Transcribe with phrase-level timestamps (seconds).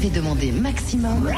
[0.00, 1.30] avez demandé maximum,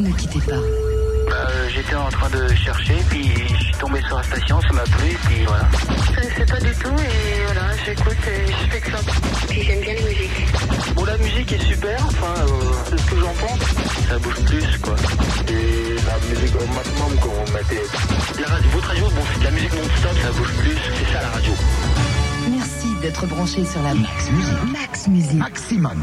[0.00, 0.56] ne quittez pas.
[0.56, 4.72] Bah, euh, J'étais en train de chercher, puis je suis tombé sur la station, ça
[4.72, 5.68] m'a plu, puis voilà.
[6.16, 8.98] Je sais pas du tout et voilà, j'écoute et je fais que ça.
[9.48, 10.94] Puis j'aime bien les musiques.
[10.96, 13.60] Bon, la musique est super, enfin, euh, c'est ce que j'en pense.
[14.08, 14.96] Ça bouge plus, quoi.
[15.48, 17.86] Et la musique au maximum qu'on mettait.
[18.40, 21.22] La radio, votre radio, bon, c'est de la musique non-stop, ça bouge plus, c'est ça
[21.22, 21.52] la radio.
[22.50, 24.72] Merci d'être branché sur la Max Musique.
[24.72, 25.34] Max Musique.
[25.34, 26.02] Maximum.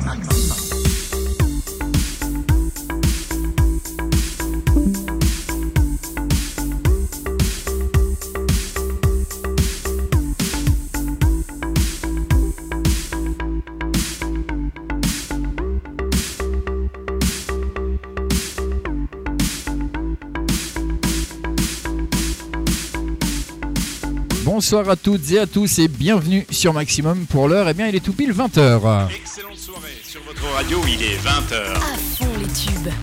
[24.72, 27.68] Bonsoir à toutes et à tous et bienvenue sur Maximum pour l'heure.
[27.70, 29.10] Eh bien, il est tout pile 20h.
[29.16, 31.74] Excellente soirée sur votre radio, il est 20h.
[31.74, 32.94] À fond les tubes.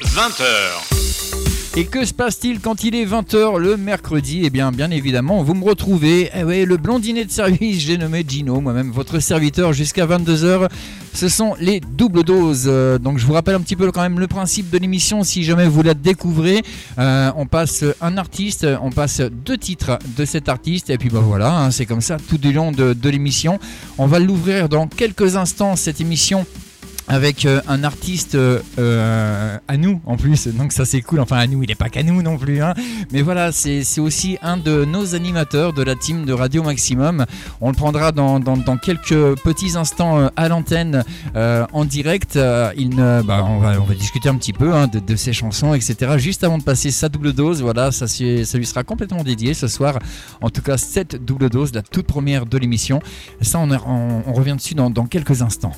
[0.06, 0.89] –20h.
[1.76, 4.40] Et que se passe-t-il quand il est 20h le mercredi?
[4.42, 8.24] Eh bien, bien évidemment, vous me retrouvez, eh ouais, le blondinet de service, j'ai nommé
[8.26, 10.68] Gino, moi-même votre serviteur jusqu'à 22h.
[11.14, 12.64] Ce sont les doubles doses.
[12.66, 15.44] Euh, Donc, je vous rappelle un petit peu quand même le principe de l'émission si
[15.44, 16.62] jamais vous la découvrez.
[16.98, 21.22] Euh, on passe un artiste, on passe deux titres de cet artiste, et puis bah
[21.24, 23.60] voilà, hein, c'est comme ça tout du long de, de l'émission.
[23.96, 26.46] On va l'ouvrir dans quelques instants, cette émission
[27.10, 31.18] avec euh, un artiste euh, euh, à nous en plus, donc ça c'est cool.
[31.18, 32.72] Enfin, à nous, il n'est pas qu'à nous non plus, hein.
[33.12, 37.26] mais voilà, c'est aussi un de nos animateurs de la team de Radio Maximum.
[37.60, 38.40] On le prendra dans,
[38.76, 42.38] quelques petits instants à l'antenne en direct.
[42.76, 46.14] Il bah, on, va, discuter un petit peu hein, de, ses chansons, etc.
[46.18, 49.98] Juste avant de passer sa double dose, voilà, ça, lui sera complètement dédié ce soir.
[50.40, 53.00] En tout cas, cette double dose, la toute première de l'émission.
[53.40, 55.72] Ça, on, revient dessus dans quelques instants.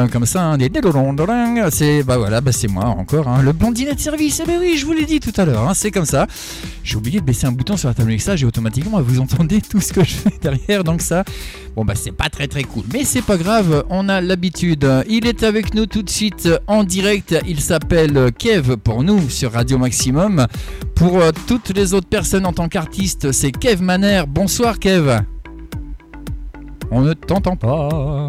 [0.00, 1.68] Euh, comme ça, hein, des délolondolong.
[1.70, 4.40] c'est bah voilà, bah c'est moi encore, hein, le blondinet de service.
[4.42, 6.26] Eh ben oui, je vous l'ai dit tout à l'heure, hein, c'est comme ça.
[6.82, 9.80] J'ai oublié de baisser un bouton sur la table mixage et automatiquement vous entendez tout
[9.80, 11.24] ce que je fais derrière, donc ça,
[11.76, 14.86] bon bah c'est pas très très cool, mais c'est pas grave, on a l'habitude.
[15.08, 17.36] Il est avec nous tout de suite en direct.
[17.46, 20.46] Il s'appelle Kev pour nous sur Radio Maximum.
[20.94, 24.24] Pour euh, toutes les autres personnes en tant qu'artiste, c'est Kev Maner.
[24.28, 25.20] Bonsoir Kev.
[26.90, 28.28] On ne t'entend pas.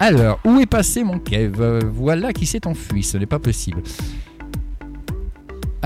[0.00, 3.82] Alors, où est passé mon Kev Euh, Voilà qui s'est enfui, ce n'est pas possible.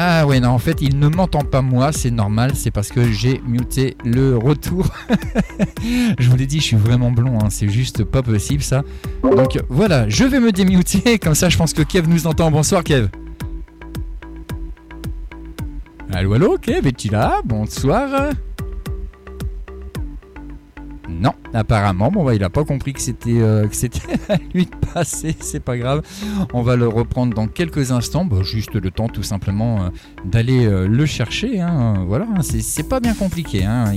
[0.01, 3.11] Ah ouais, non, en fait, il ne m'entend pas moi, c'est normal, c'est parce que
[3.11, 4.87] j'ai muté le retour.
[6.19, 8.85] je vous l'ai dit, je suis vraiment blond, hein, c'est juste pas possible ça.
[9.25, 12.49] Donc voilà, je vais me démuter, comme ça je pense que Kev nous entend.
[12.53, 13.09] Bonsoir Kev.
[16.13, 17.41] Allô, allô, Kev, es-tu là?
[17.45, 18.31] Bonsoir.
[21.09, 23.67] Non, apparemment, bon, bah, il a pas compris que c'était euh,
[24.29, 26.03] à lui de passer, c'est pas grave.
[26.53, 29.89] On va le reprendre dans quelques instants, bah, juste le temps tout simplement euh,
[30.25, 31.61] d'aller euh, le chercher.
[31.61, 32.05] hein.
[32.07, 33.65] Voilà, hein, c'est pas bien compliqué.
[33.65, 33.93] hein.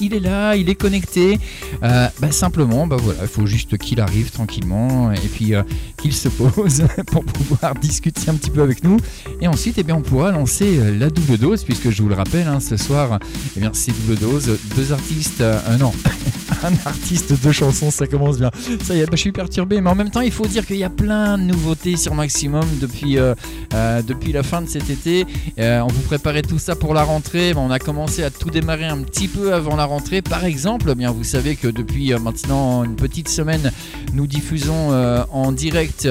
[0.00, 1.38] Il, est là, il est connecté.
[1.80, 5.52] Bah, simplement, bah, voilà, il faut juste qu'il arrive tranquillement et puis
[5.96, 8.96] qu'il se pose pour pouvoir discuter un petit peu avec nous.
[9.40, 12.46] Et ensuite, eh bien, on pourra lancer la double dose, puisque je vous le rappelle,
[12.60, 13.18] ce soir,
[13.56, 15.42] eh bien, c'est double dose, deux artistes,
[15.78, 15.92] non,
[16.64, 18.50] un artiste, deux chansons, ça commence bien.
[18.82, 20.76] Ça y est, bah, je suis perturbé, mais en même temps, il faut dire qu'il
[20.76, 23.34] y a plein de nouveautés sur Maximum depuis, euh,
[23.74, 25.26] euh, depuis la fin de cet été.
[25.58, 27.52] Euh, on vous préparait tout ça pour la rentrée.
[27.56, 30.22] On a commencé à tout démarrer un petit peu avant la rentrée.
[30.22, 33.72] Par exemple, eh bien, vous savez que depuis maintenant une petite semaine,
[34.12, 34.92] nous diffusons
[35.30, 36.08] en direct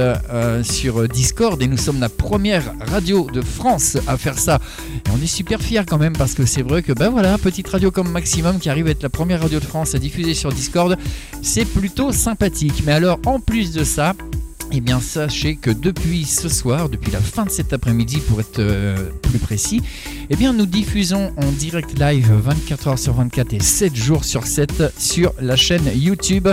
[0.64, 4.60] sur Discord et nous sommes la première radio de France à faire ça.
[5.14, 7.92] On est super fiers quand même parce que c'est vrai que ben voilà, petite radio
[7.92, 10.98] comme Maximum qui arrive à être la première radio de France à diffuser sur Discord,
[11.42, 12.84] c'est plutôt sympathique.
[12.86, 14.14] Mais alors en plus de ça,
[14.78, 18.60] eh bien, sachez que depuis ce soir, depuis la fin de cet après-midi, pour être
[18.60, 19.82] euh, plus précis,
[20.30, 24.46] eh bien, nous diffusons en direct live 24 heures sur 24 et 7 jours sur
[24.46, 26.50] 7 sur la chaîne YouTube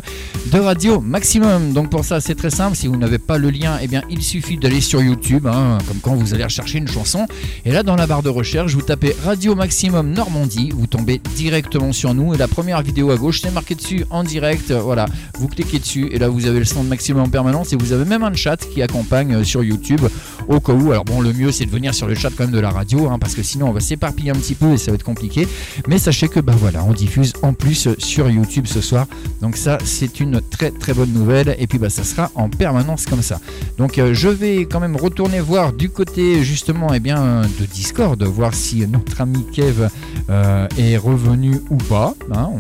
[0.53, 1.73] de Radio Maximum.
[1.73, 2.77] Donc, pour ça, c'est très simple.
[2.77, 5.99] Si vous n'avez pas le lien, eh bien, il suffit d'aller sur YouTube, hein, comme
[5.99, 7.27] quand vous allez rechercher une chanson.
[7.65, 11.93] Et là, dans la barre de recherche, vous tapez Radio Maximum Normandie, vous tombez directement
[11.93, 12.35] sur nous.
[12.35, 14.71] Et la première vidéo à gauche, c'est marqué dessus en direct.
[14.71, 15.07] Voilà,
[15.39, 17.93] vous cliquez dessus et là, vous avez le son de Maximum en permanence et vous
[17.93, 20.03] avez même un chat qui accompagne euh, sur YouTube
[20.49, 20.93] au cas où.
[20.93, 23.09] Alors bon, le mieux c'est de venir sur le chat quand même de la radio,
[23.09, 25.49] hein, parce que sinon on va s'éparpiller un petit peu et ça va être compliqué.
[25.87, 29.07] Mais sachez que bah voilà, on diffuse en plus sur YouTube ce soir.
[29.41, 31.57] Donc ça c'est une très très bonne nouvelle.
[31.59, 33.41] Et puis bah ça sera en permanence comme ça.
[33.79, 37.65] Donc euh, je vais quand même retourner voir du côté justement et eh bien de
[37.67, 39.89] Discord, voir si notre ami Kev
[40.31, 42.15] euh, est revenu ou pas.
[42.33, 42.51] Hein.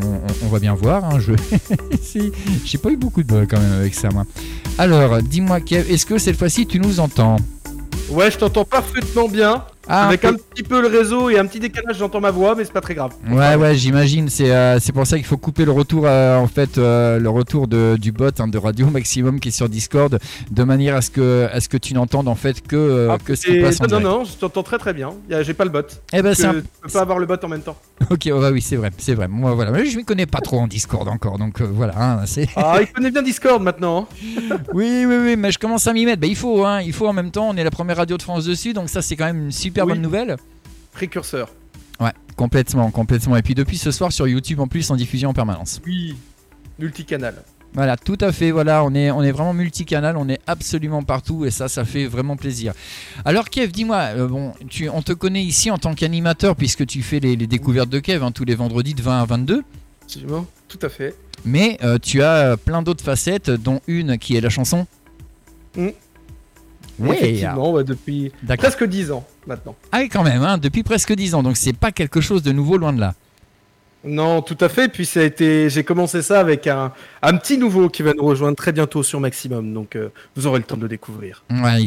[0.45, 1.05] on, va bien voir.
[1.05, 1.19] Hein.
[1.21, 1.33] Je
[2.65, 4.25] j'ai pas eu beaucoup de quand même avec ça moi.
[4.79, 7.37] Alors dis-moi Kev, est-ce que cette fois-ci tu nous entends?
[8.11, 9.65] Ouais, je t'entends parfaitement bien.
[9.89, 12.65] Ah, Avec un, petit peu le réseau et un petit décalage, j'entends ma voix, mais
[12.65, 13.13] c'est pas très grave.
[13.29, 14.29] Ouais, ouais, j'imagine.
[14.29, 17.67] C'est euh, pour ça qu'il faut couper le retour, euh, en fait, euh, le retour
[17.67, 20.19] de, du bot hein, de Radio Maximum qui est sur Discord,
[20.51, 23.35] de manière à ce que, à ce que tu n'entendes en fait que, ah, que
[23.35, 25.15] ce qui passe en Non, non, je t'entends très très bien.
[25.41, 25.83] J'ai pas le bot.
[26.13, 26.53] Eh ben, un...
[26.53, 27.77] peux pas avoir le bot en même temps.
[28.11, 29.27] ok, bah oui, c'est vrai, c'est vrai.
[29.27, 31.95] Moi, voilà, mais je m'y connais pas trop en Discord encore, donc voilà.
[31.97, 32.25] Hein,
[32.57, 34.07] ah, il connaît bien Discord maintenant.
[34.51, 34.57] Hein.
[34.73, 36.21] oui, oui, oui, mais je commence à m'y mettre.
[36.21, 37.49] Bah, il faut, hein, il faut en même temps.
[37.49, 39.72] On est la première radio de France dessus, donc ça, c'est quand même une super
[39.73, 40.37] bonne nouvelle
[40.93, 41.51] précurseur.
[42.01, 43.37] Ouais, complètement, complètement.
[43.37, 45.81] Et puis depuis ce soir sur YouTube en plus en diffusion en permanence.
[45.87, 46.17] Oui,
[46.79, 47.43] multicanal.
[47.75, 48.51] Voilà, tout à fait.
[48.51, 52.07] Voilà, on est, on est vraiment multicanal, on est absolument partout et ça, ça fait
[52.07, 52.75] vraiment plaisir.
[53.25, 57.03] Alors, Kev, dis-moi, euh, bon, tu, on te connaît ici en tant qu'animateur puisque tu
[57.03, 59.63] fais les, découvertes de Kev hein, tous les vendredis de 20 à 22.
[60.03, 61.15] Absolument, tout à fait.
[61.47, 64.87] Mais euh, tu as plein d'autres facettes, dont une qui est la chanson.
[65.77, 65.89] Mmh.
[66.99, 69.75] Oui, effectivement, depuis presque 10 ans maintenant.
[69.91, 72.53] Ah oui, quand même, hein, depuis presque 10 ans, donc c'est pas quelque chose de
[72.53, 73.15] nouveau loin de là.
[74.05, 74.89] Non, tout à fait.
[74.89, 76.93] Puis ça a été, j'ai commencé ça avec un,
[77.23, 79.73] un, petit nouveau qui va nous rejoindre très bientôt sur Maximum.
[79.73, 81.45] Donc euh, vous aurez le temps de le découvrir.
[81.51, 81.83] Ouais,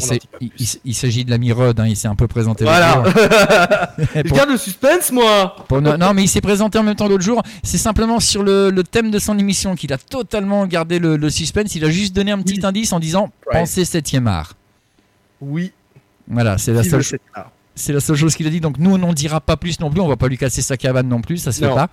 [0.85, 1.79] il, s'agit de l'ami Rod.
[1.79, 2.63] Hein, il s'est un peu présenté.
[2.63, 3.03] Voilà.
[4.15, 5.55] Je garde le suspense, moi.
[5.71, 7.43] non, mais il s'est présenté en même temps l'autre jour.
[7.63, 11.75] C'est simplement sur le, le, thème de son émission qu'il a totalement gardé le, suspense.
[11.75, 14.53] Il a juste donné un petit indice en disant pensez septième art.
[15.41, 15.71] Oui.
[16.27, 17.19] Voilà, c'est la seule chose.
[17.75, 18.61] C'est la seule chose qu'il a dit.
[18.61, 19.99] Donc nous, on n'en dira pas plus non plus.
[19.99, 21.37] On va pas lui casser sa cabane non plus.
[21.37, 21.89] Ça se fait pas.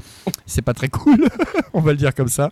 [0.47, 1.29] C'est pas très cool.
[1.73, 2.51] on va le dire comme ça.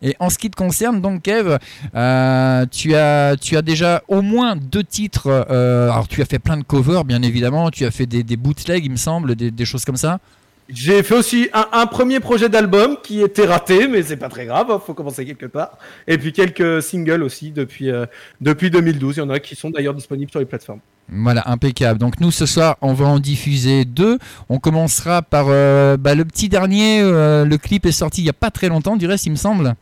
[0.00, 1.58] Et en ce qui te concerne, donc Kev,
[1.96, 5.46] euh, tu, as, tu as déjà au moins deux titres.
[5.50, 7.70] Euh, alors tu as fait plein de covers, bien évidemment.
[7.70, 10.20] Tu as fait des, des bootlegs, il me semble, des, des choses comme ça.
[10.68, 14.70] J'ai fait aussi un, premier projet d'album qui était raté, mais c'est pas très grave,
[14.70, 15.78] hein, faut commencer quelque part.
[16.06, 18.04] Et puis quelques singles aussi depuis, euh,
[18.42, 19.16] depuis 2012.
[19.16, 20.80] Il y en a qui sont d'ailleurs disponibles sur les plateformes.
[21.10, 21.98] Voilà, impeccable.
[21.98, 24.18] Donc nous ce soir, on va en diffuser deux.
[24.50, 27.00] On commencera par euh, bah, le petit dernier.
[27.00, 29.36] Euh, le clip est sorti il y a pas très longtemps, du reste, il me
[29.36, 29.74] semble.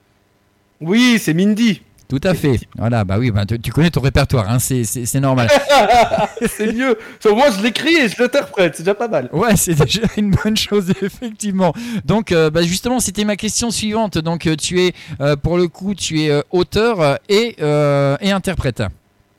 [0.81, 1.83] Oui, c'est Mindy.
[2.08, 2.61] Tout à fait.
[2.76, 5.49] Voilà, bah oui, bah, tu, connais ton répertoire, hein, c'est normal.
[6.47, 6.97] c'est mieux.
[7.25, 9.29] Moi, je l'écris et je l'interprète, c'est déjà pas mal.
[9.32, 11.75] Ouais, c'est déjà une bonne chose, effectivement.
[12.05, 14.19] Donc, euh, bah, justement, c'était ma question suivante.
[14.19, 18.82] Donc, euh, tu es, euh, pour le coup, tu es auteur et, et interprète.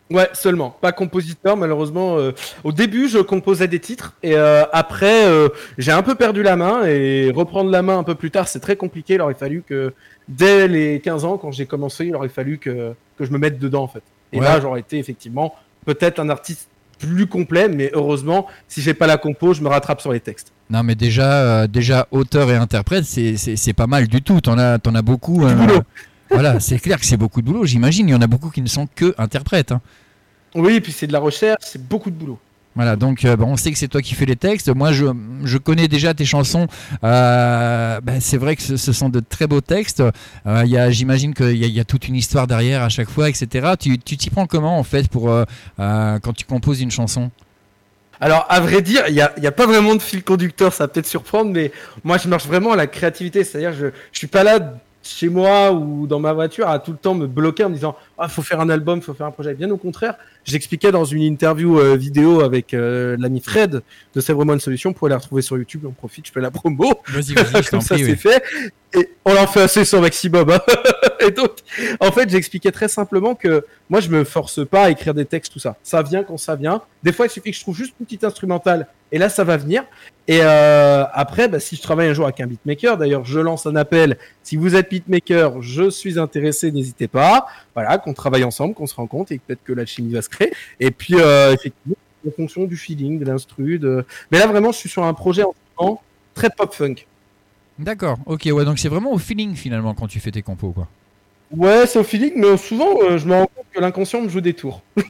[0.10, 2.18] Ouais, seulement, pas compositeur malheureusement.
[2.18, 2.32] Euh,
[2.64, 6.56] au début, je composais des titres et euh, après, euh, j'ai un peu perdu la
[6.56, 9.16] main et reprendre la main un peu plus tard, c'est très compliqué.
[9.16, 9.94] Il aurait fallu que
[10.28, 13.60] dès les 15 ans, quand j'ai commencé, il aurait fallu que, que je me mette
[13.60, 14.04] dedans en fait.
[14.34, 15.56] Et là, j'aurais été effectivement
[15.86, 16.68] peut-être un artiste
[17.00, 20.52] plus complet, mais heureusement, si j'ai pas la compo, je me rattrape sur les textes.
[20.70, 24.42] Non, mais déjà, déjà auteur et interprète, c'est pas mal du tout.
[24.42, 25.46] T'en as, en as beaucoup.
[26.30, 28.10] Voilà, c'est clair que c'est beaucoup de boulot, j'imagine.
[28.10, 29.72] Il y en a beaucoup qui ne sont que interprètes.
[29.72, 29.82] Hein.
[30.56, 32.38] Oui, et puis c'est de la recherche, c'est beaucoup de boulot.
[32.78, 34.70] Voilà, donc euh, on sait que c'est toi qui fais les textes.
[34.70, 35.08] Moi, je,
[35.44, 36.68] je connais déjà tes chansons.
[37.04, 40.04] Euh, ben, c'est vrai que ce, sont de très beaux textes.
[40.46, 43.70] Euh, J'imagine qu'il y, y, a toute une histoire derrière à chaque fois, etc.
[43.80, 45.36] Tu t'y prends comment en fait pour
[45.78, 47.32] quand tu composes une chanson?
[48.22, 50.88] Alors, à vrai dire, il n'y a, a, pas vraiment de fil conducteur, ça va
[50.88, 51.72] peut-être surprendre, mais
[52.04, 53.44] moi, je marche vraiment à la créativité.
[53.44, 54.60] C'est-à-dire, je ne suis pas là
[55.08, 57.96] chez moi ou dans ma voiture à tout le temps me bloquer en me disant
[58.18, 59.54] ah faut faire un album, faut faire un projet.
[59.54, 63.82] Bien au contraire, j'expliquais dans une interview euh, vidéo avec euh, l'ami Fred
[64.14, 64.94] de C'est vraiment une solution.
[64.94, 67.02] Pour la retrouver sur YouTube, on profite, je fais la promo.
[67.08, 68.44] Vas-y, vas-y, Comme ça c'est fait.
[68.94, 70.50] Et on en fait assez sur maximum.
[70.50, 70.60] Hein.
[71.20, 71.52] et donc,
[72.00, 75.54] en fait, j'expliquais très simplement que moi je me force pas à écrire des textes
[75.54, 75.76] tout ça.
[75.84, 76.82] Ça vient quand ça vient.
[77.04, 79.58] Des fois, il suffit que je trouve juste une petite instrumentale Et là, ça va
[79.58, 79.84] venir.
[80.28, 83.66] Et euh, après, bah, si je travaille un jour avec un beatmaker, d'ailleurs, je lance
[83.66, 84.18] un appel.
[84.44, 87.48] Si vous êtes beatmaker, je suis intéressé, n'hésitez pas.
[87.74, 90.52] Voilà, qu'on travaille ensemble, qu'on se rencontre et peut-être que la chimie va se créer.
[90.80, 91.96] Et puis, euh, effectivement,
[92.28, 93.80] en fonction du feeling, de l'instru.
[93.80, 94.06] De...
[94.32, 96.02] Mais là, vraiment, je suis sur un projet en ce moment
[96.34, 96.96] très pop funk.
[97.80, 100.88] D'accord, ok, ouais, donc c'est vraiment au feeling finalement quand tu fais tes compos, quoi.
[101.52, 104.42] Ouais, c'est au feeling, mais souvent, euh, je me rends compte que l'inconscient me joue
[104.42, 104.82] des tours.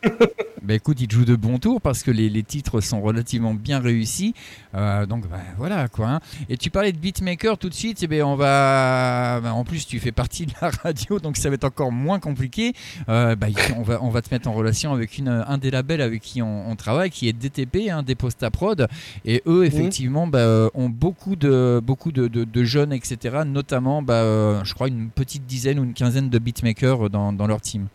[0.63, 3.53] Bah écoute, il te joue de bons tours parce que les, les titres sont relativement
[3.53, 4.33] bien réussis.
[4.75, 6.09] Euh, donc bah, voilà quoi.
[6.09, 6.19] hein.
[6.49, 7.99] Et tu parlais de beatmaker tout de suite.
[8.03, 9.39] Eh ben, on va.
[9.41, 12.19] bah, en plus, tu fais partie de la radio, donc ça va être encore moins
[12.19, 12.73] compliqué.
[13.07, 16.01] Euh, bah, on, va, on va te mettre en relation avec une, un des labels
[16.01, 18.89] avec qui on, on travaille, qui est DTP, hein, Deposta Prod.
[19.23, 20.29] Et eux, effectivement,
[20.73, 23.37] ont beaucoup de, beaucoup de, de- de jeunes, etc.
[23.45, 27.87] Notamment, je crois, une petite dizaine ou une quinzaine de beatmakers dans, leur team.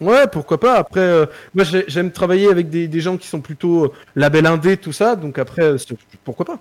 [0.00, 0.76] Ouais, pourquoi pas.
[0.76, 4.46] Après, euh, moi, j'ai- j'aime travailler avec des, des gens qui sont plutôt euh, label
[4.46, 5.16] indé, tout ça.
[5.16, 5.76] Donc après, euh,
[6.24, 6.60] pourquoi pas.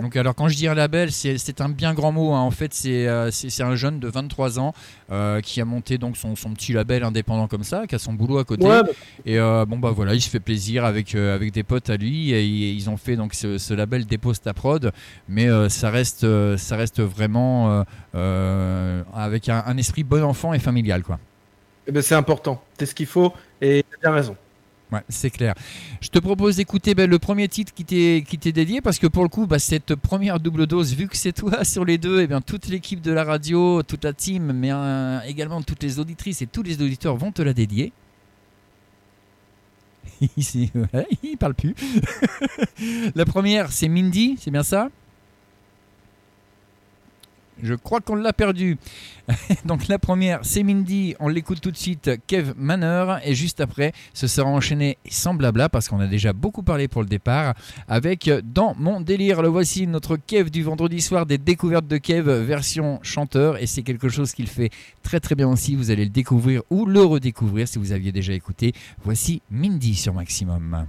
[0.00, 2.32] Donc alors quand je dis un label, c'est un bien grand mot.
[2.32, 2.40] hein.
[2.40, 4.72] En fait, c'est euh, c'est un jeune de 23 ans
[5.10, 8.12] euh, qui a monté donc son, son petit label indépendant comme ça, qui a son
[8.12, 8.66] boulot à côté.
[8.68, 8.88] Ouais, bah,
[9.24, 11.96] Et euh, bon bah voilà, il se fait plaisir avec euh, avec des potes à
[11.96, 14.92] lui et ils ils ont fait donc ce, ce label Dépose ta prod,
[15.28, 17.82] mais euh, ça reste euh, ça reste vraiment euh,
[18.14, 21.18] euh, avec un, un esprit bon enfant et familial quoi.
[21.86, 22.62] eh ben, c'est important.
[22.78, 23.32] C'est ce qu'il faut.
[23.60, 24.36] Et t'as bien raison.
[24.90, 25.54] Ouais, c'est clair.
[26.00, 29.28] Je te propose d'écouter ben, le premier titre qui t'est dédié parce que pour le
[29.28, 32.40] coup, bah, cette première double dose, vu que c'est toi sur les deux, et bien
[32.40, 36.46] toute l'équipe de la radio, toute la team, mais euh, également toutes les auditrices et
[36.46, 37.92] tous les auditeurs vont te la dédier.
[40.36, 41.74] Il parle plus.
[43.14, 44.88] la première, c'est Mindy, c'est bien ça?
[47.62, 48.78] Je crois qu'on l'a perdu.
[49.64, 53.92] Donc la première, c'est Mindy, on l'écoute tout de suite, Kev Manor, et juste après,
[54.14, 57.54] ce sera enchaîné sans blabla, parce qu'on a déjà beaucoup parlé pour le départ,
[57.88, 62.44] avec Dans mon délire, le voici, notre Kev du vendredi soir des découvertes de Kev,
[62.44, 64.70] version chanteur, et c'est quelque chose qu'il fait
[65.02, 68.32] très très bien aussi, vous allez le découvrir ou le redécouvrir si vous aviez déjà
[68.32, 68.72] écouté.
[69.04, 70.86] Voici Mindy sur Maximum.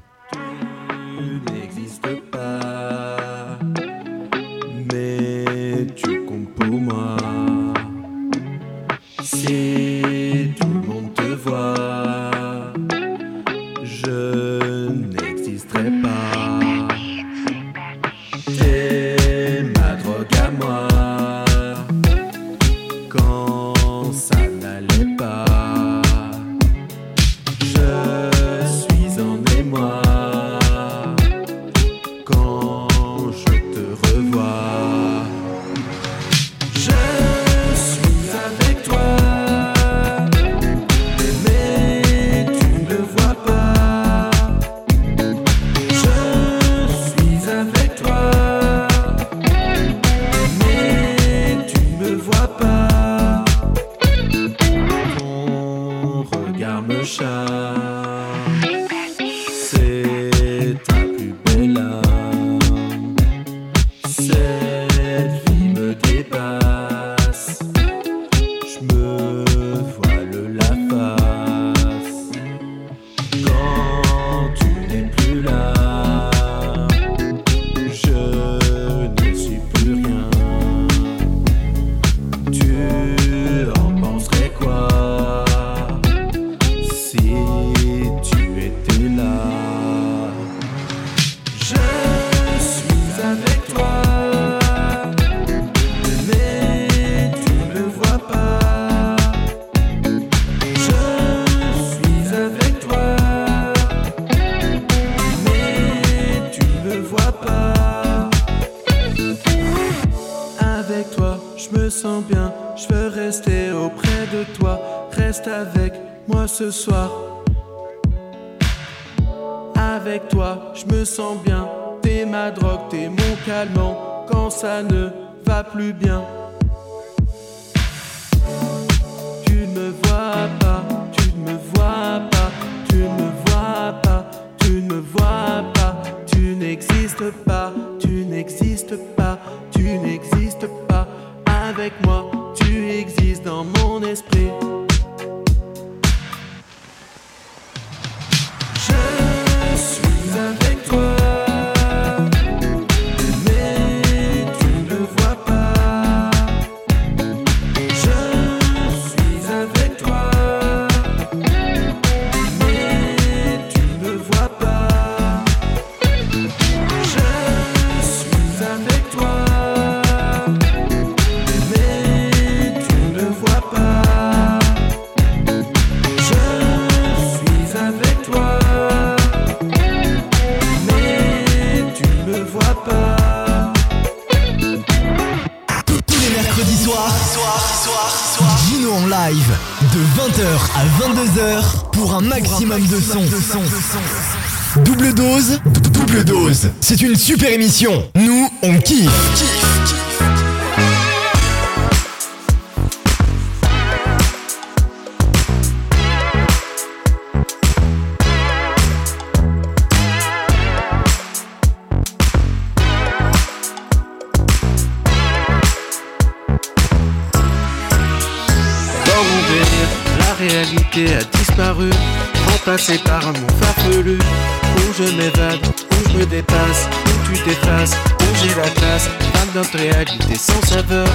[228.61, 229.09] La classe.
[229.55, 231.07] Notre réalité sans saveur,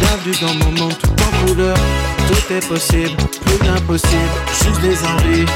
[0.00, 1.76] bienvenue dans mon monde tout en couleur.
[2.28, 4.30] Tout est possible, plus d'impossible,
[4.62, 5.46] juste des envies.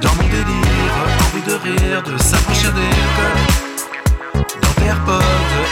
[0.00, 0.94] Dans mon délire,
[1.26, 4.42] envie de rire, de s'affranchir des codes.
[4.62, 5.22] Dans AirPods,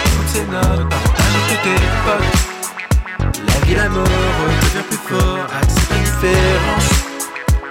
[0.04, 2.38] écoute ces notes, partage avec tes potes.
[3.46, 6.89] La vie, la mort devient plus fort, accepte la différence.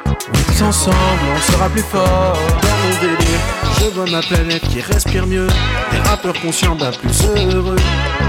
[0.06, 0.96] Tous ensemble,
[1.36, 2.38] on sera plus fort.
[2.62, 3.40] Dans mon délire,
[3.80, 5.48] je vois ma planète qui respire mieux.
[5.92, 7.76] Des rappeurs conscients, ben plus heureux.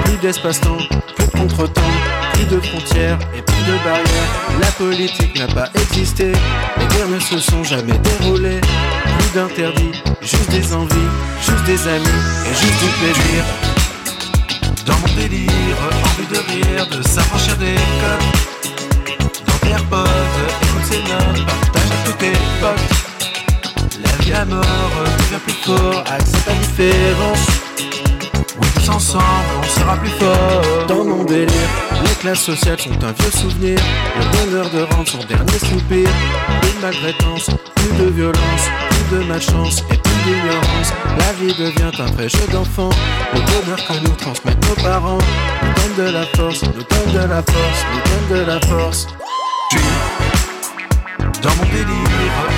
[0.05, 0.79] Plus d'espace-temps,
[1.17, 1.81] plus de contre-temps.
[2.33, 4.31] Plus de frontières et plus de barrières.
[4.61, 6.33] La politique n'a pas existé.
[6.79, 8.61] Les guerres ne se sont jamais déroulées.
[9.19, 11.11] Plus d'interdits, juste des envies,
[11.43, 13.45] juste des amis et juste du plaisir.
[14.87, 15.51] Dans mon délire,
[16.05, 18.27] envie de rire, de s'affranchir des codes.
[19.47, 19.75] Dans tes
[20.91, 24.03] Partage à tous tes potes.
[24.03, 27.47] La vie, la mort devient plus fort, accepte la différence.
[28.61, 29.25] Oui, tous ensemble,
[29.63, 30.87] on sera plus fort.
[30.89, 31.71] Dans mon délire,
[32.03, 33.79] les classes sociales sont un vieux souvenir.
[34.19, 36.09] Le bonheur de rendre son dernier soupir.
[36.61, 40.93] Plus de maltraitance, plus de violence, plus de malchance et plus d'ignorance.
[41.19, 42.91] La vie devient un vrai jeu d'enfant.
[43.33, 45.19] Le bonheur que nous transmettent nos parents
[45.63, 49.07] nous donne de la force, nous donne de la force, nous donne de la force.
[51.43, 51.87] Dans mon délire,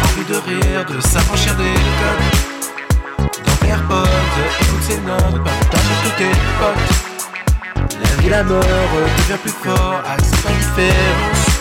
[0.05, 3.29] envie de rire, de s'affranchir des codes.
[3.45, 4.07] Dans AirPods,
[4.61, 8.01] écoute ces notes, partage tous tes potes.
[8.03, 11.52] La vie, la mort devient plus fort, accepte la différence.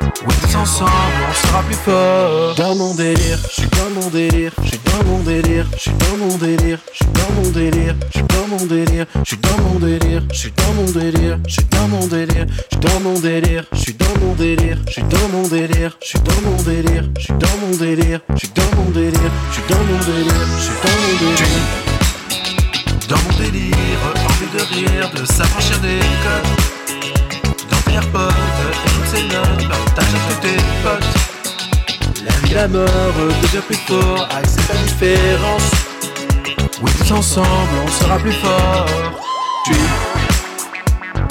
[0.00, 0.90] Tous ensemble,
[1.28, 2.54] on sera plus fort.
[2.56, 5.92] Dans mon délire, je suis dans mon délire, je suis dans mon délire, je suis
[5.92, 9.36] dans mon délire, je suis dans mon délire, je suis dans mon délire, je suis
[9.38, 12.80] dans mon délire, je suis dans mon délire, je suis dans mon délire, je suis
[12.80, 16.20] dans mon délire, je suis dans mon délire, je suis dans mon délire, je suis
[16.20, 19.62] dans mon délire, je suis dans mon délire, je suis dans mon délire, je suis
[19.68, 21.90] dans mon délire, je suis dans mon délire.
[23.08, 26.48] Dans mon délire, envie de rire, de s'affranchir des codes.
[27.70, 27.96] Dans tes
[29.12, 32.24] Ces notes, partage tes potes.
[32.24, 32.86] La vie, la mort
[33.42, 35.70] devient plus fort, accepte la différence.
[36.80, 37.48] Oui, tous ensemble,
[37.84, 38.86] on sera plus fort.
[39.64, 39.74] Tu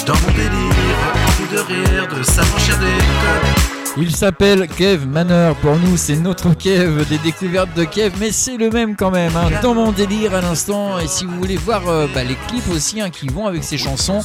[0.06, 0.96] dans mon délire,
[1.28, 3.59] envie de rire, de s'affranchir des codes.
[3.96, 5.56] Il s'appelle Kev Manor.
[5.56, 9.34] Pour nous, c'est notre Kev, des découvertes de Kev, mais c'est le même quand même.
[9.36, 9.50] hein.
[9.62, 10.98] Dans mon délire à l'instant.
[11.00, 13.78] Et si vous voulez voir euh, bah, les clips aussi hein, qui vont avec ses
[13.78, 14.20] chansons,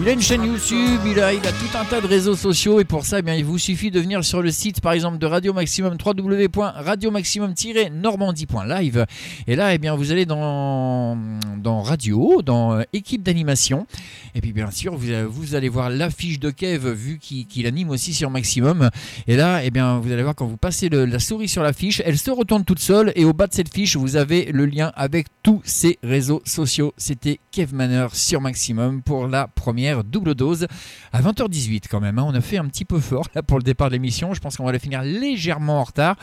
[0.00, 2.80] il a une chaîne YouTube, il a, il a tout un tas de réseaux sociaux.
[2.80, 5.18] Et pour ça, eh bien, il vous suffit de venir sur le site, par exemple,
[5.18, 9.04] de Radio Maximum, www.radiomaximum-normandie.live.
[9.46, 11.18] Et là, eh bien, vous allez dans,
[11.58, 13.86] dans Radio, dans euh, équipe d'animation.
[14.34, 18.14] Et puis, bien sûr, vous, vous allez voir l'affiche de Kev, vu qu'il anime aussi
[18.14, 18.88] sur Maximum.
[19.26, 22.02] Et là, eh bien, vous allez voir quand vous passez la souris sur la fiche,
[22.04, 23.12] elle se retourne toute seule.
[23.16, 26.92] Et au bas de cette fiche, vous avez le lien avec tous ces réseaux sociaux.
[26.96, 30.66] C'était Kev Manor sur Maximum pour la première double dose
[31.12, 32.18] à 20h18 quand même.
[32.18, 32.24] hein.
[32.26, 34.34] On a fait un petit peu fort pour le départ de l'émission.
[34.34, 36.16] Je pense qu'on va la finir légèrement en retard.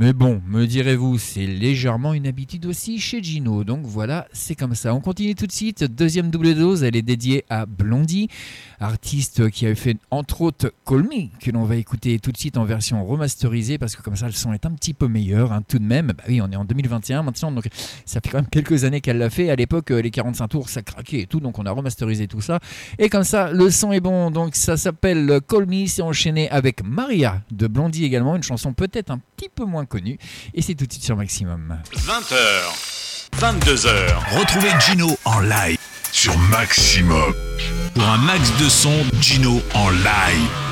[0.00, 3.64] Mais bon, me direz-vous, c'est légèrement une habitude aussi chez Gino.
[3.64, 4.94] Donc voilà, c'est comme ça.
[4.94, 5.82] On continue tout de suite.
[5.82, 8.28] Deuxième double dose, elle est dédiée à Blondie,
[8.78, 11.08] artiste qui avait fait entre autres Call
[11.40, 14.32] que l'on va écouter tout de suite en version remasterisée parce que comme ça le
[14.32, 16.12] son est un petit peu meilleur hein, tout de même.
[16.16, 17.66] Bah oui, on est en 2021 maintenant, donc
[18.06, 19.50] ça fait quand même quelques années qu'elle l'a fait.
[19.50, 22.40] À l'époque, euh, les 45 tours, ça craquait et tout, donc on a remasterisé tout
[22.40, 22.60] ça.
[23.00, 24.30] Et comme ça, le son est bon.
[24.30, 29.10] Donc ça s'appelle Call Me, c'est enchaîné avec Maria de Blondie également, une chanson peut-être
[29.10, 30.18] un petit peu moins connue.
[30.54, 31.78] Et c'est tout de suite sur Maximum.
[31.94, 32.36] 20h,
[33.40, 34.38] 22h.
[34.38, 35.78] Retrouvez Gino en live
[36.12, 37.34] sur Maximum.
[37.94, 40.67] Pour un max de son, Gino en live.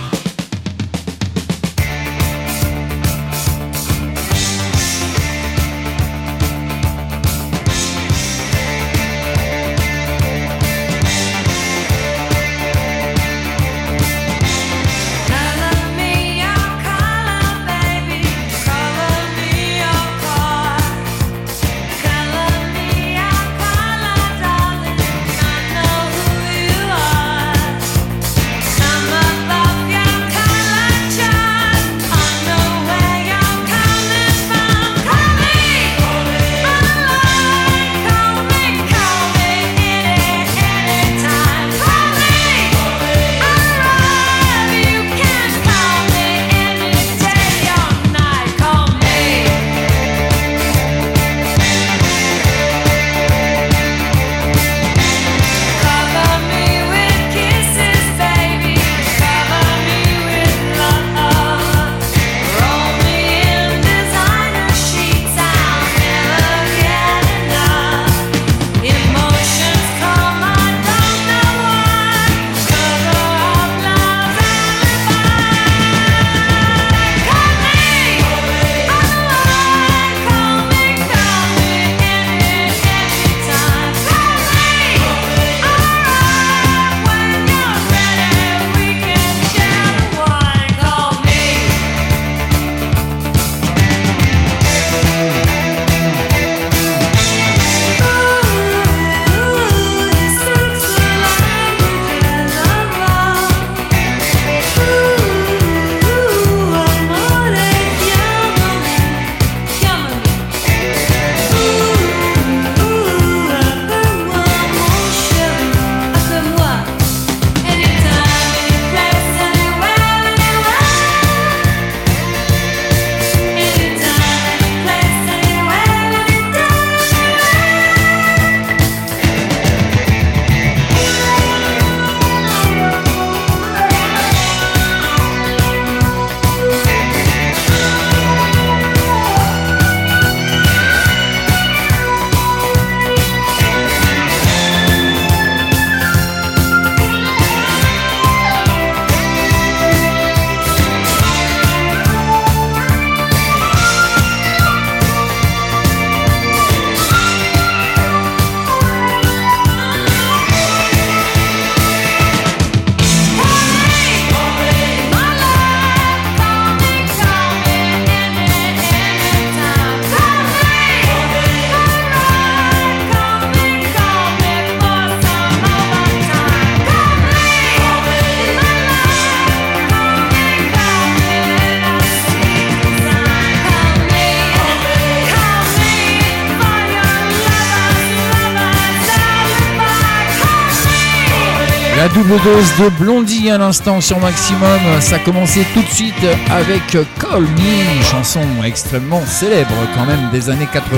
[192.17, 194.81] Double dose de Blondie à l'instant sur Maximum.
[195.01, 196.15] Ça a commencé tout de suite
[196.51, 196.81] avec
[197.21, 200.97] Call Me, chanson extrêmement célèbre quand même des années 80.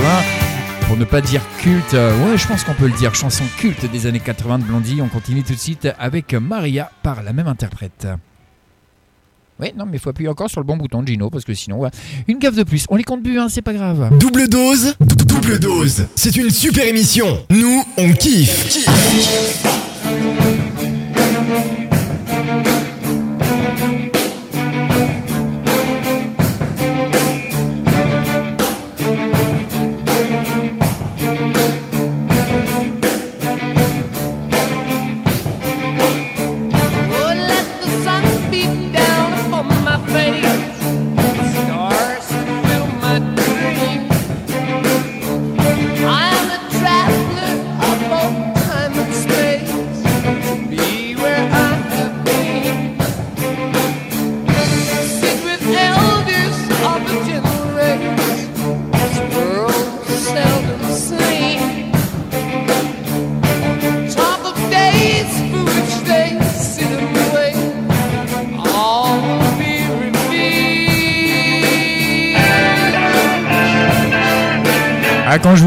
[0.87, 3.91] Pour ne pas dire culte, euh, ouais, je pense qu'on peut le dire, chanson culte
[3.91, 5.01] des années 80 de Blondie.
[5.03, 8.07] On continue tout de suite avec Maria par la même interprète.
[9.61, 11.79] Oui, non, mais il faut appuyer encore sur le bon bouton, Gino, parce que sinon,
[11.79, 11.91] ouais.
[12.29, 12.85] une gaffe de plus.
[12.91, 14.17] On les compte plus, hein, c'est pas grave.
[14.19, 16.07] Double dose, double dose.
[16.15, 17.45] C'est une super émission.
[17.51, 18.87] Nous, on kiffe.
[18.87, 19.78] Oh,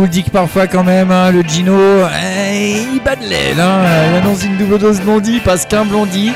[0.02, 3.60] vous le dis que parfois, quand même, hein, le Gino, eh, il bat de l'aile.
[3.60, 3.84] Hein.
[4.10, 6.32] Il annonce une double dose blondie, il passe qu'un blondie.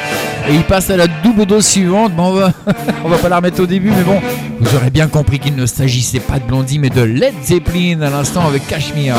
[0.47, 2.13] Et il passe à la double dose suivante.
[2.13, 2.53] Bon, on va,
[3.07, 4.21] va pas la remettre au début, mais bon,
[4.59, 8.11] vous aurez bien compris qu'il ne s'agissait pas de blondie, mais de Led Zeppelin à
[8.11, 9.15] l'instant avec Cashmere.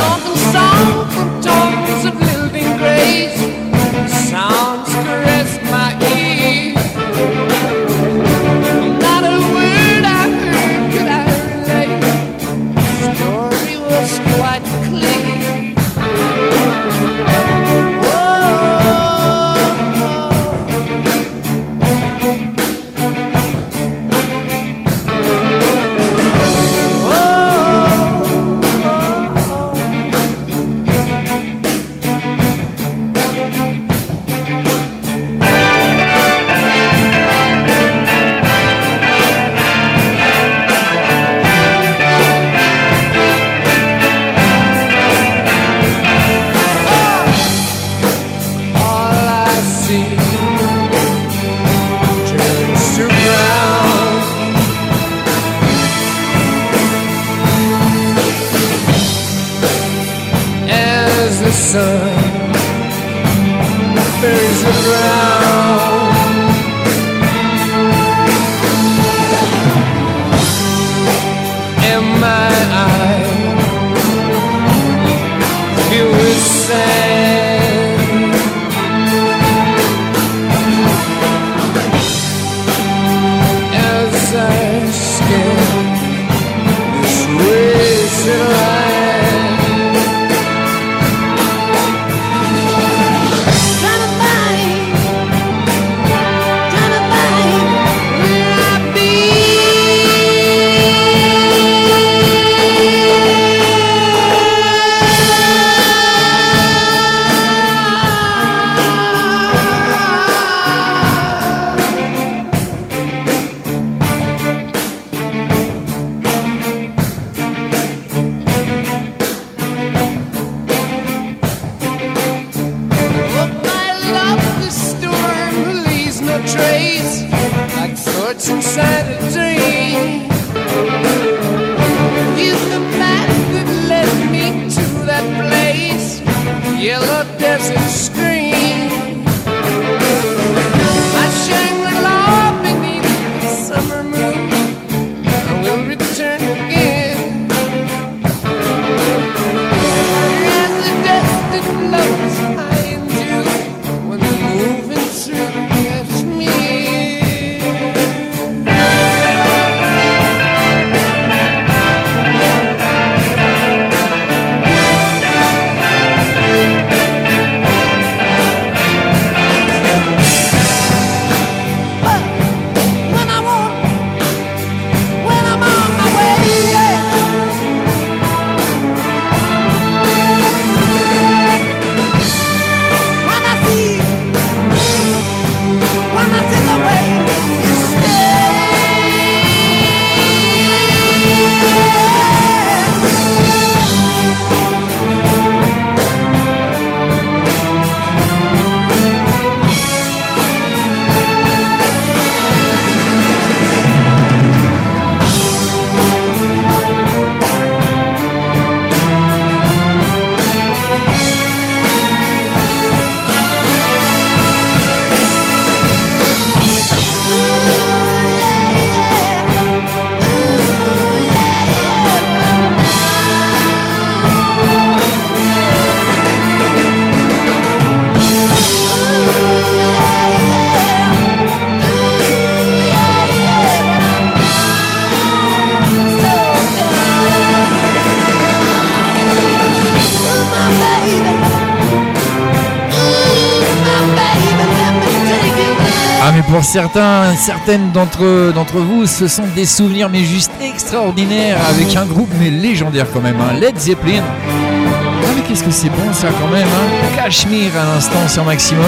[246.67, 252.29] Certains, certaines d'entre d'entre vous, ce sont des souvenirs mais juste extraordinaires avec un groupe
[252.41, 254.23] mais légendaire quand même, hein, Led Zeppelin.
[254.23, 258.85] Ah mais qu'est-ce que c'est bon ça quand même, hein Cachemire à l'instant sur Maximum.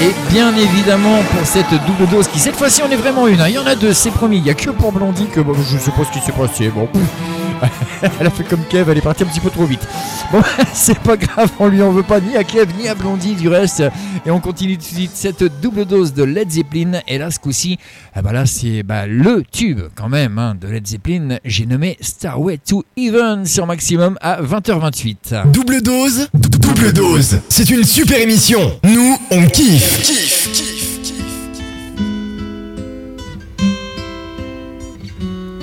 [0.00, 3.40] Et bien évidemment pour cette double dose qui cette fois-ci on est vraiment une.
[3.40, 3.48] hein.
[3.48, 4.38] Il y en a deux, c'est promis.
[4.38, 6.70] Il y a que pour Blondie que bon, je sais pas ce qui s'est passé.
[6.74, 6.88] Bon,
[8.20, 9.86] elle a fait comme Kev, elle est partie un petit peu trop vite.
[10.32, 10.42] Bon,
[10.72, 13.48] c'est pas grave, on lui en veut pas ni à Kev ni à Blondie du
[13.48, 13.82] reste.
[14.24, 17.00] Et on continue tout de suite cette double dose de Led Zeppelin.
[17.06, 17.78] Et là, ce coup-ci,
[18.14, 21.36] bah là, c'est bah, le tube quand même hein, de Led Zeppelin.
[21.44, 25.50] J'ai nommé Starway to Even sur Maximum à 20h28.
[25.52, 27.38] Double dose, dou- double dose.
[27.50, 28.78] C'est une super émission.
[28.84, 30.00] Nous, on kiffe.
[30.02, 31.12] Kiffe, kiffe, kiffe.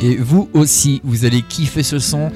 [0.01, 2.31] Et vous aussi, vous allez kiffer ce son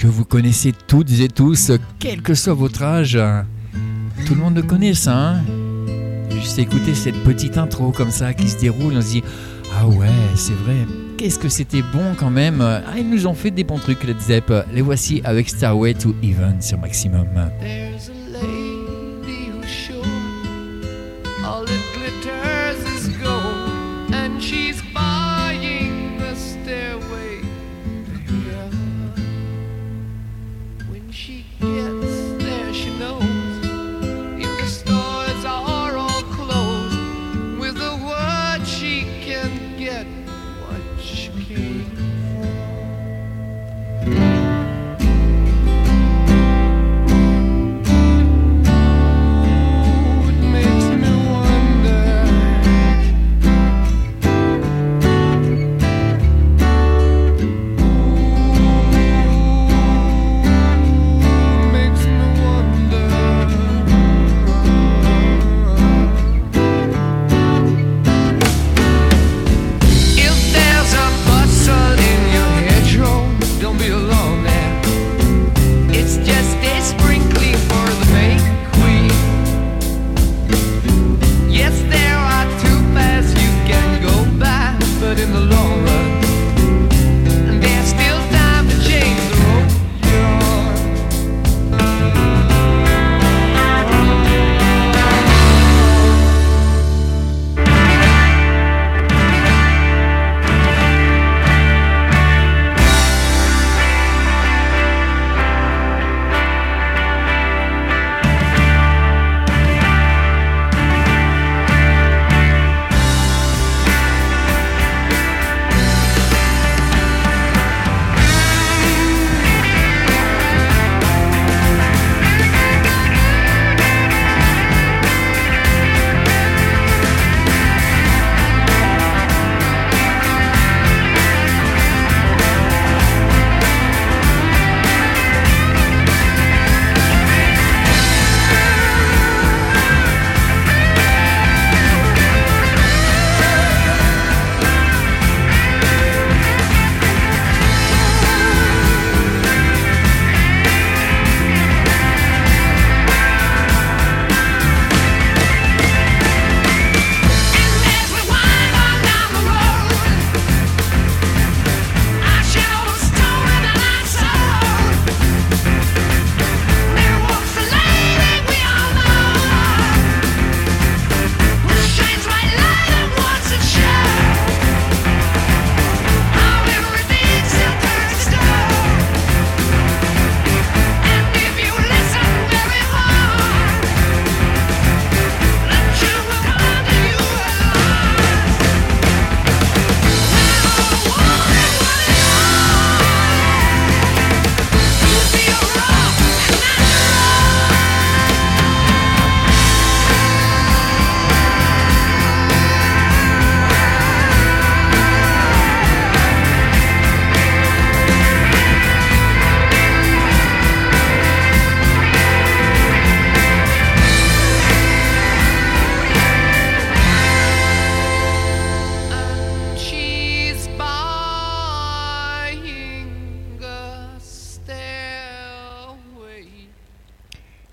[0.00, 3.18] que vous connaissez toutes et tous, quel que soit votre âge.
[4.24, 5.42] Tout le monde le connaît ça, hein
[6.30, 9.22] Juste écouter cette petite intro comme ça qui se déroule, on se dit
[9.76, 10.86] Ah ouais, c'est vrai,
[11.18, 14.18] qu'est-ce que c'était bon quand même Ah, ils nous ont fait des bons trucs, Led
[14.18, 14.50] Zepp.
[14.72, 17.28] Les voici avec Starway to Even sur Maximum.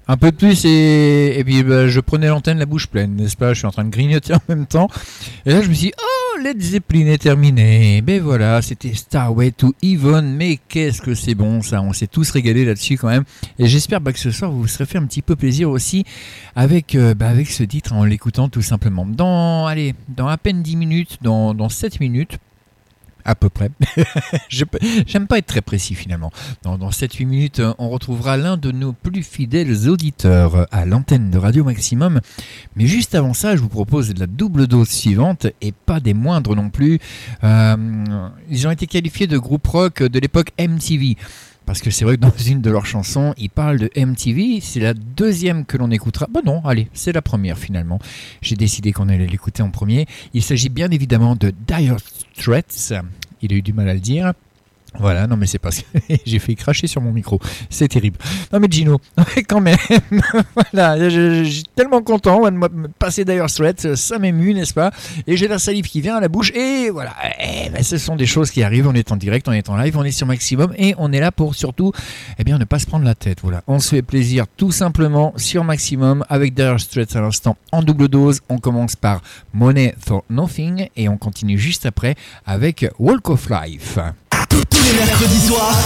[0.10, 3.36] Un peu de plus et, et puis bah, je prenais l'antenne la bouche pleine, n'est-ce
[3.36, 3.54] pas?
[3.54, 4.90] Je suis en train de grignoter en même temps.
[5.46, 8.02] Et là je me suis dit, oh Led Zeppelin est terminé.
[8.02, 10.36] Ben voilà, c'était Starway to Heaven.
[10.36, 11.82] Mais qu'est-ce que c'est bon ça?
[11.82, 13.24] On s'est tous régalés là-dessus quand même.
[13.60, 16.06] Et j'espère bah, que ce soir vous vous serez fait un petit peu plaisir aussi
[16.56, 19.06] avec, euh, bah, avec ce titre en l'écoutant tout simplement.
[19.06, 22.38] Dans, allez, dans à peine 10 minutes, dans, dans 7 minutes,
[23.28, 23.70] à peu près.
[24.50, 26.32] J'aime pas être très précis finalement.
[26.64, 30.86] Dans, dans 7-8 minutes, euh, on retrouvera l'un de nos plus fidèles auditeurs euh, à
[30.86, 32.22] l'antenne de Radio Maximum.
[32.76, 36.56] Mais juste avant ça, je vous propose la double dose suivante et pas des moindres
[36.56, 37.00] non plus.
[37.44, 37.76] Euh,
[38.50, 41.18] ils ont été qualifiés de groupe rock de l'époque MTV.
[41.68, 44.62] Parce que c'est vrai que dans une de leurs chansons, ils parlent de MTV.
[44.62, 46.26] C'est la deuxième que l'on écoutera.
[46.32, 48.00] Bah non, allez, c'est la première finalement.
[48.42, 50.06] J'ai décidé qu'on allait l'écouter en premier.
[50.34, 51.98] Il s'agit bien évidemment de Dire
[52.34, 52.94] Straits.
[53.42, 54.34] Il a eu du mal à le dire.
[55.00, 55.86] Voilà, non mais c'est parce que
[56.26, 57.40] j'ai fait cracher sur mon micro.
[57.70, 58.18] C'est terrible.
[58.52, 59.00] Non mais Gino,
[59.48, 59.78] quand même.
[60.72, 63.96] voilà, je, suis tellement content de passer d'ailleurs Straits.
[63.96, 64.92] Ça m'émue, n'est-ce pas?
[65.26, 66.52] Et j'ai la salive qui vient à la bouche.
[66.54, 68.88] Et voilà, Eh ben, ce sont des choses qui arrivent.
[68.88, 70.74] On est en direct, on est en live, on est sur maximum.
[70.78, 71.92] Et on est là pour surtout
[72.40, 73.40] eh bien, ne pas se prendre la tête.
[73.42, 77.84] Voilà, on se fait plaisir tout simplement sur maximum avec Dire Straits à l'instant en
[77.84, 78.42] double dose.
[78.50, 79.22] On commence par
[79.54, 84.00] Money for Nothing et on continue juste après avec Walk of Life.
[84.88, 85.78] Les mercredis soirs,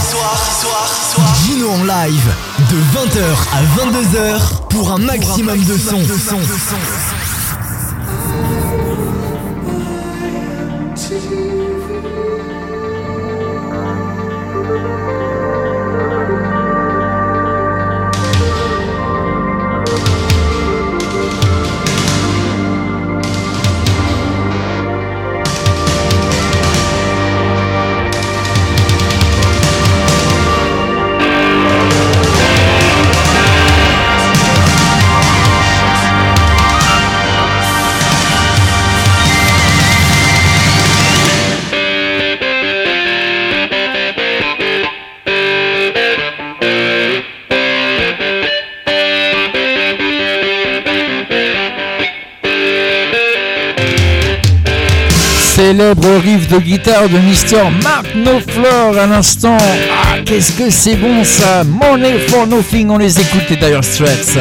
[1.43, 2.33] Gino en live
[2.69, 5.97] de 20h à 22h pour un maximum de son.
[55.61, 59.57] Célèbre riff de guitare de Mister Mark Knopfler à l'instant.
[59.91, 64.39] Ah, qu'est-ce que c'est bon ça Money for Nothing, on les écoute les Dire Straits.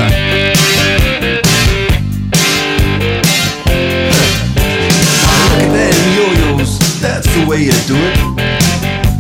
[7.46, 8.16] Way you do it.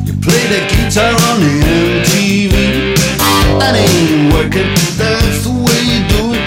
[0.06, 1.52] You play the guitar on the
[2.00, 2.96] MTV.
[3.58, 6.44] That ain't working, that's the way you do it.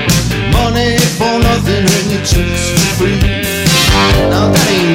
[0.52, 3.44] Money for nothing and your chicks for free.
[4.30, 4.93] Now that ain't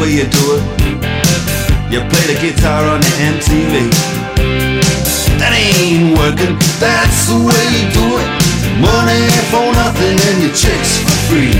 [0.00, 0.62] way you do it.
[1.92, 3.92] You play the guitar on the MTV.
[5.38, 6.56] That ain't working.
[6.80, 8.28] That's the way you do it.
[8.80, 11.52] Money for nothing and your chicks for free.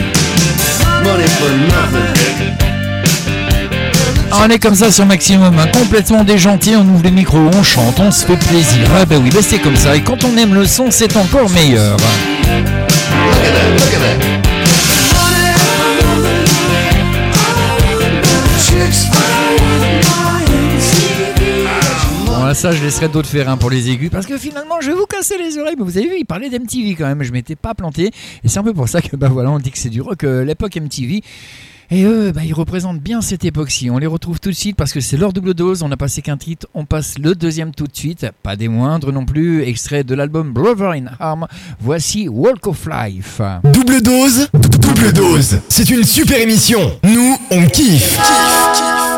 [1.05, 2.57] Money for nothing.
[4.33, 7.99] On est comme ça sur Maximum, hein, complètement déjanté, on ouvre les micros, on chante,
[7.99, 8.87] on se fait plaisir.
[8.95, 9.97] Ah bah oui, bah c'est comme ça.
[9.97, 11.97] Et quand on aime le son, c'est encore meilleur.
[11.97, 12.07] Look
[13.45, 14.40] at that, look at that.
[22.61, 25.07] Ça, je laisserai d'autres faire un pour les aigus parce que finalement, je vais vous
[25.07, 25.77] casser les oreilles.
[25.79, 27.23] Mais vous avez vu, il parlait d'MTV quand même.
[27.23, 28.11] Je m'étais pas planté.
[28.45, 30.25] Et c'est un peu pour ça que, bah voilà, on dit que c'est du rock,
[30.25, 31.23] euh, l'époque MTV.
[31.91, 33.89] Et eux, bah, ils représentent bien cette époque-ci.
[33.89, 35.83] On les retrouve tout de suite parce que c'est leur double dose.
[35.83, 38.27] On n'a passé qu'un titre, on passe le deuxième tout de suite.
[38.43, 39.63] Pas des moindres non plus.
[39.63, 41.47] Extrait de l'album Brother in Arm.
[41.81, 43.41] Voici Walk of Life.
[43.73, 45.61] Double dose, double dose.
[45.71, 46.93] C'est une super émission.
[47.05, 48.19] Nous, on kiffe.
[48.19, 49.10] Here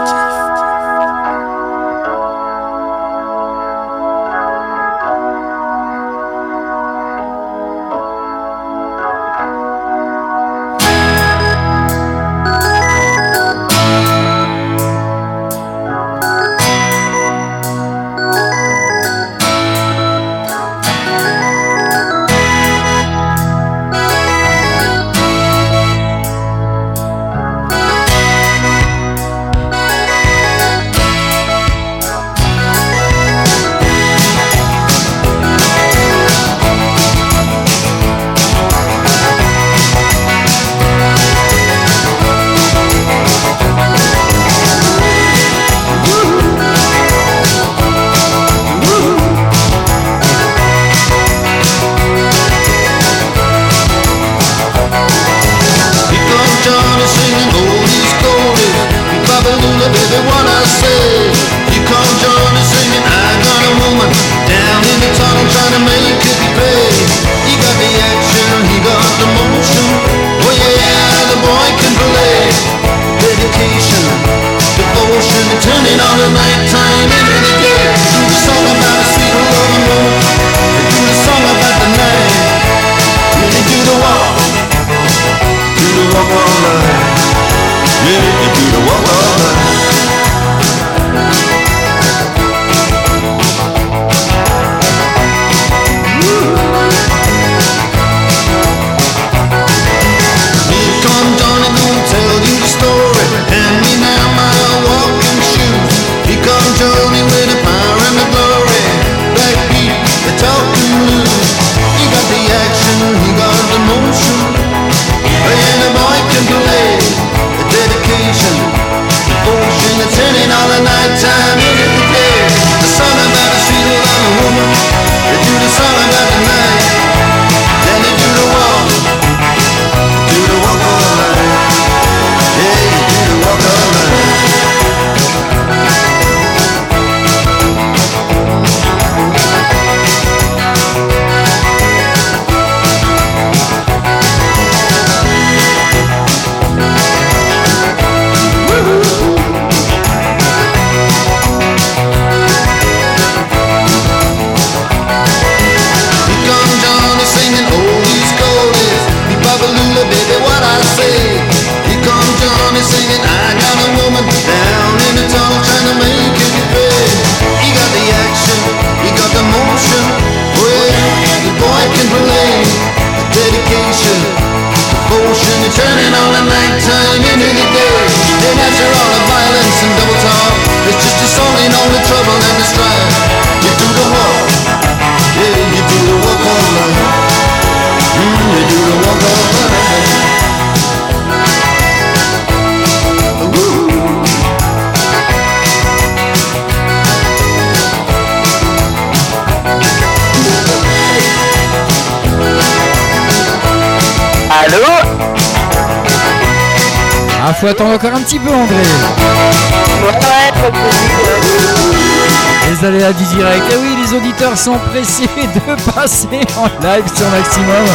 [213.18, 213.62] Du direct.
[213.70, 217.86] Et oui, les auditeurs sont pressés de passer en live sur Maximum.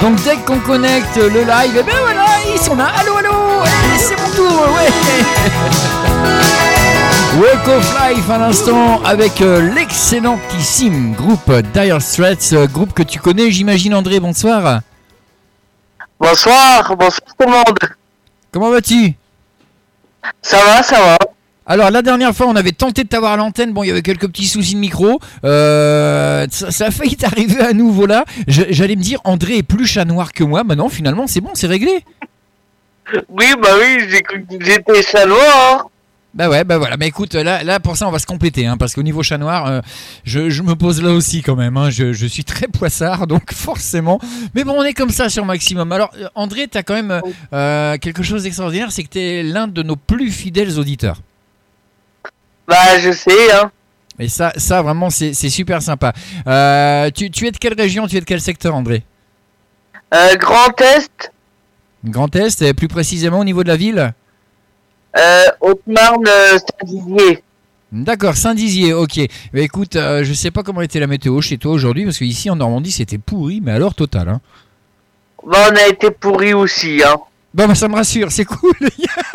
[0.00, 2.88] Donc dès qu'on connecte le live, et ben voilà, ils sont là.
[2.98, 4.90] Allô, allô, eh, c'est mon tour, ouais.
[7.40, 13.20] Walk of Life à l'instant avec euh, l'excellentissime groupe Dire Straits, euh, groupe que tu
[13.20, 14.18] connais, j'imagine, André.
[14.18, 14.80] Bonsoir.
[16.18, 17.78] Bonsoir, bonsoir tout le monde.
[18.50, 19.14] Comment vas-tu?
[20.42, 21.16] Ça va, ça va.
[21.66, 24.02] Alors la dernière fois on avait tenté de t'avoir à l'antenne, bon il y avait
[24.02, 28.24] quelques petits soucis de micro, Euh, ça, ça a failli t'arriver à nouveau là.
[28.48, 31.66] J'allais me dire André est plus chat noir que moi, maintenant finalement c'est bon, c'est
[31.66, 32.04] réglé.
[33.30, 34.08] Oui, bah oui,
[34.60, 35.38] j'étais chalois.
[35.54, 35.82] Hein.
[36.34, 38.76] Bah ouais, bah voilà, mais écoute, là, là pour ça on va se compléter, hein,
[38.76, 39.80] parce qu'au niveau chat noir, euh,
[40.24, 43.52] je, je me pose là aussi quand même, hein, je, je suis très poissard, donc
[43.52, 44.18] forcément.
[44.54, 45.92] Mais bon, on est comme ça sur Maximum.
[45.92, 47.20] Alors euh, André, t'as quand même
[47.52, 51.20] euh, quelque chose d'extraordinaire, c'est que t'es l'un de nos plus fidèles auditeurs.
[52.66, 53.70] Bah, je sais, hein.
[54.18, 56.12] Et ça, ça vraiment, c'est super sympa.
[56.46, 59.02] Euh, tu, tu es de quelle région Tu es de quel secteur, André?
[60.14, 61.32] Euh, Grand Est,
[62.04, 64.14] Grand Est, et plus précisément au niveau de la ville?
[65.16, 67.42] Euh, Haute-Marne, Saint-Dizier.
[67.90, 69.20] D'accord, Saint-Dizier, ok.
[69.52, 72.56] Bah, écoute, je sais pas comment était la météo chez toi aujourd'hui, parce qu'ici en
[72.56, 74.28] Normandie c'était pourri, mais alors total.
[74.28, 74.40] Hein.
[75.44, 77.16] Bah, on a été pourris aussi, hein.
[77.54, 78.74] Bon, bah, ça me rassure, c'est cool.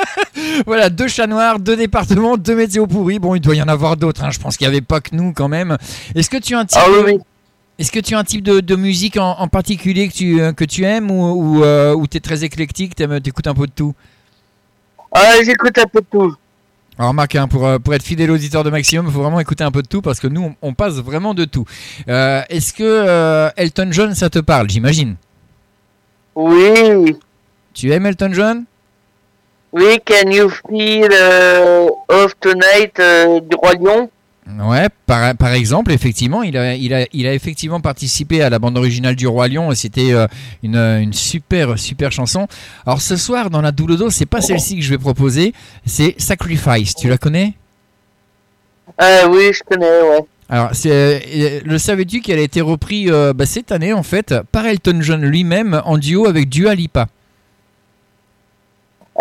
[0.65, 3.17] voilà, deux chats noirs, deux départements, deux météos pourris.
[3.17, 4.29] Bon, il doit y en avoir d'autres, hein.
[4.31, 5.77] je pense qu'il n'y avait pas que nous quand même.
[6.15, 7.19] Est-ce que tu as un type, Ah oui, oui.
[7.79, 10.51] Est-ce que tu as un type de, de musique en, en particulier que tu, euh,
[10.51, 13.67] que tu aimes ou, ou, euh, ou tu es très éclectique, tu écoutes un peu
[13.67, 13.95] de tout?
[15.13, 16.35] Ah, j'écoute un peu tout.
[16.97, 19.63] Alors remarque, hein, pour, euh, pour être fidèle auditeur de Maximum, il faut vraiment écouter
[19.63, 21.63] un peu de tout parce que nous, on, on passe vraiment de tout.
[22.09, 25.15] Euh, Est-ce que euh, Elton John, ça te parle, j'imagine?
[26.35, 27.15] Oui.
[27.73, 28.65] Tu aimes Elton John?
[29.71, 34.09] Oui, Can You Feel euh, Off Tonight euh, du Roi Lion
[34.63, 38.57] Ouais, par, par exemple, effectivement, il a, il, a, il a effectivement participé à la
[38.57, 40.25] bande originale du Roi Lion et c'était euh,
[40.63, 42.47] une, une super, super chanson.
[42.83, 45.53] Alors ce soir, dans la double dose, c'est pas celle-ci que je vais proposer,
[45.85, 46.95] c'est Sacrifice.
[46.95, 47.53] Tu la connais?
[48.99, 50.25] Euh, Oui, je connais, ouais.
[50.49, 51.19] Alors, euh,
[51.63, 55.21] le savais-tu qu'elle a été reprise euh, bah, cette année, en fait, par Elton John
[55.21, 57.07] lui-même en duo avec Dua Lipa?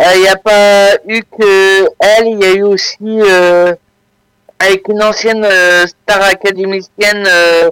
[0.01, 3.75] Il n'y a pas eu que elle, il y a eu aussi euh,
[4.61, 7.71] avec une ancienne euh, star académicienne euh,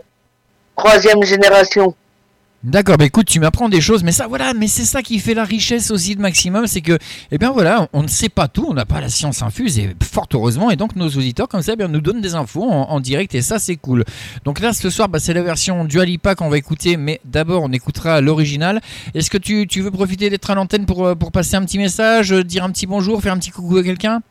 [0.76, 1.94] troisième génération.
[2.66, 5.34] D'accord, bah écoute, tu m'apprends des choses, mais ça, voilà, mais c'est ça qui fait
[5.34, 6.98] la richesse aussi de Maximum, c'est que,
[7.30, 9.94] eh bien voilà, on ne sait pas tout, on n'a pas la science infuse, et
[10.02, 13.36] fort heureusement, et donc nos auditeurs, comme ça, eh nous donnent des infos en, direct,
[13.36, 14.04] et ça, c'est cool.
[14.44, 17.70] Donc là, ce soir, bah, c'est la version Dualipa qu'on va écouter, mais d'abord, on
[17.70, 18.80] écoutera l'original.
[19.14, 21.78] Est-ce que tu, tu veux profiter d'être à l'antenne pour, euh, pour passer un petit
[21.78, 24.22] message, euh, dire un petit bonjour, faire un petit coucou à quelqu'un?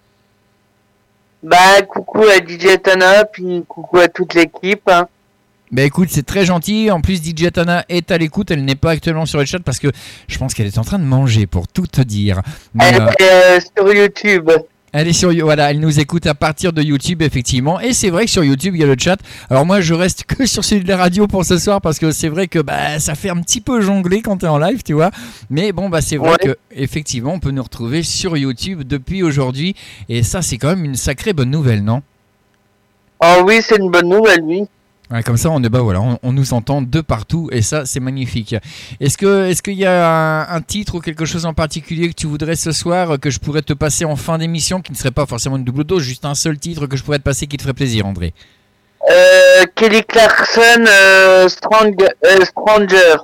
[1.42, 4.90] Bah, coucou à DJ Tana, puis coucou à toute l'équipe.
[4.90, 5.08] Hein.
[5.76, 6.90] Bah écoute, c'est très gentil.
[6.90, 8.50] En plus, DJ Tana est à l'écoute.
[8.50, 9.90] Elle n'est pas actuellement sur le chat parce que
[10.30, 12.42] je pense qu'elle est en train de manger, pour tout te dire.
[12.74, 14.50] Mais, Elle euh, est euh, sur YouTube.
[14.94, 18.24] Elle est sur voilà, elle nous écoute à partir de YouTube effectivement et c'est vrai
[18.24, 19.18] que sur YouTube il y a le chat.
[19.50, 22.12] Alors moi je reste que sur celui de la radio pour ce soir parce que
[22.12, 24.84] c'est vrai que bah ça fait un petit peu jongler quand tu es en live,
[24.84, 25.12] tu vois.
[25.50, 26.38] Mais bon bah c'est vrai Ouais.
[26.38, 29.76] que effectivement on peut nous retrouver sur YouTube depuis aujourd'hui
[30.08, 32.02] et ça c'est quand même une sacrée bonne nouvelle, non?
[33.22, 34.64] Oh oui, c'est une bonne nouvelle, oui.
[35.12, 37.86] Ouais, comme ça, on est bah voilà, on, on nous entend de partout et ça,
[37.86, 38.56] c'est magnifique.
[39.00, 42.16] Est-ce que, est-ce qu'il y a un, un titre ou quelque chose en particulier que
[42.16, 45.12] tu voudrais ce soir que je pourrais te passer en fin d'émission, qui ne serait
[45.12, 47.58] pas forcément une double dose, juste un seul titre que je pourrais te passer qui
[47.58, 48.34] te ferait plaisir, André?
[49.10, 53.18] Euh, Kelly Clarkson, euh, euh, Stranger.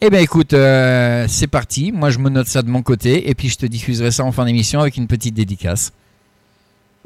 [0.00, 1.92] Eh bien, écoute, c'est parti.
[1.92, 4.32] Moi, je me note ça de mon côté et puis je te diffuserai ça en
[4.32, 5.92] fin d'émission avec une petite dédicace.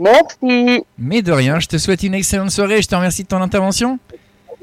[0.00, 0.82] Merci.
[0.98, 2.80] Mais de rien, je te souhaite une excellente soirée.
[2.80, 3.98] Je te remercie de ton intervention.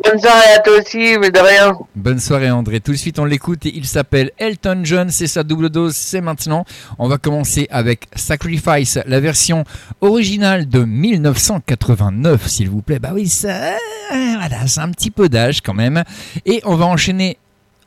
[0.04, 1.78] Bonne soirée à toi aussi, mais de rien.
[1.96, 2.80] Bonne soirée André.
[2.80, 5.10] Tout de suite on l'écoute et il s'appelle Elton John.
[5.10, 6.66] C'est sa double dose, c'est maintenant.
[7.00, 9.64] On va commencer avec Sacrifice, la version
[10.02, 13.00] originale de 1989 s'il vous plaît.
[13.00, 13.74] Bah oui, ça,
[14.12, 16.04] voilà, c'est un petit peu d'âge quand même.
[16.46, 17.38] Et on va enchaîner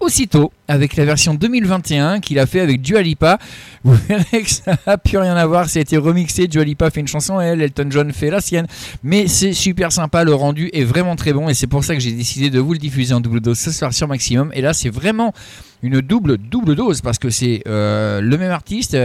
[0.00, 3.38] aussitôt avec la version 2021 qu'il a fait avec Dua Lipa.
[3.84, 7.00] Vous verrez que ça n'a plus rien à voir, ça été remixé, Dua Lipa fait
[7.00, 8.66] une chanson et elle, Elton John fait la sienne.
[9.02, 12.00] Mais c'est super sympa, le rendu est vraiment très bon et c'est pour ça que
[12.00, 14.50] j'ai décidé de vous le diffuser en double dose ce soir sur Maximum.
[14.54, 15.32] Et là c'est vraiment
[15.82, 18.96] une double double dose parce que c'est euh, le même artiste.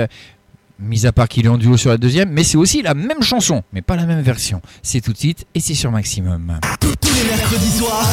[0.79, 3.21] Mis à part qu'il est en duo sur la deuxième, mais c'est aussi la même
[3.21, 4.61] chanson, mais pas la même version.
[4.83, 6.59] C'est tout de suite et c'est sur Maximum.
[6.81, 8.09] Tous les mercredis soirs,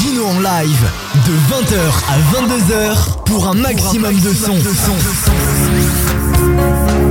[0.00, 0.90] Gino en live
[1.26, 4.54] de 20h à 22h pour un maximum de son.
[6.56, 7.03] It's a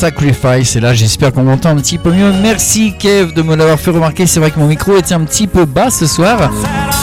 [0.00, 0.76] Sacrifice.
[0.76, 2.32] Et là, j'espère qu'on m'entend un petit peu mieux.
[2.40, 4.26] Merci Kev de me l'avoir fait remarquer.
[4.26, 6.50] C'est vrai que mon micro était un petit peu bas ce soir.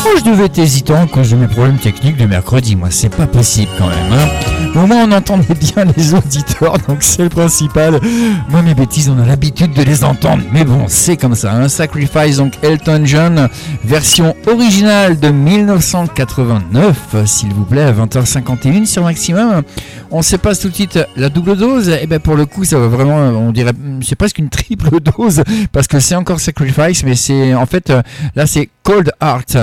[0.07, 2.77] Moi, je devais être hésitant cause de mes problèmes techniques de mercredi.
[2.77, 4.13] Moi, c'est pas possible quand même.
[4.13, 4.79] Hein.
[4.81, 7.99] Au moins, on entendait bien les auditeurs, donc c'est le principal.
[8.47, 10.43] Moi, mes bêtises, on a l'habitude de les entendre.
[10.53, 11.51] Mais bon, c'est comme ça.
[11.51, 13.49] Un Sacrifice, donc Elton John,
[13.83, 19.63] version originale de 1989, s'il vous plaît, à 20h51 sur Maximum.
[20.09, 21.89] On se passe tout de suite la double dose.
[21.89, 25.43] Et ben pour le coup, ça va vraiment, on dirait, c'est presque une triple dose
[25.73, 28.01] parce que c'est encore Sacrifice, mais c'est en fait euh,
[28.35, 29.57] là c'est Cold Heart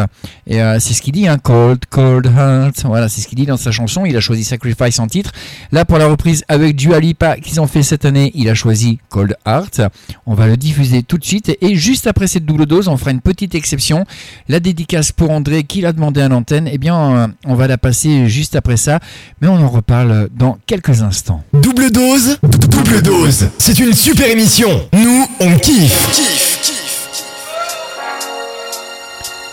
[0.47, 2.83] et euh, c'est ce qu'il dit, hein, Cold, Cold Heart.
[2.85, 4.05] Voilà, c'est ce qu'il dit dans sa chanson.
[4.05, 5.33] Il a choisi Sacrifice en titre.
[5.73, 8.99] Là pour la reprise avec Dua Lipa qu'ils ont fait cette année, il a choisi
[9.09, 9.83] Cold Heart.
[10.27, 13.11] On va le diffuser tout de suite et juste après cette double dose, on fera
[13.11, 14.05] une petite exception.
[14.49, 16.69] La dédicace pour André qui l'a demandé à l'antenne.
[16.71, 19.01] Eh bien, euh, on va la passer juste après ça,
[19.41, 21.43] mais on en reparle dans quelques instants.
[21.53, 23.49] Double dose, double dose.
[23.59, 24.69] C'est une super émission.
[24.93, 26.54] Nous, on kiffe.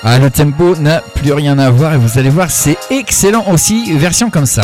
[0.04, 3.95] Ah, le tempo n'a plus rien à voir et vous allez voir, c'est excellent aussi,
[3.97, 4.64] version comme ça.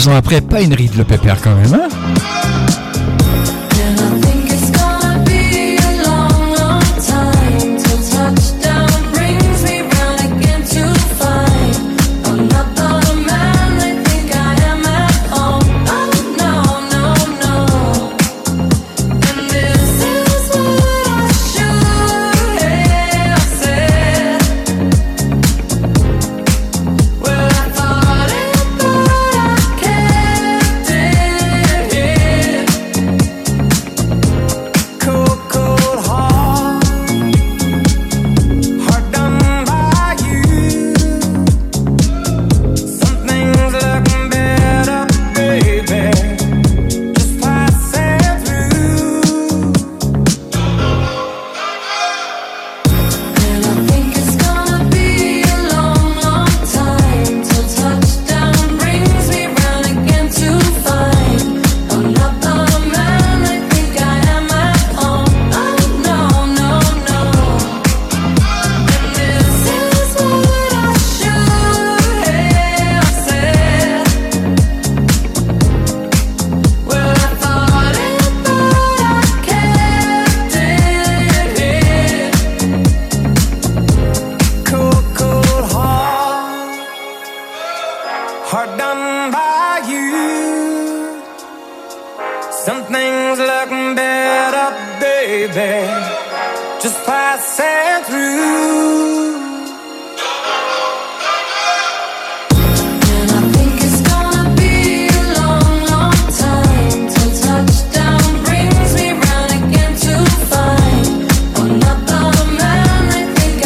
[0.00, 1.88] 32 ans après, pas une ride le pépère quand même, hein?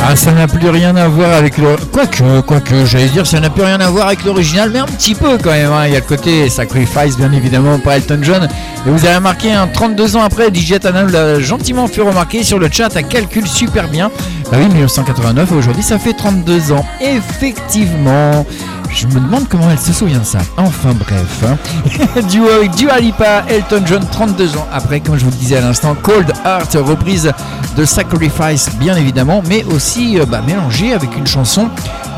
[0.06, 1.76] Ah, ça n'a plus rien à voir avec le.
[1.90, 5.14] Quoique, quoique, j'allais dire, ça n'a plus rien à voir avec l'original, mais un petit
[5.14, 5.72] peu quand même.
[5.72, 5.86] hein.
[5.86, 8.44] Il y a le côté Sacrifice, bien évidemment, par Elton John.
[8.86, 12.58] Et vous avez remarqué, hein, 32 ans après, DJ Tanam l'a gentiment fait remarquer sur
[12.58, 14.10] le chat, elle calcule super bien.
[14.52, 16.84] Bah oui, 1989, aujourd'hui, ça fait 32 ans.
[17.00, 18.44] Effectivement.
[18.94, 20.38] Je me demande comment elle se souvient de ça.
[20.56, 21.44] Enfin bref.
[21.44, 21.56] Hein.
[22.30, 23.00] Duo avec Dua
[23.48, 27.32] Elton John, 32 ans après, comme je vous le disais à l'instant, Cold Heart, reprise
[27.76, 31.68] de Sacrifice, bien évidemment, mais aussi euh, bah, mélangée avec une chanson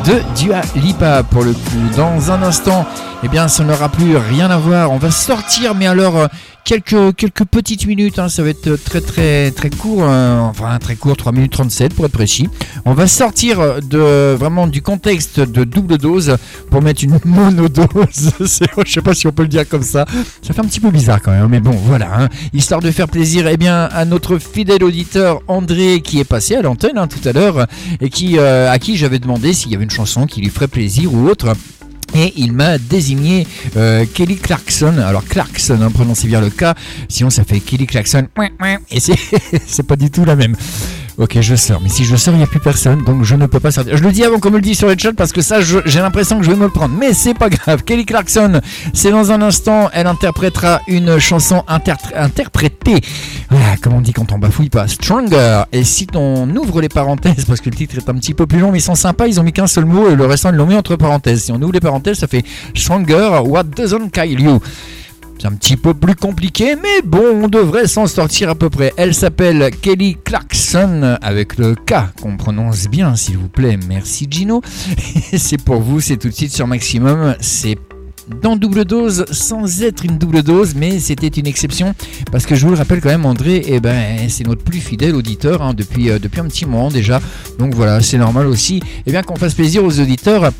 [0.04, 1.60] de Dua Lipa pour le coup.
[1.96, 2.86] Dans un instant,
[3.22, 4.90] eh bien, ça n'aura plus rien à voir.
[4.92, 6.28] On va sortir, mais alors
[6.64, 8.18] quelques, quelques petites minutes.
[8.18, 11.94] hein, ça va être très très très court, euh, enfin très court, 3 minutes 37
[11.94, 12.48] pour être précis.
[12.84, 16.36] On va sortir de vraiment du contexte de double dose
[16.70, 18.32] pour mettre une monodose.
[18.40, 20.04] Je sais pas si on peut le dire comme ça.
[20.42, 22.08] Ça fait un petit peu bizarre quand même, mais bon, voilà.
[22.18, 22.28] hein.
[22.52, 26.62] Histoire de faire plaisir, eh bien, à notre fidèle auditeur André qui est passé à
[26.62, 27.66] l'antenne hein, tout à l'heure
[28.00, 31.12] et qui euh, à qui j'avais demandé s'il y avait chanson qui lui ferait plaisir
[31.12, 31.54] ou autre.
[32.14, 34.96] Et il m'a désigné euh, Kelly Clarkson.
[34.98, 36.64] Alors Clarkson, hein, prononcez bien le K,
[37.08, 38.26] sinon ça fait Kelly Clarkson.
[38.90, 40.56] Et c'est pas du tout la même.
[41.18, 41.80] Ok, je sors.
[41.82, 43.96] Mais si je sors, il n'y a plus personne, donc je ne peux pas sortir.
[43.96, 46.00] Je le dis avant qu'on me le dise sur le chat parce que ça, j'ai
[46.00, 46.94] l'impression que je vais me le prendre.
[46.94, 47.84] Mais c'est pas grave.
[47.84, 48.60] Kelly Clarkson,
[48.92, 49.88] c'est dans un instant.
[49.94, 53.00] Elle interprétera une chanson inter- interprétée.
[53.48, 54.88] Voilà, comme on dit quand on bafouille pas.
[54.88, 55.62] Stronger.
[55.72, 58.58] Et si on ouvre les parenthèses, parce que le titre est un petit peu plus
[58.60, 60.56] long, mais ils sont sympas, ils ont mis qu'un seul mot et le restant ils
[60.56, 61.44] l'ont mis entre parenthèses.
[61.44, 62.44] Si on ouvre les parenthèses, ça fait
[62.74, 64.60] Stronger, What Doesn't Kill You.
[65.38, 68.92] C'est un petit peu plus compliqué, mais bon, on devrait s'en sortir à peu près.
[68.96, 73.78] Elle s'appelle Kelly Clarkson, avec le K qu'on prononce bien, s'il vous plaît.
[73.88, 74.62] Merci Gino.
[75.36, 77.36] C'est pour vous, c'est tout de suite sur Maximum.
[77.40, 77.76] C'est
[78.42, 81.94] dans double dose sans être une double dose, mais c'était une exception
[82.32, 85.14] parce que je vous le rappelle quand même, André, eh ben, c'est notre plus fidèle
[85.14, 87.20] auditeur hein, depuis, euh, depuis un petit moment déjà.
[87.58, 90.50] Donc voilà, c'est normal aussi eh bien, qu'on fasse plaisir aux auditeurs.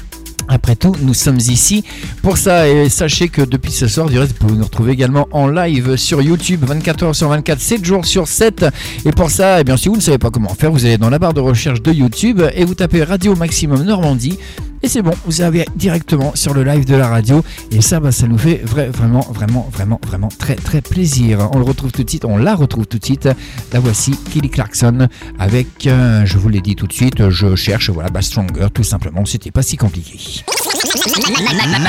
[0.48, 1.84] Après tout, nous sommes ici
[2.22, 5.26] pour ça et sachez que depuis ce soir, du reste, vous pouvez nous retrouver également
[5.32, 8.66] en live sur YouTube 24 h sur 24, 7 jours sur 7.
[9.04, 11.10] Et pour ça, eh bien, si vous ne savez pas comment faire, vous allez dans
[11.10, 14.38] la barre de recherche de YouTube et vous tapez Radio Maximum Normandie.
[14.82, 17.42] Et c'est bon, vous avez directement sur le live de la radio.
[17.70, 21.48] Et ça, bah, ça nous fait vrai- vraiment, vraiment, vraiment, vraiment très, très plaisir.
[21.52, 23.28] On le retrouve tout de suite, on la retrouve tout de suite.
[23.72, 25.08] La voici, Kelly Clarkson,
[25.38, 29.24] avec, euh, je vous l'ai dit tout de suite, je cherche, voilà, Stronger, tout simplement.
[29.24, 30.42] C'était pas si compliqué.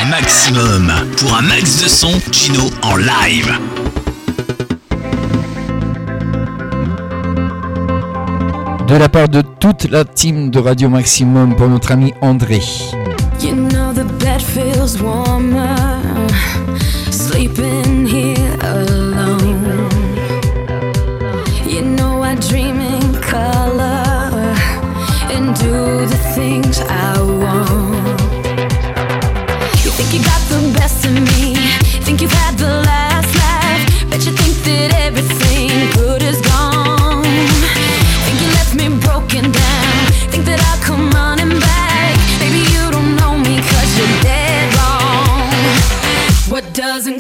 [0.10, 0.92] Maximum.
[1.18, 3.52] Pour un max de son, Gino en live.
[8.88, 12.62] De la part de toute la team de Radio Maximum pour notre ami André.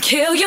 [0.08, 0.47] Kill you.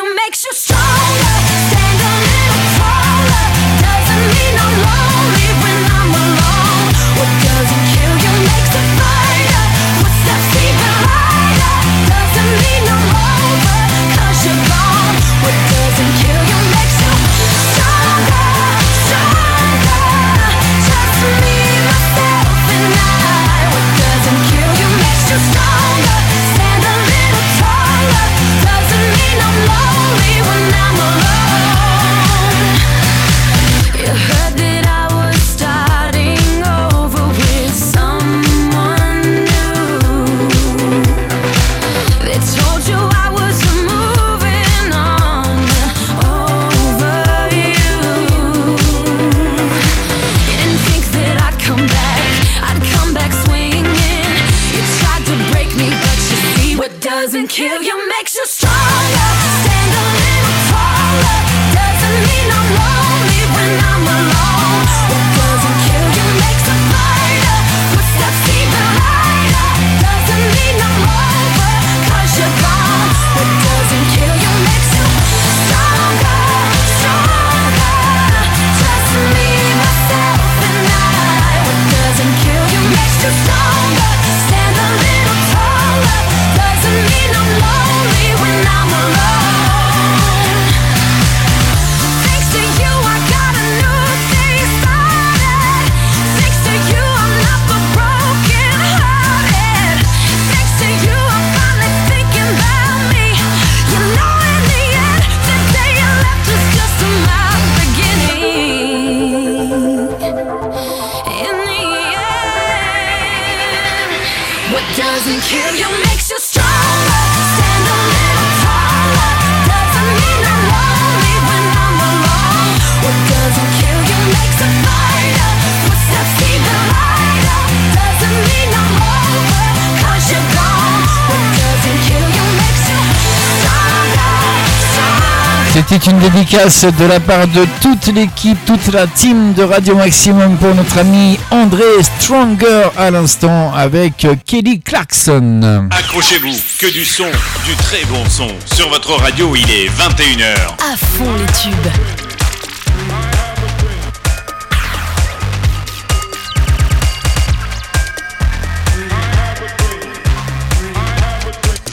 [135.91, 140.55] C'était une dédicace de la part de toute l'équipe, toute la team de Radio Maximum
[140.55, 145.89] pour notre ami André Stronger à l'instant avec Kelly Clarkson.
[145.91, 147.25] Accrochez-vous, que du son,
[147.65, 148.47] du très bon son.
[148.73, 150.55] Sur votre radio, il est 21h.
[150.79, 151.91] À fond les tubes.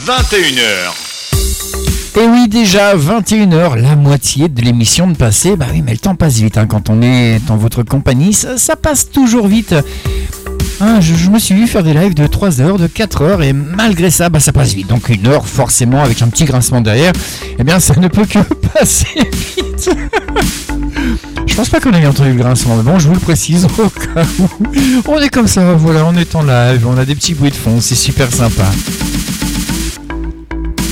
[0.05, 1.08] 21h.
[2.17, 5.55] Et oui, déjà 21h, la moitié de l'émission de passer.
[5.55, 8.33] Bah oui, mais le temps passe vite hein, quand on est en votre compagnie.
[8.33, 9.73] Ça, passe toujours vite.
[10.81, 13.41] Hein, je, je me suis vu faire des lives de 3 heures, de 4 heures,
[13.41, 14.87] et malgré ça, bah, ça passe vite.
[14.87, 17.13] Donc une heure, forcément, avec un petit grincement derrière,
[17.57, 18.39] eh bien, ça ne peut que
[18.73, 19.89] passer vite.
[21.47, 23.89] Je pense pas qu'on ait entendu le grincement, mais bon, je vous le précise au
[23.89, 24.47] cas où.
[25.07, 27.55] On est comme ça, voilà, on est en live, on a des petits bruits de
[27.55, 28.65] fond, c'est super sympa.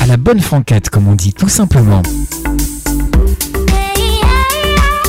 [0.07, 2.01] La bonne franquette, comme on dit, tout simplement.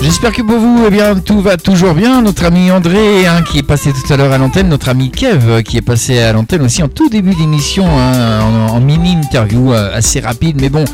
[0.03, 2.23] J'espère que pour vous, eh bien, tout va toujours bien.
[2.23, 5.49] Notre ami André, hein, qui est passé tout à l'heure à l'antenne, notre ami Kev,
[5.49, 9.13] euh, qui est passé à l'antenne aussi en tout début d'émission, hein, en, en mini
[9.13, 10.61] interview euh, assez rapide.
[10.61, 10.85] Mais bon,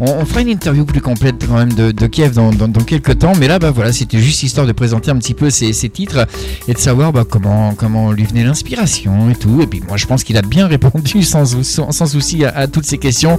[0.00, 3.32] on, fera une interview plus complète quand même de, Kev dans, quelques temps.
[3.38, 6.26] Mais là, bah voilà, c'était juste histoire de présenter un petit peu ses, titres
[6.68, 9.60] et de savoir bah, comment comment lui venait l'inspiration et tout.
[9.62, 12.84] Et puis moi, je pense qu'il a bien répondu sans, sans, souci à, à toutes
[12.84, 13.38] ces questions.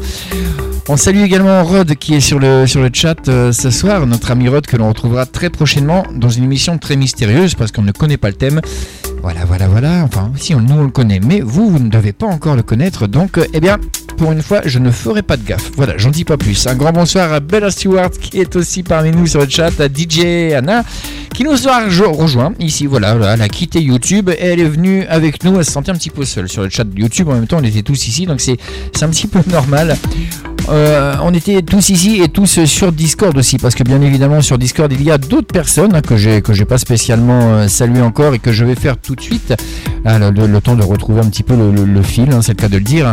[0.87, 4.29] On salue également Rod qui est sur le, sur le chat euh, ce soir, notre
[4.29, 7.91] ami Rod que l'on retrouvera très prochainement dans une émission très mystérieuse parce qu'on ne
[7.91, 8.61] connaît pas le thème.
[9.23, 10.03] Voilà, voilà, voilà.
[10.03, 12.61] Enfin, si on, nous on le connaît, mais vous, vous ne devez pas encore le
[12.61, 13.07] connaître.
[13.07, 13.79] Donc, euh, eh bien,
[14.15, 15.71] pour une fois, je ne ferai pas de gaffe.
[15.75, 16.67] Voilà, j'en dis pas plus.
[16.67, 19.87] Un grand bonsoir à Bella Stewart qui est aussi parmi nous sur le chat, à
[19.87, 20.83] DJ Anna
[21.33, 22.85] qui nous a rejo- rejoint ici.
[22.85, 25.57] Voilà, elle a quitté YouTube et elle est venue avec nous.
[25.57, 27.27] Elle se sentait un petit peu seule sur le chat YouTube.
[27.27, 28.57] En même temps, on était tous ici, donc c'est
[29.01, 29.97] un petit peu normal.
[30.69, 34.57] Euh, on était tous ici et tous sur Discord aussi, parce que bien évidemment sur
[34.57, 38.01] Discord il y a d'autres personnes hein, que j'ai que j'ai pas spécialement euh, salué
[38.01, 39.53] encore et que je vais faire tout de suite.
[40.05, 42.77] Ah, le, temps de retrouver un petit peu le, fil, hein, c'est le cas de
[42.77, 43.11] le dire.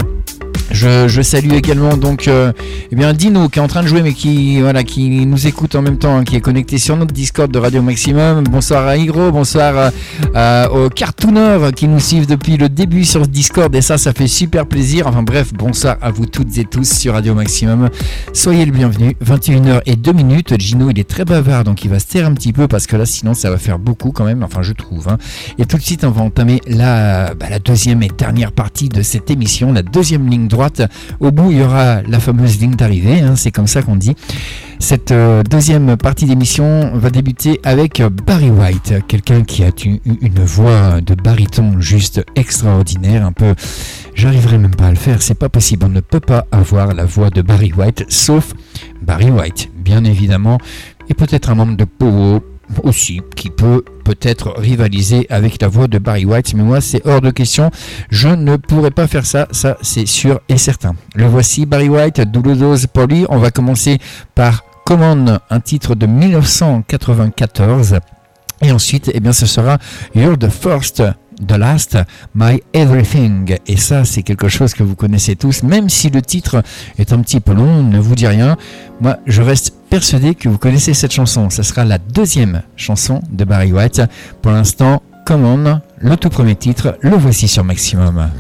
[0.70, 2.52] Je, salue également donc euh,
[2.90, 5.74] eh bien Dino qui est en train de jouer mais qui voilà qui nous écoute
[5.74, 8.44] en même temps, hein, qui est connecté sur notre Discord de Radio Maximum.
[8.44, 9.90] Bonsoir à Hygro, bonsoir euh,
[10.34, 14.26] euh, aux cartooners qui nous suivent depuis le début sur Discord et ça ça fait
[14.26, 15.06] super plaisir.
[15.06, 17.88] Enfin bref, bonsoir à vous toutes et tous sur Radio Maximum.
[18.32, 19.16] Soyez le bienvenu.
[19.24, 20.58] 21h et 2 minutes.
[20.60, 22.96] Gino il est très bavard donc il va se taire un petit peu parce que
[22.96, 24.42] là sinon ça va faire beaucoup quand même.
[24.42, 25.08] Enfin je trouve.
[25.08, 25.18] hein.
[25.58, 29.30] Et tout de suite on va entamer bah, la deuxième et dernière partie de cette
[29.30, 30.82] émission, la deuxième ligne droite.
[31.20, 33.20] Au bout il y aura la fameuse ligne d'arrivée.
[33.20, 34.14] hein, c'est comme ça qu'on dit.
[34.78, 39.98] Cette euh, deuxième partie d'émission va débuter avec euh, Barry White, quelqu'un qui a une,
[40.04, 43.54] une voix de baryton juste extraordinaire, un peu.
[44.14, 45.86] J'arriverai même pas à le faire, c'est pas possible.
[45.86, 48.54] On ne peut pas avoir la voix de Barry White, sauf
[49.00, 50.58] Barry White, bien évidemment,
[51.08, 52.42] et peut-être un membre de Powo
[52.82, 57.20] aussi, qui peut peut-être rivaliser avec la voix de Barry White, mais moi c'est hors
[57.20, 57.70] de question,
[58.10, 60.94] je ne pourrais pas faire ça, ça c'est sûr et certain.
[61.14, 63.98] Le voici Barry White, Double Dose Polly, on va commencer
[64.34, 68.00] par Command, un titre de 1994,
[68.62, 69.78] et ensuite, eh bien, ce sera
[70.14, 71.02] You're the First,
[71.46, 71.98] The Last,
[72.34, 73.56] My Everything.
[73.66, 76.62] Et ça, c'est quelque chose que vous connaissez tous, même si le titre
[76.96, 78.56] est un petit peu long, ne vous dit rien.
[79.00, 81.50] Moi, je reste persuadé que vous connaissez cette chanson.
[81.50, 84.00] Ce sera la deuxième chanson de Barry White.
[84.40, 88.30] Pour l'instant, Come On, le tout premier titre, le voici sur Maximum.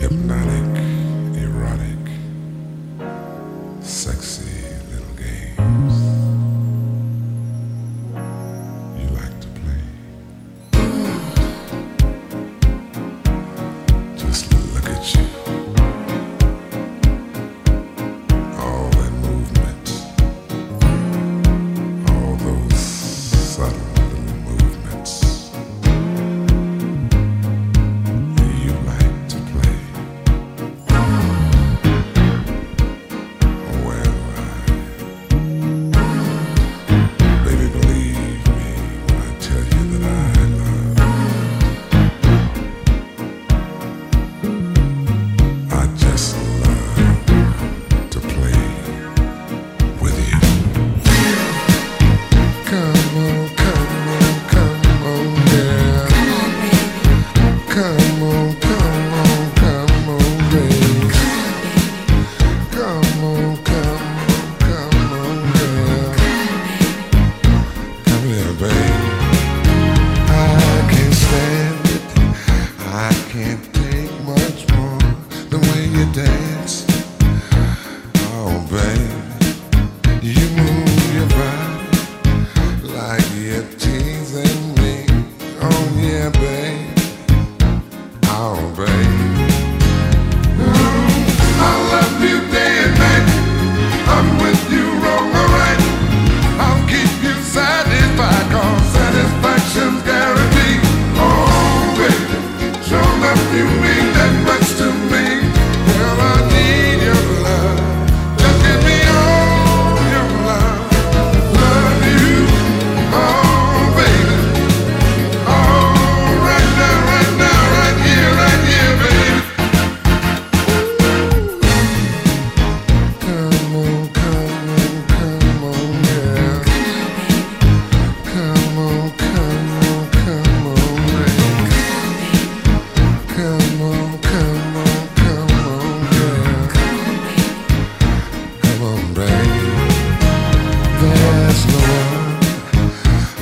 [0.00, 0.82] hypnotic,
[1.36, 2.10] erotic,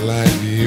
[0.02, 0.65] like you.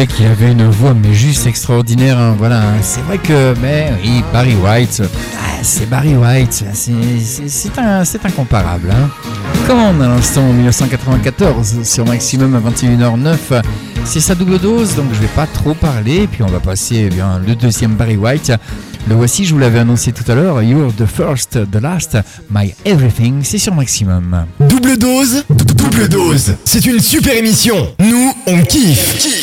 [0.00, 3.92] Disais qu'il avait une voix mais juste extraordinaire, hein, voilà, hein, c'est vrai que, mais
[4.02, 5.02] oui, Barry White,
[5.36, 7.68] ah, c'est Barry White, c'est-
[8.04, 8.88] c'est incomparable.
[8.90, 9.10] Hein.
[9.66, 13.52] Commande à l'instant en 1994 sur Maximum à 21h09,
[14.06, 17.10] c'est sa double dose, donc je vais pas trop parler, puis on va passer eh
[17.14, 18.52] bien le deuxième Barry White.
[19.08, 22.18] Le voici, je vous l'avais annoncé tout à l'heure, You're the first, the last,
[22.50, 24.44] my everything, c'est sur Maximum.
[24.60, 26.54] Double dose, dou- double dose.
[26.66, 27.76] C'est une super émission.
[27.98, 29.39] Nous, on kiffe.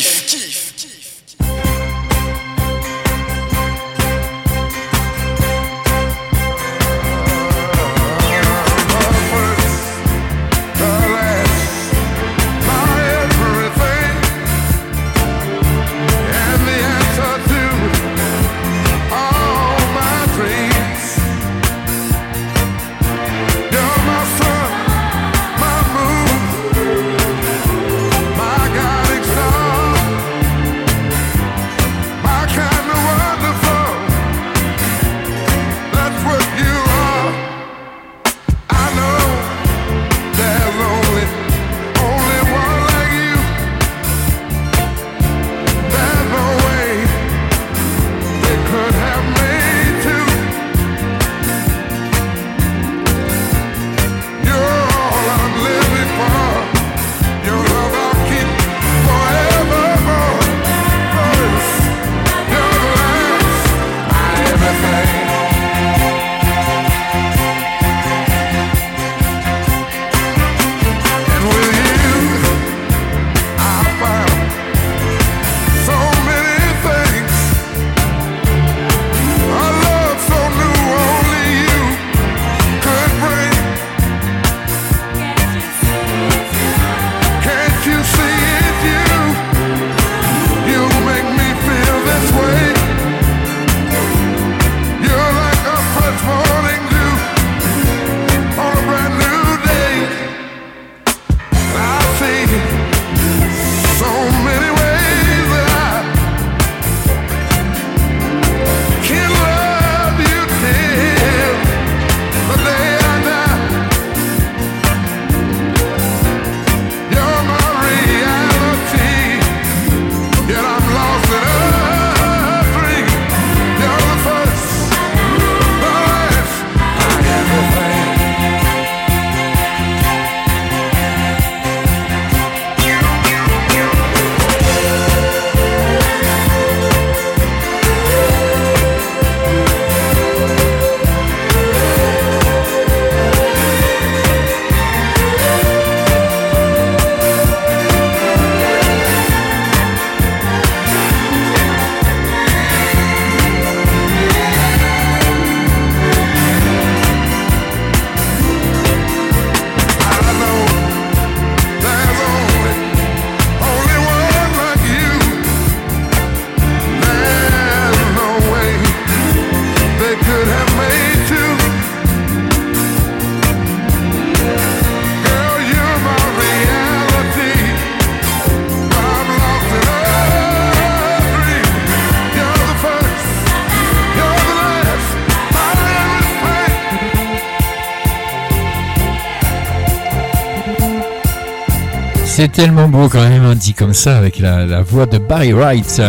[192.40, 196.00] C'est tellement beau quand même, hein, dit comme ça, avec la, voix de Barry Wright.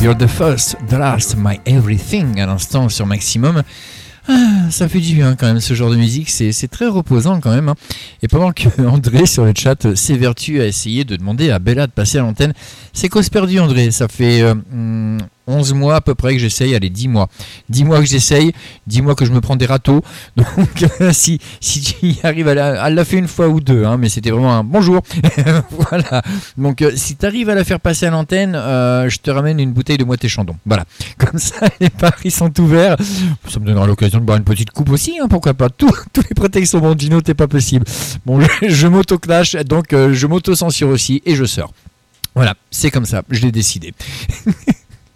[0.00, 3.62] You're the first, the last, my everything, à l'instant sur Maximum.
[4.28, 7.54] Ah, ça fait du bien quand même ce genre de musique, c'est très reposant quand
[7.54, 7.68] même.
[7.68, 7.76] hein.
[8.22, 11.86] Et pendant que André sur le chat euh, s'évertue à essayer de demander à Bella
[11.86, 12.54] de passer à l'antenne,
[12.92, 14.54] c'est cause perdue André, ça fait euh,
[15.52, 17.28] 11 mois à peu près que j'essaye, allez 10 mois.
[17.68, 18.52] 10 mois que j'essaye,
[18.86, 20.02] 10 mois que je me prends des râteaux.
[20.36, 20.46] Donc
[21.12, 24.30] si, si tu y arrives, à la, elle une fois ou deux, hein, mais c'était
[24.30, 25.02] vraiment un bonjour.
[25.70, 26.22] voilà.
[26.56, 29.60] Donc euh, si tu arrives à la faire passer à l'antenne, euh, je te ramène
[29.60, 30.56] une bouteille de moitié chandon.
[30.66, 30.84] Voilà.
[31.18, 32.96] Comme ça, les paris sont ouverts.
[33.48, 35.68] Ça me donnera l'occasion de boire une petite coupe aussi, hein, pourquoi pas.
[35.68, 37.84] Tous, tous les prétextes sont Gino, t'es pas possible.
[38.26, 41.72] Bon, je, je m'auto-clash, donc euh, je m'auto-censure aussi et je sors.
[42.34, 43.92] Voilà, c'est comme ça, je l'ai décidé.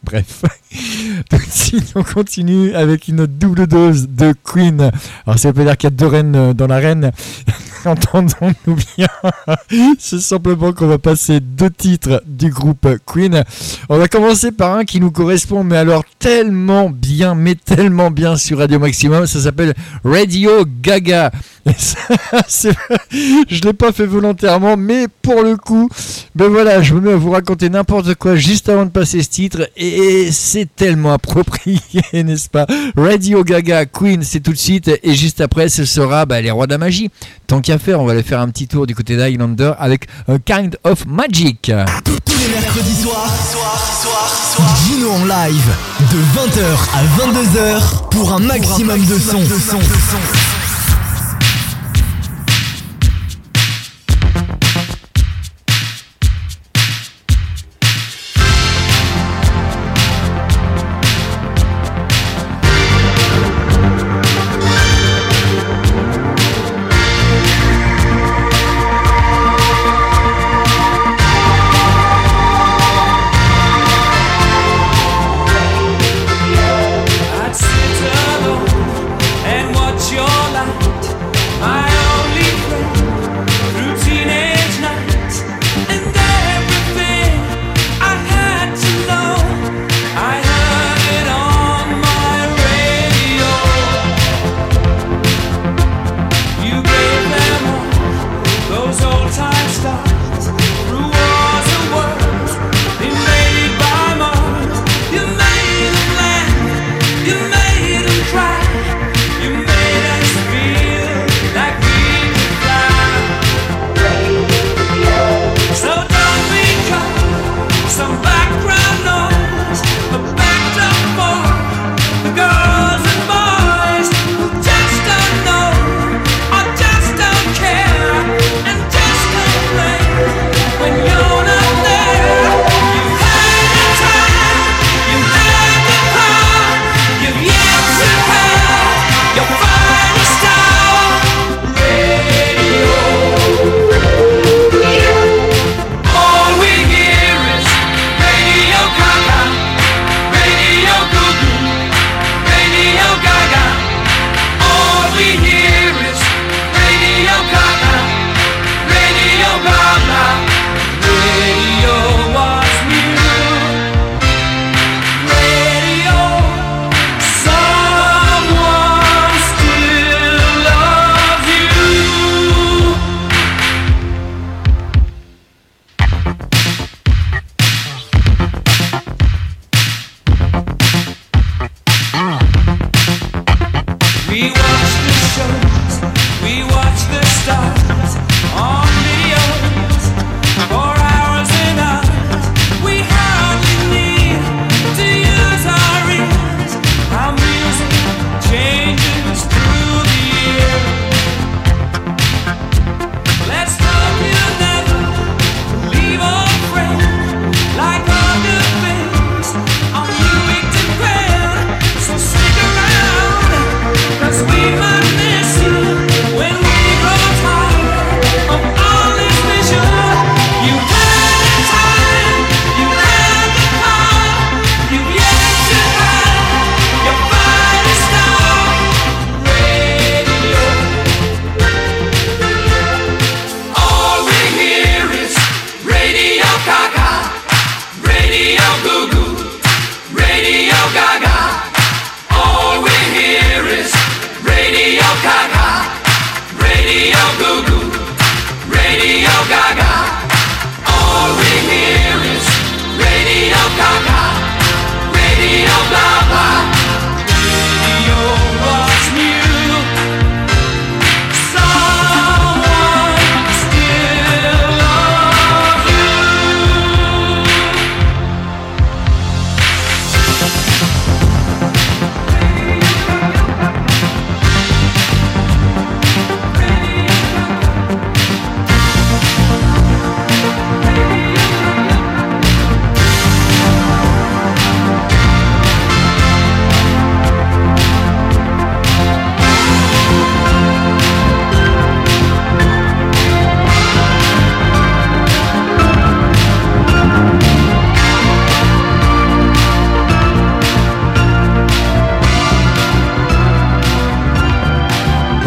[0.07, 0.45] Bref.
[1.97, 4.93] On continue avec une double dose de Queen.
[5.27, 7.11] Alors, ça veut pas dire qu'il y a deux reines euh, dans l'arène.
[7.85, 9.09] Entendons-nous bien.
[9.99, 13.45] C'est simplement qu'on va passer deux titres du groupe Queen.
[13.89, 18.37] On va commencer par un qui nous correspond, mais alors tellement bien, mais tellement bien
[18.37, 19.27] sur Radio Maximum.
[19.27, 19.75] Ça s'appelle
[20.05, 21.31] Radio Gaga.
[23.49, 25.89] Je l'ai pas fait volontairement, mais pour le coup,
[26.35, 29.29] ben voilà, je me mets à vous raconter n'importe quoi juste avant de passer ce
[29.29, 31.81] titre, et c'est tellement approprié,
[32.13, 32.67] n'est-ce pas?
[32.97, 36.67] Radio Gaga, Queen, c'est tout de suite, et juste après, ce sera bah, les rois
[36.67, 37.11] de la magie.
[37.47, 40.39] Tant qu'à faire, on va aller faire un petit tour du côté d'Highlander avec A
[40.39, 41.73] Kind of Magic.
[42.05, 43.33] Tous les mercredis soirs,
[44.85, 46.65] Gino en live de 20h
[46.95, 49.41] à 22h pour un maximum de son.
[49.41, 50.56] And watch your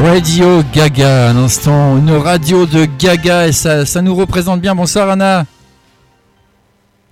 [0.02, 4.74] Radio Gaga, un instant, une radio de Gaga et ça, nous représente bien.
[4.74, 5.46] Bonsoir Anna.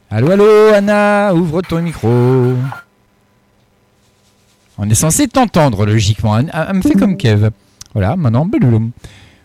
[0.09, 2.07] Allô, allô Anna, ouvre ton micro.
[4.77, 6.37] On est censé t'entendre logiquement.
[6.37, 7.49] Elle, me fait comme Kev.
[7.93, 8.49] Voilà, maintenant.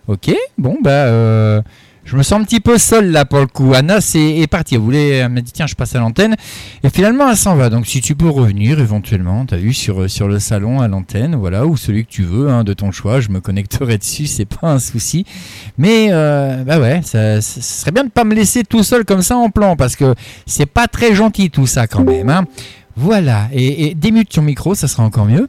[0.07, 1.63] Ok, bon bah, euh,
[2.05, 3.75] je me sens un petit peu seul là pour le coup.
[3.75, 4.75] Anna est partie.
[4.75, 6.35] Elle voulait, elle m'a dit tiens, je passe à l'antenne.
[6.83, 7.71] Et finalement, elle s'en va.
[7.71, 11.65] Donc si tu peux revenir éventuellement, t'as vu sur sur le salon à l'antenne, voilà,
[11.67, 13.21] ou celui que tu veux, hein, de ton choix.
[13.21, 15.25] Je me connecterai dessus, c'est pas un souci.
[15.79, 19.23] Mais euh, bah ouais, ça, ça serait bien de pas me laisser tout seul comme
[19.23, 20.15] ça en plan parce que
[20.47, 22.29] c'est pas très gentil tout ça quand même.
[22.29, 22.45] Hein.
[22.97, 23.49] Voilà.
[23.53, 25.49] Et, et démute ton micro, ça sera encore mieux.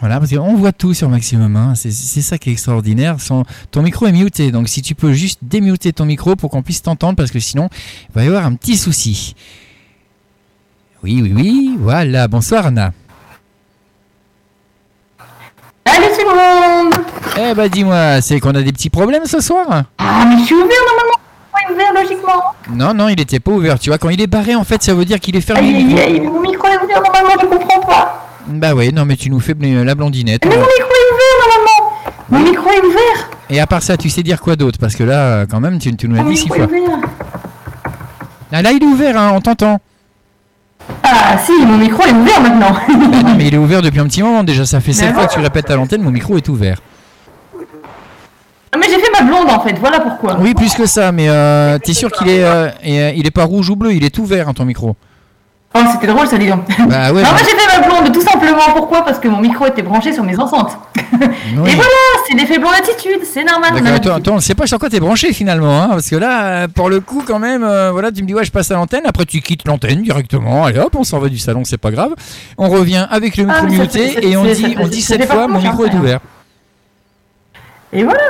[0.00, 1.72] Voilà, parce qu'on voit tout sur Maximum, hein.
[1.74, 3.18] c'est c'est ça qui est extraordinaire.
[3.18, 6.62] Son- ton micro est muté, donc si tu peux juste démuter ton micro pour qu'on
[6.62, 7.68] puisse t'entendre, parce que sinon,
[8.10, 9.34] il va y avoir un petit souci.
[11.02, 12.28] Oui, oui, oui, voilà.
[12.28, 12.92] Bonsoir Anna.
[15.86, 16.94] Allez tout le monde
[17.38, 19.84] Eh bah dis-moi, c'est qu'on a des petits problèmes ce soir?
[19.98, 21.16] Ah mais je suis ouvert normalement
[21.72, 23.78] ouvert logiquement Non, non, il était pas ouvert.
[23.78, 25.68] Tu vois, quand il est barré, en fait, ça veut dire qu'il est fermé.
[26.00, 29.40] Aïe, mon micro est ouvert normalement, je comprends pas Bah ouais, non, mais tu nous
[29.40, 30.44] fais bl- la blondinette.
[30.44, 31.92] Mais mon micro est ouvert normalement
[32.30, 34.78] Mon micro est ouvert Et à part ça, tu sais dire quoi d'autre?
[34.78, 36.64] Parce que là, euh, quand même, tu, tu nous l'as dit six fois.
[36.66, 36.80] ouvert
[38.52, 39.80] Ah, là, il est ouvert, hein, on t'entend.
[41.02, 44.06] Ah si, mon micro est ouvert maintenant Bah non, mais il est ouvert depuis un
[44.06, 44.64] petit moment déjà.
[44.64, 46.78] Ça fait sept fois que tu répètes à l'antenne, mon micro est ouvert.
[48.72, 51.28] Ah, Mais j'ai fait ma blonde en fait, voilà pourquoi Oui, plus que ça, mais
[51.28, 54.16] euh, t'es sûr qu'il est, euh, euh, il est pas rouge ou bleu, il est
[54.18, 54.96] ouvert, hein, ton micro.
[55.74, 57.22] Oh c'était drôle ça dis donc Bah ouais.
[57.22, 59.04] Non, bah- moi j'ai fait ma blonde tout simplement, pourquoi?
[59.04, 60.78] Parce que mon micro était branché sur mes enceintes
[61.12, 61.70] oui.
[61.70, 61.90] Et voilà,
[62.26, 65.00] c'est l'effet blond attitude, c'est normal D'accord, attends, attends, on sait pas sur quoi t'es
[65.00, 68.26] branché finalement, hein, parce que là, pour le coup, quand même, euh, voilà, tu me
[68.26, 71.18] dis ouais, je passe à l'antenne, après tu quittes l'antenne directement, allez hop, on s'en
[71.18, 72.10] va du salon, c'est pas grave.
[72.58, 75.60] On revient avec le Ah, micro muté et on dit, on dit cette fois, mon
[75.60, 76.20] micro est ouvert.
[77.92, 78.22] Et voilà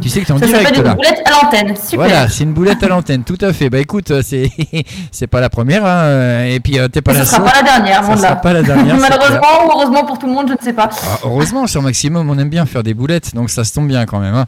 [0.00, 0.90] Tu sais que t'es en Ça direct là.
[0.90, 3.70] une boulette à l'antenne, super Voilà, c'est une boulette à l'antenne, tout à fait.
[3.70, 4.50] Bah écoute, euh, c'est
[5.10, 8.04] c'est pas la première, hein, et puis euh, t'es pas la sera pas la dernière,
[8.04, 8.96] Ça sera pas la dernière.
[9.00, 10.90] Malheureusement ou heureusement pour tout le monde, je ne sais pas.
[10.92, 14.06] Ah, heureusement, sur Maximum, on aime bien faire des boulettes, donc ça se tombe bien
[14.06, 14.34] quand même.
[14.34, 14.46] hein.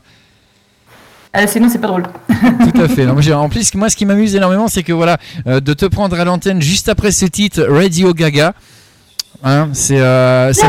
[1.36, 2.02] Euh, sinon, c'est pas drôle.
[2.28, 3.06] Tout à fait.
[3.06, 5.16] Non, mais j'ai- en plus, moi, ce qui m'amuse énormément, c'est que voilà,
[5.46, 8.52] euh, de te prendre à l'antenne juste après ce titre, Radio Gaga.
[9.42, 10.66] Hein, c'est euh, ça,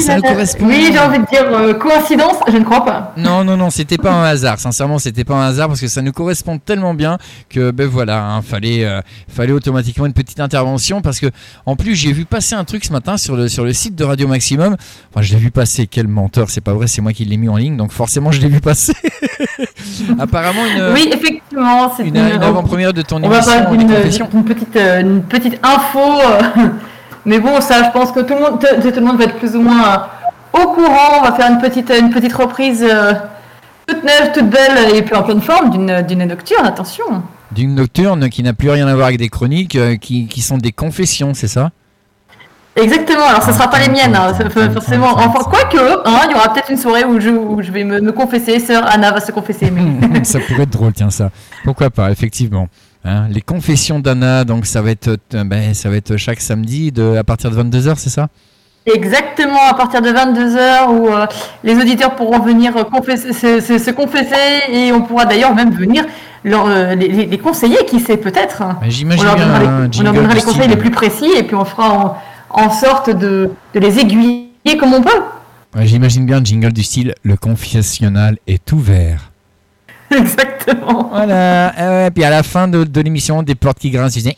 [0.00, 0.66] ça nous correspond.
[0.66, 3.12] Oui, j'ai envie de dire euh, coïncidence, je ne crois pas.
[3.16, 4.58] Non, non, non, c'était pas un hasard.
[4.58, 7.18] Sincèrement, c'était pas un hasard parce que ça nous correspond tellement bien
[7.48, 11.26] que ben voilà, hein, fallait, euh, fallait automatiquement une petite intervention parce que
[11.66, 14.04] en plus j'ai vu passer un truc ce matin sur le sur le site de
[14.04, 14.76] Radio Maximum.
[15.10, 15.86] Enfin, je l'ai vu passer.
[15.86, 18.40] Quel menteur, c'est pas vrai, c'est moi qui l'ai mis en ligne, donc forcément je
[18.40, 18.94] l'ai vu passer.
[20.18, 20.92] Apparemment une.
[20.92, 24.28] Oui, effectivement, c'est Une, une avant-première de ton On va émission une, confessions.
[24.32, 26.00] une petite, euh, une petite info.
[27.24, 29.36] Mais bon, ça, je pense que tout le monde, tout, tout le monde va être
[29.36, 31.20] plus ou moins euh, au courant.
[31.20, 33.12] On va faire une petite, une petite reprise euh,
[33.86, 36.66] toute neuve, toute belle et puis en pleine forme d'une d'une nocturne.
[36.66, 37.22] Attention.
[37.52, 40.58] D'une nocturne qui n'a plus rien à voir avec des chroniques, euh, qui, qui sont
[40.58, 41.70] des confessions, c'est ça?
[42.74, 44.32] Exactement, alors ce sera pas les miennes, hein,
[44.72, 45.12] forcément.
[45.12, 48.00] Enfin, quoique, hein, il y aura peut-être une soirée où je, où je vais me,
[48.00, 49.70] me confesser, sœur Anna va se confesser.
[49.70, 50.24] Mais...
[50.24, 51.30] Ça pourrait être drôle, tiens ça.
[51.64, 52.68] Pourquoi pas, effectivement.
[53.04, 56.92] Hein, les confessions d'Anna, donc ça va être, euh, ben, ça va être chaque samedi
[56.92, 58.28] de, à partir de 22h, c'est ça?
[58.86, 61.26] Exactement, à partir de 22h où euh,
[61.64, 64.34] les auditeurs pourront venir euh, confesser- se, se- se confesser
[64.72, 66.04] et on pourra d'ailleurs même venir
[66.44, 68.62] leur, euh, les, les- conseiller, qui sait peut-être.
[68.62, 68.78] hein.
[68.80, 71.30] Ben, j'imagine on leur bien donnera, les, on leur donnera les conseils les plus précis
[71.38, 72.16] et puis on fera en,
[72.50, 74.48] en sorte de, de les aiguiller
[74.78, 75.22] comme on peut.
[75.80, 79.31] J'imagine bien un jingle du style Le confessionnal est ouvert.
[80.16, 81.08] Exactement.
[81.12, 84.20] Voilà, euh, et puis à la fin de, de l'émission, des portes qui grincent, tu
[84.20, 84.34] disais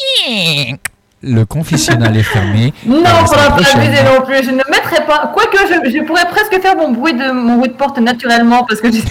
[1.22, 2.72] Le confessionnal est fermé.
[2.86, 4.44] Non, la faudra pas abuser non plus.
[4.44, 5.30] Je ne mettrai pas.
[5.34, 8.80] Quoique, je, je pourrais presque faire mon bruit de mon bruit de porte naturellement parce
[8.80, 9.02] que j'ai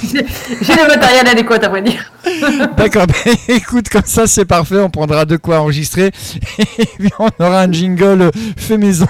[0.61, 2.11] j'ai le matériel adéquat à vrai dire.
[2.77, 6.11] D'accord, ben, écoute, comme ça c'est parfait, on prendra de quoi enregistrer
[6.57, 9.07] et puis on aura un jingle fait maison,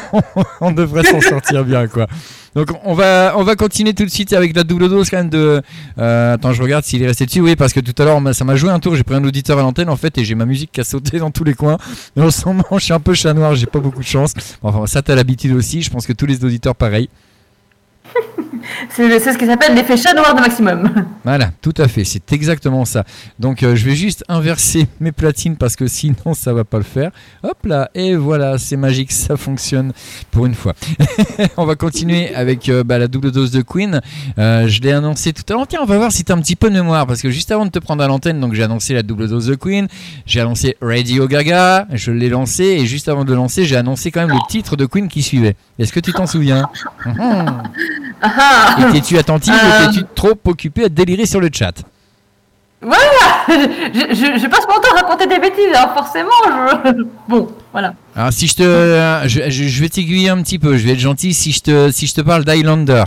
[0.62, 2.08] on devrait s'en sortir bien quoi.
[2.56, 5.30] Donc on va, on va continuer tout de suite avec la double dose quand même
[5.30, 5.62] de...
[5.98, 8.46] euh, attends, je regarde s'il est resté dessus, oui, parce que tout à l'heure ça
[8.46, 10.46] m'a joué un tour, j'ai pris un auditeur à l'antenne en fait et j'ai ma
[10.46, 11.78] musique qui a sauté dans tous les coins.
[12.16, 14.34] Et en ce moment je suis un peu chat noir, j'ai pas beaucoup de chance.
[14.62, 17.10] Enfin ça t'as l'habitude aussi, je pense que tous les auditeurs pareil.
[18.90, 20.90] C'est ce qui s'appelle l'effet chat noir de maximum.
[21.24, 23.04] Voilà, tout à fait, c'est exactement ça.
[23.40, 26.84] Donc euh, je vais juste inverser mes platines parce que sinon ça va pas le
[26.84, 27.12] faire.
[27.44, 29.94] Hop là, et voilà, c'est magique, ça fonctionne
[30.32, 30.74] pour une fois.
[31.58, 34.02] on va continuer avec euh, bah, la double dose de Queen.
[34.38, 35.68] Euh, je l'ai annoncé tout à l'heure.
[35.68, 37.52] Tiens, on va voir si tu as un petit peu de mémoire parce que juste
[37.52, 39.88] avant de te prendre à l'antenne, donc j'ai annoncé la double dose de Queen,
[40.26, 44.12] j'ai annoncé Radio Gaga, je l'ai lancé et juste avant de le lancer, j'ai annoncé
[44.12, 45.56] quand même le titre de Queen qui suivait.
[45.80, 46.70] Est-ce que tu t'en souviens?
[47.06, 47.64] Mhm.
[48.24, 48.90] Ah, ah.
[48.90, 51.74] Étais-tu attentive Euh, ou étais-tu trop occupé à délirer sur le chat?
[52.82, 52.98] Voilà
[53.48, 53.54] je,
[54.14, 56.30] je, je passe mon temps à raconter des bêtises, hein, forcément.
[56.86, 57.04] Je...
[57.30, 57.94] Bon, voilà.
[58.16, 61.34] Alors si je te, euh, je, vais t'aiguiller un petit peu, je vais être gentil
[61.34, 63.04] si je te, si je te parle d'Highlander.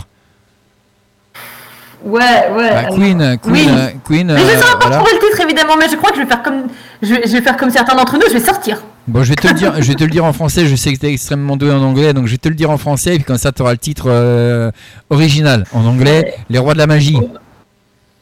[2.03, 2.21] Ouais,
[2.55, 2.69] ouais.
[2.69, 3.67] Bah, alors- Queen, Queen, Oui.
[3.69, 4.27] euh, Queen.
[4.33, 4.95] Mais je euh, sais pas voilà.
[4.97, 6.67] trouver le titre évidemment, mais je crois que je vais faire comme
[7.01, 8.81] je vais, je vais faire comme certains d'entre nous, je vais sortir.
[9.07, 10.65] Bon, je vais te le dire, je vais te le dire en français.
[10.67, 12.69] Je sais que tu es extrêmement doué en anglais, donc je vais te le dire
[12.69, 14.69] en français, et puis comme ça, tu auras le titre euh,
[15.09, 17.17] original en anglais, Les Rois de la Magie.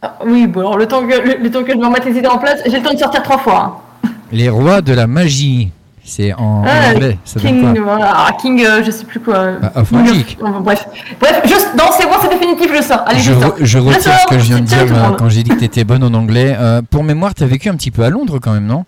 [0.03, 2.17] Ah, Oui, bon alors le temps que le, le temps que je me remette les
[2.17, 3.81] idées en place, j'ai le temps de sortir trois fois.
[4.03, 4.09] hein.
[4.31, 5.71] Les Rois de la Magie.
[6.07, 7.17] C'est en, en Ah, anglais.
[7.25, 9.53] Ça King, voilà, ah, King, euh, je sais plus quoi.
[9.59, 10.37] Bah, of King Magic.
[10.39, 10.87] euh, bref,
[11.19, 13.01] bref, juste, non, c'est bon, c'est définitif, je sors.
[13.07, 13.57] Allez, je, je, sors.
[13.57, 15.63] re- je retire ce que je viens de dire euh, quand j'ai dit que tu
[15.65, 16.55] étais bonne en anglais.
[16.59, 18.85] Euh, pour mémoire, tu as vécu un petit peu à Londres quand même, non?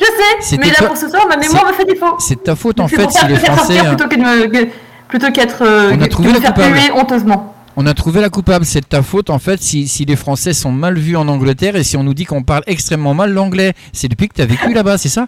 [0.00, 2.16] Je sais, mais là pour ce soir, ma mémoire me fait défaut.
[2.18, 3.78] C'est de ta faute en fait si les Français.
[3.78, 4.68] euh, plutôt que de me- que-
[5.08, 6.78] plutôt qu'être euh, On a que trouvé la coupable.
[6.94, 7.54] honteusement.
[7.76, 10.52] On a trouvé la coupable, c'est de ta faute en fait si, si les Français
[10.52, 13.74] sont mal vus en Angleterre et si on nous dit qu'on parle extrêmement mal l'anglais.
[13.92, 15.26] C'est depuis que tu as vécu là-bas, c'est ça?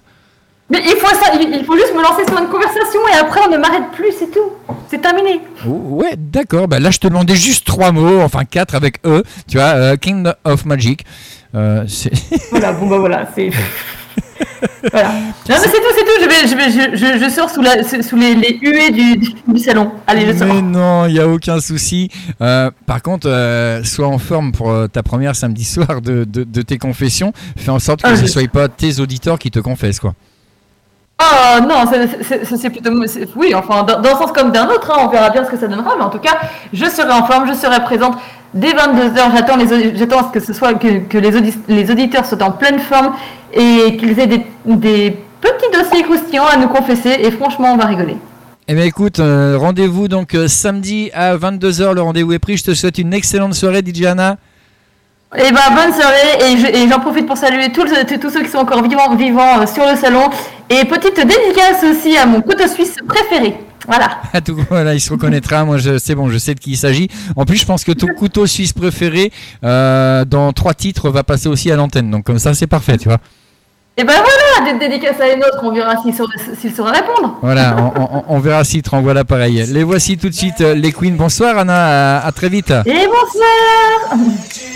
[0.70, 3.51] Mais il faut ça, il faut juste me lancer sur une conversation et après on
[3.51, 4.74] ne m'arrête plus, c'est tout.
[4.89, 5.40] C'est terminé.
[5.66, 6.66] Oh, Ouais, d'accord.
[6.69, 9.23] Bah là, je te demandais juste trois mots, enfin quatre avec E.
[9.49, 11.05] Tu vois, euh, King of Magic.
[11.55, 11.85] Euh,
[12.51, 13.51] Voilà, bon bah voilà, c'est.
[14.90, 15.10] voilà.
[15.48, 16.20] Non mais c'est tout, c'est tout.
[16.20, 19.90] Je vais, je vais, je, sors sous la, sous les, les huées du, salon.
[20.06, 20.47] Allez, je sors.
[20.47, 22.10] Mais non, il n'y a aucun souci.
[22.40, 26.44] Euh, par contre, euh, sois en forme pour euh, ta première samedi soir de, de,
[26.44, 27.32] de tes confessions.
[27.56, 30.14] Fais en sorte que Ah, ce ne soit pas tes auditeurs qui te confessent, quoi.
[31.20, 32.90] Oh non, c'est- plutôt.
[33.36, 35.68] Oui, enfin, dans, un sens comme d'un autre, hein, on verra bien ce que ça
[35.68, 36.39] donnera, mais en tout cas,
[36.72, 38.16] je serai en forme, je serai présente
[38.55, 39.97] dès 22h.
[39.97, 41.30] J'attends que ce soit que, que les,
[41.68, 43.12] les auditeurs soient en pleine forme
[43.52, 47.86] et qu'ils aient des, des petits dossiers croustillants à nous confesser, et franchement, on va
[47.86, 48.16] rigoler.
[48.68, 52.56] Eh bien écoute, euh, rendez-vous donc euh, samedi à 22h, le rendez-vous est pris.
[52.56, 54.36] Je te souhaite une excellente soirée, Didiana.
[55.36, 58.58] Et ben bonne soirée et je- et j'en profite pour saluer tous, ceux qui sont
[58.58, 60.28] encore vivants, vivants euh, sur le salon
[60.70, 63.56] et petite dédicace aussi à mon couteau suisse préféré.
[63.88, 64.20] Voilà.
[64.32, 65.64] À tout voilà, il se reconnaîtra.
[65.64, 67.08] Moi, je c'est bon, je sais de qui il s'agit.
[67.34, 71.70] En plus, je pense que ton couteau suisse préféré, dans trois titres, va passer aussi
[71.72, 72.10] à l'antenne.
[72.10, 73.18] Donc comme ça, c'est parfait, tu vois.
[73.98, 77.36] Et ben voilà, des dédicaces à une autre, on verra s'il saura, répondre.
[77.43, 79.64] Voilà, on, on- on verra s'il te renvoie l'appareil.
[79.69, 81.12] Les voici tout de suite, euh, les Queens.
[81.16, 82.19] Bonsoir, Anna.
[82.20, 82.70] À, à très vite.
[82.86, 84.19] Et bonsoir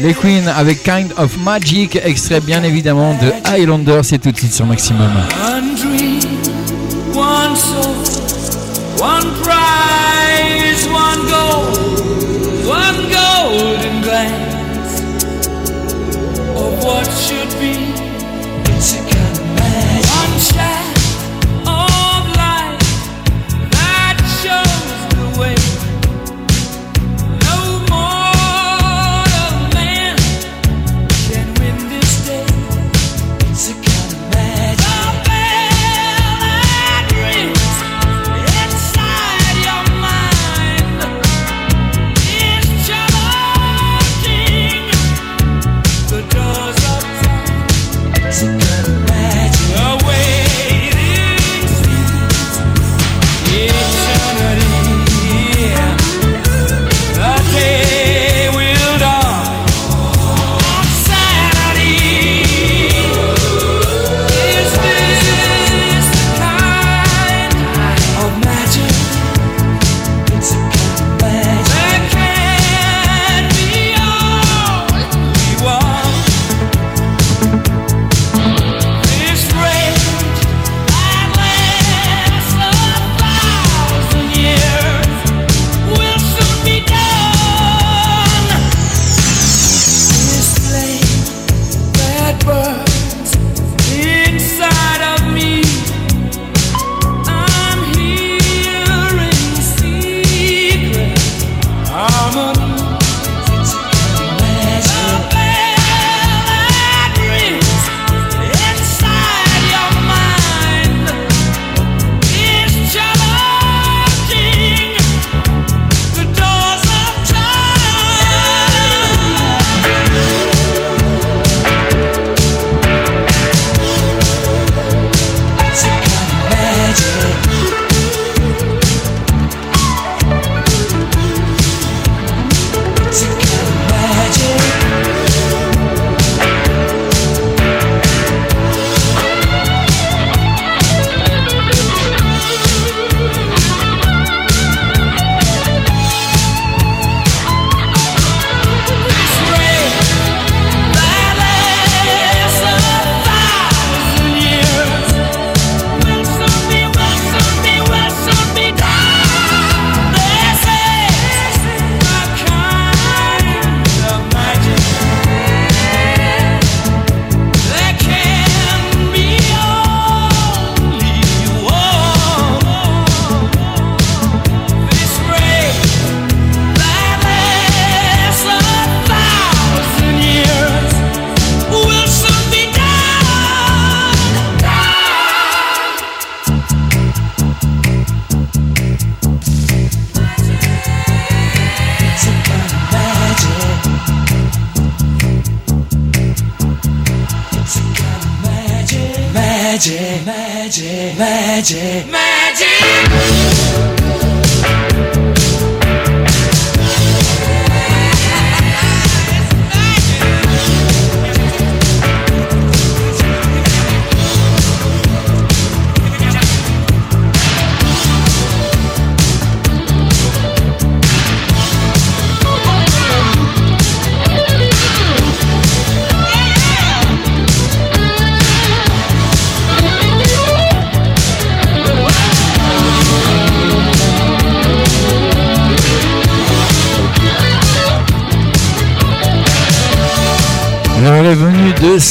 [0.01, 4.01] Les Queens avec Kind of Magic, extrait bien évidemment de Highlander.
[4.02, 5.09] C'est tout de suite sur Maximum.
[5.09, 6.20] One dream,
[7.16, 7.97] one soul,
[9.01, 9.32] one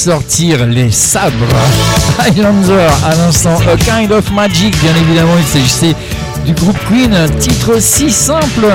[0.05, 1.33] sortir les sabres.
[2.19, 5.95] Highlander, à l'instant, A Kind of Magic, bien évidemment, il s'agissait
[6.45, 8.67] du groupe Queen, un titre si simple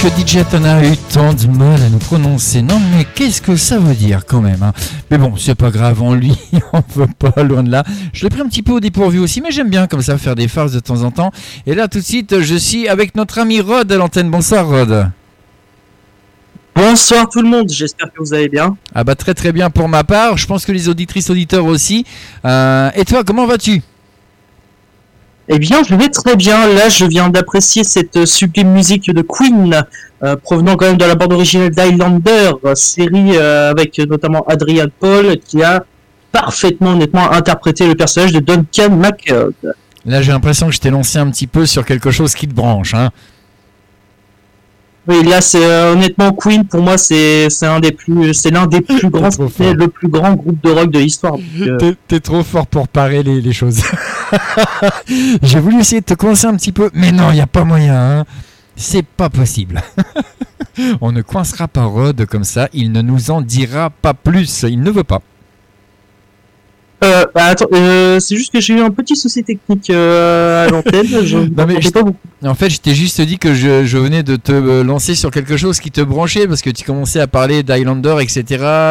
[0.00, 2.62] que DJ Tana a eu tant de mal à nous prononcer.
[2.62, 4.72] Non, mais qu'est-ce que ça veut dire quand même hein?
[5.10, 6.34] Mais bon, c'est pas grave, en lui,
[6.72, 7.84] on veut pas, loin de là.
[8.14, 10.34] Je l'ai pris un petit peu au dépourvu aussi, mais j'aime bien comme ça faire
[10.34, 11.30] des farces de temps en temps.
[11.66, 14.30] Et là, tout de suite, je suis avec notre ami Rod à l'antenne.
[14.30, 15.10] Bonsoir, Rod.
[16.74, 18.76] Bonsoir tout le monde, j'espère que vous allez bien.
[18.94, 22.04] Ah bah très très bien pour ma part, je pense que les auditrices auditeurs aussi.
[22.44, 23.82] Euh, et toi, comment vas-tu?
[25.48, 26.66] Eh bien, je vais très bien.
[26.68, 29.84] Là, je viens d'apprécier cette sublime musique de Queen,
[30.22, 35.36] euh, provenant quand même de la bande originale d'Highlander, série euh, avec notamment Adrian Paul,
[35.38, 35.84] qui a
[36.32, 39.54] parfaitement, honnêtement, interprété le personnage de Duncan MacLeod.
[40.06, 42.54] Là, j'ai l'impression que je t'ai lancé un petit peu sur quelque chose qui te
[42.54, 42.94] branche.
[42.94, 43.10] Hein.
[45.06, 48.66] Oui, là, c'est euh, honnêtement Queen pour moi, c'est c'est un des plus, c'est l'un
[48.66, 49.28] des plus grands,
[49.74, 51.36] le plus grand groupe de rock de l'histoire.
[51.60, 53.82] euh, T'es- trop fort pour parer les, les choses.
[55.42, 57.64] j'ai voulu essayer de te coincer un petit peu, mais non, il n'y a pas
[57.64, 58.20] moyen.
[58.20, 58.24] hein.
[58.76, 59.82] C'est pas possible.
[61.00, 64.80] On ne coincera pas Rod comme ça, il ne nous en dira pas plus, il
[64.80, 65.20] ne veut pas.
[67.02, 70.70] Euh, bah, attends, euh, c'est juste que j'ai eu un petit souci technique euh, à
[70.70, 71.06] l'antenne.
[71.24, 72.16] Je Non, mais n'entendais je- pas beaucoup.
[72.44, 75.30] En fait, je t'ai juste dit que je, je venais de te euh, lancer sur
[75.30, 78.44] quelque chose qui te branchait parce que tu commençais à parler d'Highlander, etc.,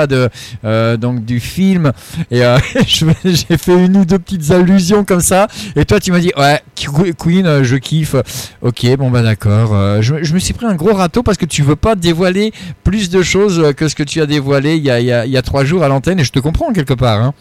[0.10, 0.28] de,
[0.66, 1.92] euh, donc du film.
[2.32, 2.58] Et euh,
[2.88, 5.48] j'ai fait une ou deux petites allusions comme ça.
[5.76, 8.16] Et toi, tu m'as dit, ouais, Que- Queen, je kiffe.
[8.62, 10.02] Ok, bon, bah d'accord.
[10.02, 12.54] Je, je me suis pris un gros râteau parce que tu veux pas dévoiler
[12.84, 15.26] plus de choses que ce que tu as dévoilé il y a, il y a-
[15.26, 16.20] il y a trois jours à l'antenne.
[16.20, 17.22] Et je te comprends quelque part.
[17.22, 17.34] Hein.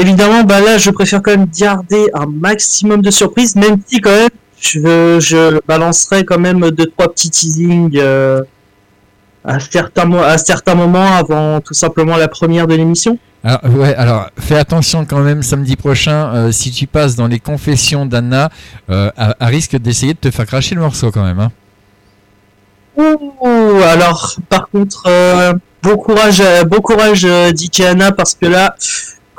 [0.00, 4.12] Évidemment, bah là, je préfère quand même garder un maximum de surprises, même si quand
[4.12, 4.28] même,
[4.60, 8.42] je, je balancerai quand même deux trois petits teasings euh,
[9.44, 13.18] à certains à certains moments avant tout simplement la première de l'émission.
[13.42, 17.40] Alors, ouais, alors fais attention quand même samedi prochain, euh, si tu passes dans les
[17.40, 18.50] confessions d'Anna,
[18.90, 21.40] euh, à, à risque d'essayer de te faire cracher le morceau quand même.
[21.40, 21.50] Hein.
[22.96, 25.08] Ouh, alors, par contre,
[25.82, 27.26] bon courage, bon courage,
[27.56, 28.74] DJ Anna, parce que là,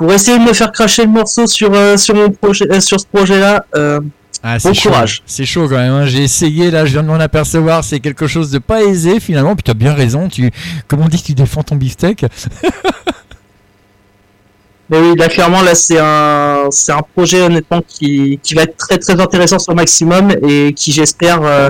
[0.00, 2.98] pour essayer de me faire cracher le morceau sur euh, sur mon projet, euh, sur
[2.98, 4.00] ce projet-là, euh,
[4.42, 4.88] Ah, bon c'est chaud.
[4.88, 5.22] courage.
[5.26, 5.92] C'est chaud quand même.
[5.92, 6.06] hein.
[6.06, 7.84] J'ai essayé là, je viens de m'en apercevoir.
[7.84, 9.54] C'est quelque chose de pas aisé finalement.
[9.54, 10.28] Puis tu as bien raison.
[10.28, 10.50] Tu,
[10.88, 12.24] comme on dit, tu défends ton beefsteak.
[14.88, 18.76] Mais oui, là clairement là c'est un c'est un projet honnêtement qui qui va être
[18.76, 21.68] très très intéressant sur Maximum et qui j'espère euh,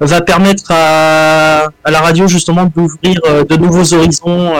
[0.00, 3.16] va permettre à à la radio justement d'ouvrir
[3.50, 4.52] de nouveaux horizons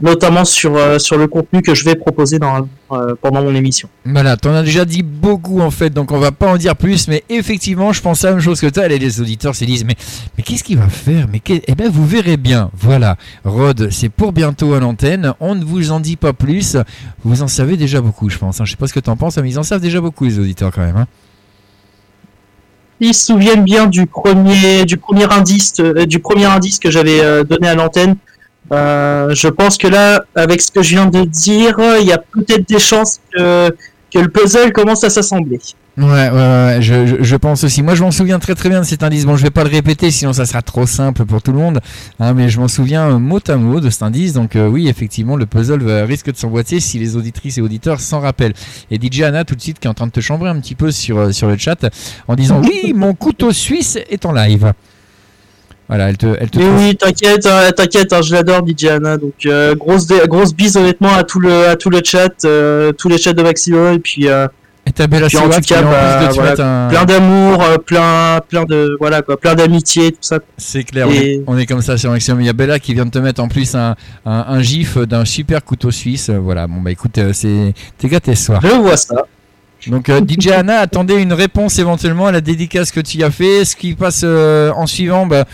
[0.00, 3.88] notamment sur euh, sur le contenu que je vais proposer dans euh, pendant mon émission.
[4.04, 7.08] Voilà, t'en as déjà dit beaucoup en fait, donc on va pas en dire plus,
[7.08, 8.86] mais effectivement, je pense à la même chose que toi.
[8.86, 9.94] Et les auditeurs se disent, mais,
[10.36, 11.26] mais qu'est-ce qu'il va faire?
[11.32, 12.70] Mais eh ben, vous verrez bien.
[12.76, 15.32] Voilà, Rod, c'est pour bientôt à l'antenne.
[15.40, 16.76] On ne vous en dit pas plus.
[17.24, 18.60] Vous en savez déjà beaucoup, je pense.
[18.60, 18.64] hein.
[18.64, 20.72] Je sais pas ce que t'en penses, mais ils en savent déjà beaucoup les auditeurs
[20.72, 20.96] quand même.
[20.96, 21.06] hein.
[23.00, 27.44] Ils se souviennent bien du premier du premier indice euh, du premier indice que j'avais
[27.44, 28.16] donné à l'antenne.
[28.72, 32.18] Euh, je pense que là, avec ce que je viens de dire, il y a
[32.18, 33.74] peut-être des chances que
[34.12, 35.58] que le puzzle commence à s'assembler.
[35.96, 37.82] Ouais, ouais, ouais, je, je, je pense aussi.
[37.82, 39.26] Moi, je m'en souviens très très bien de cet indice.
[39.26, 41.80] Bon, je vais pas le répéter, sinon ça sera trop simple pour tout le monde.
[42.20, 44.32] hein, mais je m'en souviens euh, mot à mot de cet indice.
[44.32, 48.20] Donc euh, oui, effectivement, le puzzle risque de s'emboîter si les auditrices et auditeurs s'en
[48.20, 48.54] rappellent.
[48.90, 50.74] Et DJ Anna, tout de suite, qui est en train de te chambrer un petit
[50.74, 51.86] peu sur, sur le chat,
[52.28, 54.72] en disant oui, mon couteau suisse est en live.
[55.88, 58.86] Voilà, elle te, elle te Mais trouve- oui, t'inquiète, hein, t'inquiète, hein, je l'adore DJ
[58.86, 59.16] Anna.
[59.18, 63.08] Donc euh, grosse grosse bise honnêtement à tout le à tout le chat, euh, tous
[63.08, 64.46] les chats de Maximo et puis euh,
[64.86, 66.52] Et ta belle puis en tout cas bah, de voilà,
[66.86, 70.38] un- plein d'amour, euh, plein plein de voilà quoi, plein d'amitié, tout ça.
[70.56, 72.40] C'est clair, on est, on est comme ça sur Maximum.
[72.40, 73.94] Il y a Bella qui vient de te mettre en plus un,
[74.24, 76.30] un, un gif d'un super couteau suisse.
[76.30, 78.60] Voilà, bon bah écoute, euh, c'est t'es gâté ce soir.
[78.62, 79.26] Je vois ça.
[79.90, 83.30] Donc euh, DJ Anna, attendez une réponse éventuellement à la dédicace que tu y as
[83.30, 83.64] fait.
[83.64, 85.44] Ce qui passe euh, en suivant, bah,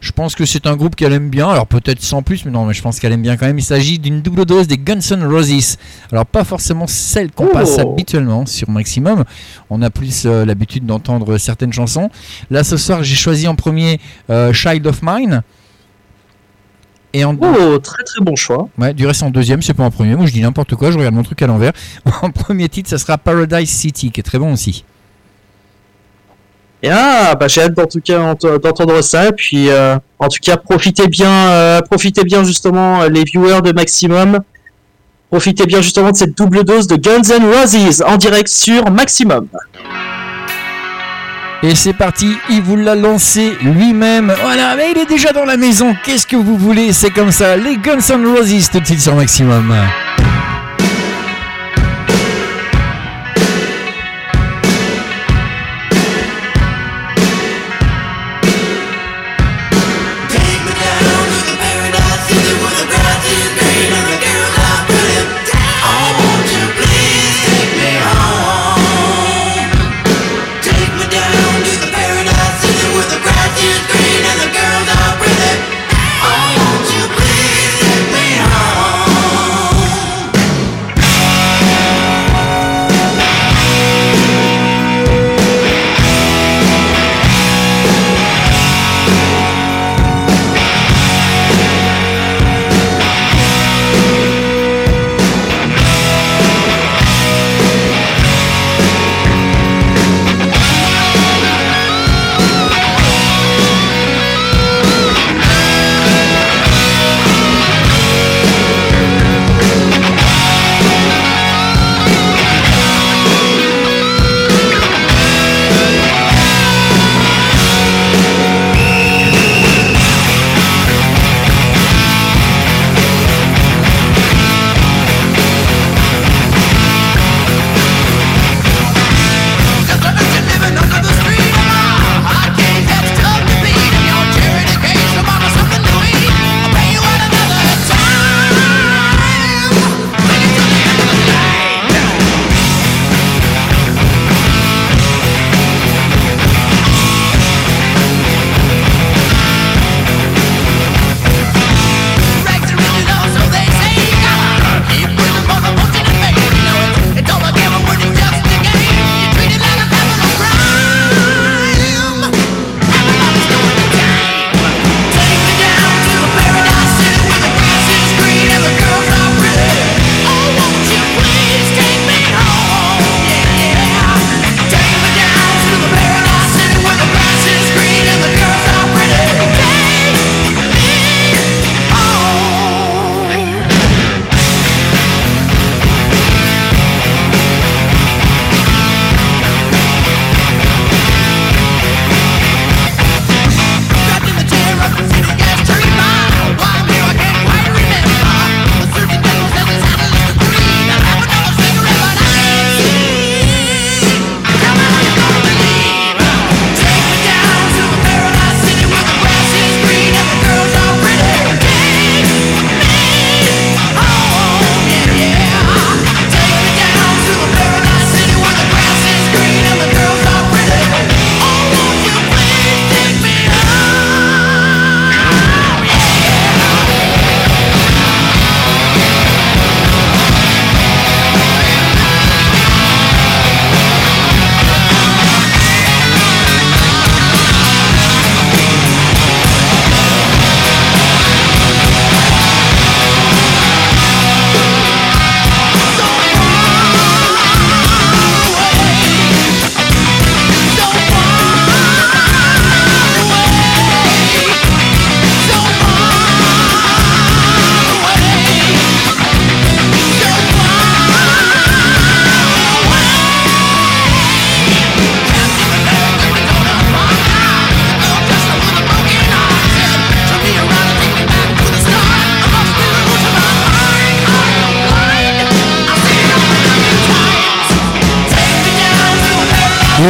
[0.00, 2.64] Je pense que c'est un groupe qu'elle aime bien, alors peut-être sans plus, mais non,
[2.64, 3.58] mais je pense qu'elle aime bien quand même.
[3.58, 5.76] Il s'agit d'une double dose des Guns N' Roses.
[6.10, 7.52] Alors pas forcément celle qu'on Oh.
[7.52, 9.24] passe habituellement sur Maximum.
[9.68, 12.08] On a plus euh, l'habitude d'entendre certaines chansons.
[12.50, 14.00] Là ce soir, j'ai choisi en premier
[14.52, 15.42] Child of Mine.
[17.12, 18.68] Et en Oh, très très bon choix.
[18.78, 20.14] Ouais, du reste en deuxième, c'est pas en premier.
[20.14, 21.72] Moi je dis n'importe quoi, je regarde mon truc à l'envers.
[22.22, 24.84] En premier titre, ça sera Paradise City, qui est très bon aussi.
[26.82, 29.28] Et ah, bah j'ai hâte en tout cas ent- d'entendre ça.
[29.28, 33.60] Et puis, euh, en tout cas, profitez bien, euh, profitez bien justement euh, les viewers
[33.62, 34.38] de Maximum.
[35.30, 39.46] Profitez bien justement de cette double dose de Guns N' Roses en direct sur Maximum.
[41.62, 44.32] Et c'est parti, il vous l'a lancé lui-même.
[44.40, 45.94] Voilà, mais il est déjà dans la maison.
[46.04, 46.94] Qu'est-ce que vous voulez?
[46.94, 47.56] C'est comme ça.
[47.56, 49.74] Les Guns N' Roses tout de sur Maximum.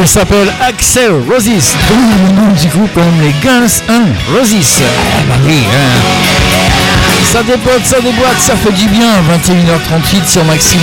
[0.01, 4.81] Il s'appelle Axel Roses, le nom du groupe comme les Guns N' Roses.
[4.81, 6.01] Ah bah oui, hein.
[7.31, 9.11] Ça dépote, ça déboîte, ça fait du bien.
[9.31, 10.81] 21h38 sur Maximum.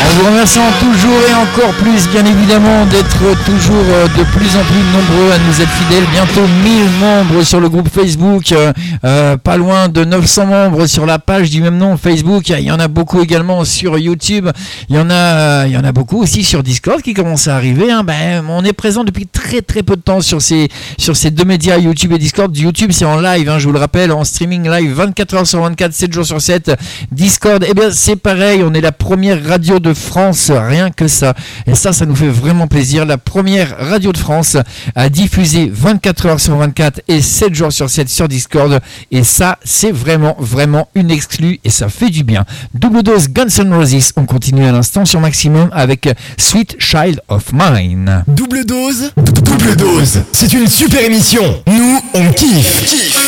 [0.00, 4.64] En vous remerciant toujours et encore plus, bien évidemment, d'être toujours euh, de plus en
[4.64, 6.06] plus nombreux à nous être fidèles.
[6.10, 8.54] Bientôt 1000 membres sur le groupe Facebook,
[9.04, 12.48] euh, pas loin de 900 membres sur la page du même nom Facebook.
[12.48, 14.48] Il y en a beaucoup également sur YouTube.
[14.88, 17.56] Il y en a, il y en a beaucoup aussi sur Discord qui commence à
[17.56, 17.90] arriver.
[17.90, 18.04] hein.
[18.04, 20.68] Ben, on est présent depuis très très peu de temps sur ces
[20.98, 22.56] sur ces deux médias YouTube et Discord.
[22.56, 25.62] YouTube c'est en live, hein, je vous le rappelle, en streaming live 24 heures sur
[25.62, 26.72] 24, 7 jours sur 7.
[27.12, 31.34] Discord, eh bien c'est pareil, on est la première radio de France, rien que ça.
[31.66, 33.06] Et ça, ça nous fait vraiment plaisir.
[33.06, 34.56] La première radio de France
[34.94, 38.80] à diffuser 24 heures sur 24 et 7 jours sur 7 sur Discord.
[39.10, 42.44] Et ça, c'est vraiment, vraiment une exclue et ça fait du bien.
[42.74, 44.12] Double dose Guns N' Roses.
[44.16, 48.24] On continue à l'instant sur Maximum avec Sweet Child of Mine.
[48.26, 50.22] Double dose, double dose.
[50.32, 51.62] C'est une super émission.
[51.66, 53.18] Nous, on kiffe.
[53.18, 53.27] Thank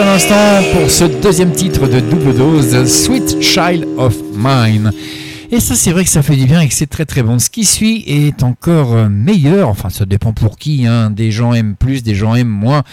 [0.00, 4.90] N' Roses à l'instant pour ce deuxième titre de double dose, Sweet Child of Mine.
[5.52, 7.40] Et ça, c'est vrai que ça fait du bien et que c'est très très bon.
[7.40, 9.68] Ce qui suit est encore euh, meilleur.
[9.68, 10.86] Enfin, ça dépend pour qui.
[10.86, 11.10] Hein.
[11.10, 12.84] Des gens aiment plus, des gens aiment moins.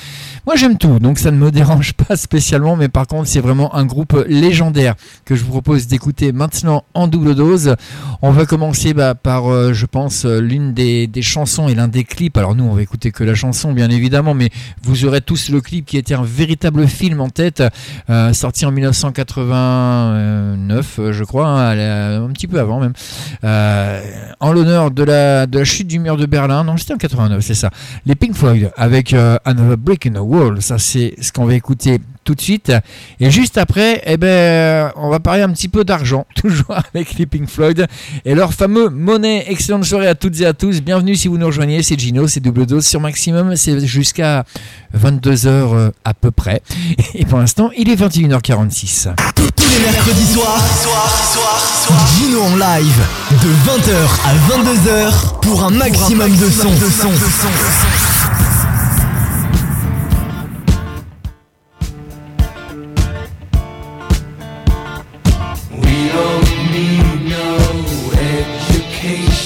[0.48, 2.76] Moi, j'aime tout, donc ça ne me dérange pas spécialement.
[2.76, 7.08] Mais par contre, c'est vraiment un groupe légendaire que je vous propose d'écouter maintenant en
[7.08, 7.76] double dose.
[8.24, 11.88] On va commencer bah, par, euh, je pense, euh, l'une des, des chansons et l'un
[11.88, 12.38] des clips.
[12.38, 14.50] Alors nous, on va écouter que la chanson, bien évidemment, mais
[14.82, 17.62] vous aurez tous le clip qui était un véritable film en tête,
[18.34, 22.94] sorti en 1989, euh, je crois, hein, un petit peu avant même,
[23.44, 24.02] euh,
[24.40, 26.64] en l'honneur de la, de la chute du mur de Berlin.
[26.64, 27.70] Non, c'était en 89, c'est ça.
[28.06, 30.62] Les Pink Floyd avec euh, Another Brick in the Wall.
[30.62, 32.74] Ça, c'est ce qu'on va écouter tout de suite.
[33.22, 37.26] Et juste après, eh ben, on va parler un petit peu d'argent, toujours avec les
[37.26, 37.88] Pink Floyd
[38.26, 39.46] et leur fameux monnaie.
[39.48, 40.82] Excellente soirée à toutes et à tous.
[40.82, 41.82] Bienvenue si vous nous rejoignez.
[41.84, 43.56] C'est Gino, c'est double dose sur Maximum.
[43.56, 44.44] C'est jusqu'à
[44.94, 46.62] 22h euh, à peu près.
[47.16, 49.16] Et pour l'instant, il est 21h46.
[49.36, 50.62] Tous les mercredis soirs,
[52.18, 53.02] Gino en live
[53.32, 53.96] de 20h
[54.26, 56.68] à 22h pour un maximum de son.
[56.68, 58.07] We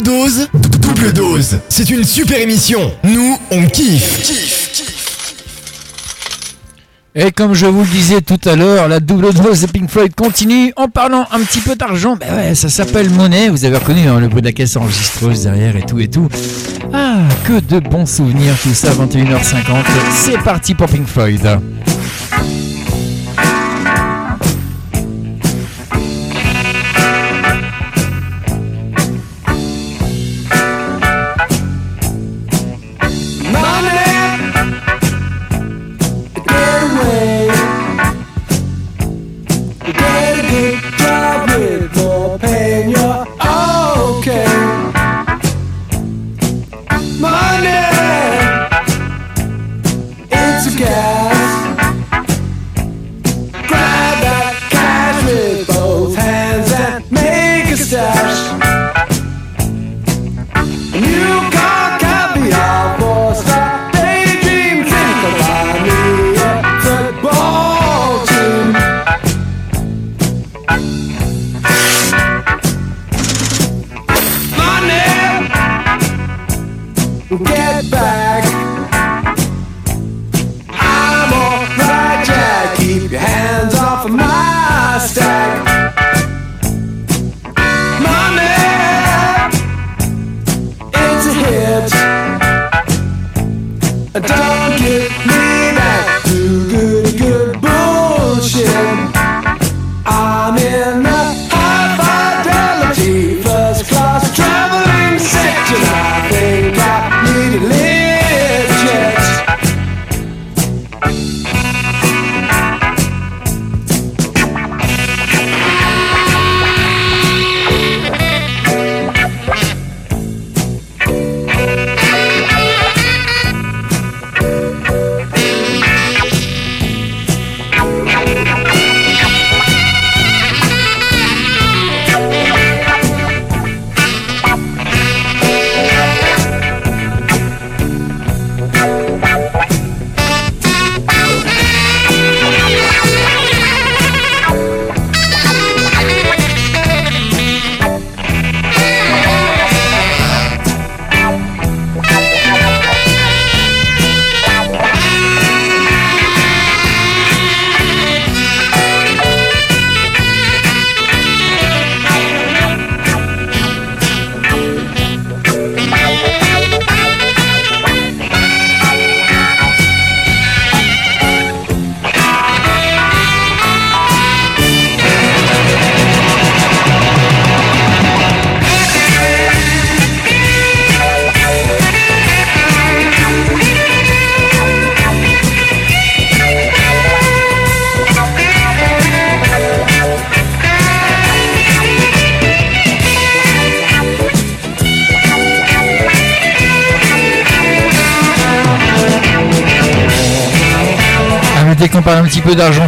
[0.00, 0.48] Dose,
[0.80, 1.58] double dose.
[1.68, 2.92] C'est une super émission.
[3.04, 4.64] Nous, on kiffe.
[7.16, 10.12] Et comme je vous le disais tout à l'heure, la double dose de Pink Floyd
[10.16, 12.16] continue en parlant un petit peu d'argent.
[12.16, 13.48] Ben ouais, ça s'appelle monnaie.
[13.48, 16.28] Vous avez reconnu hein, le bruit de la caisse enregistreuse derrière et tout et tout.
[16.92, 19.84] Ah, que de bons souvenirs, tout ça, 21h50.
[20.12, 21.60] C'est parti pour Pink Floyd.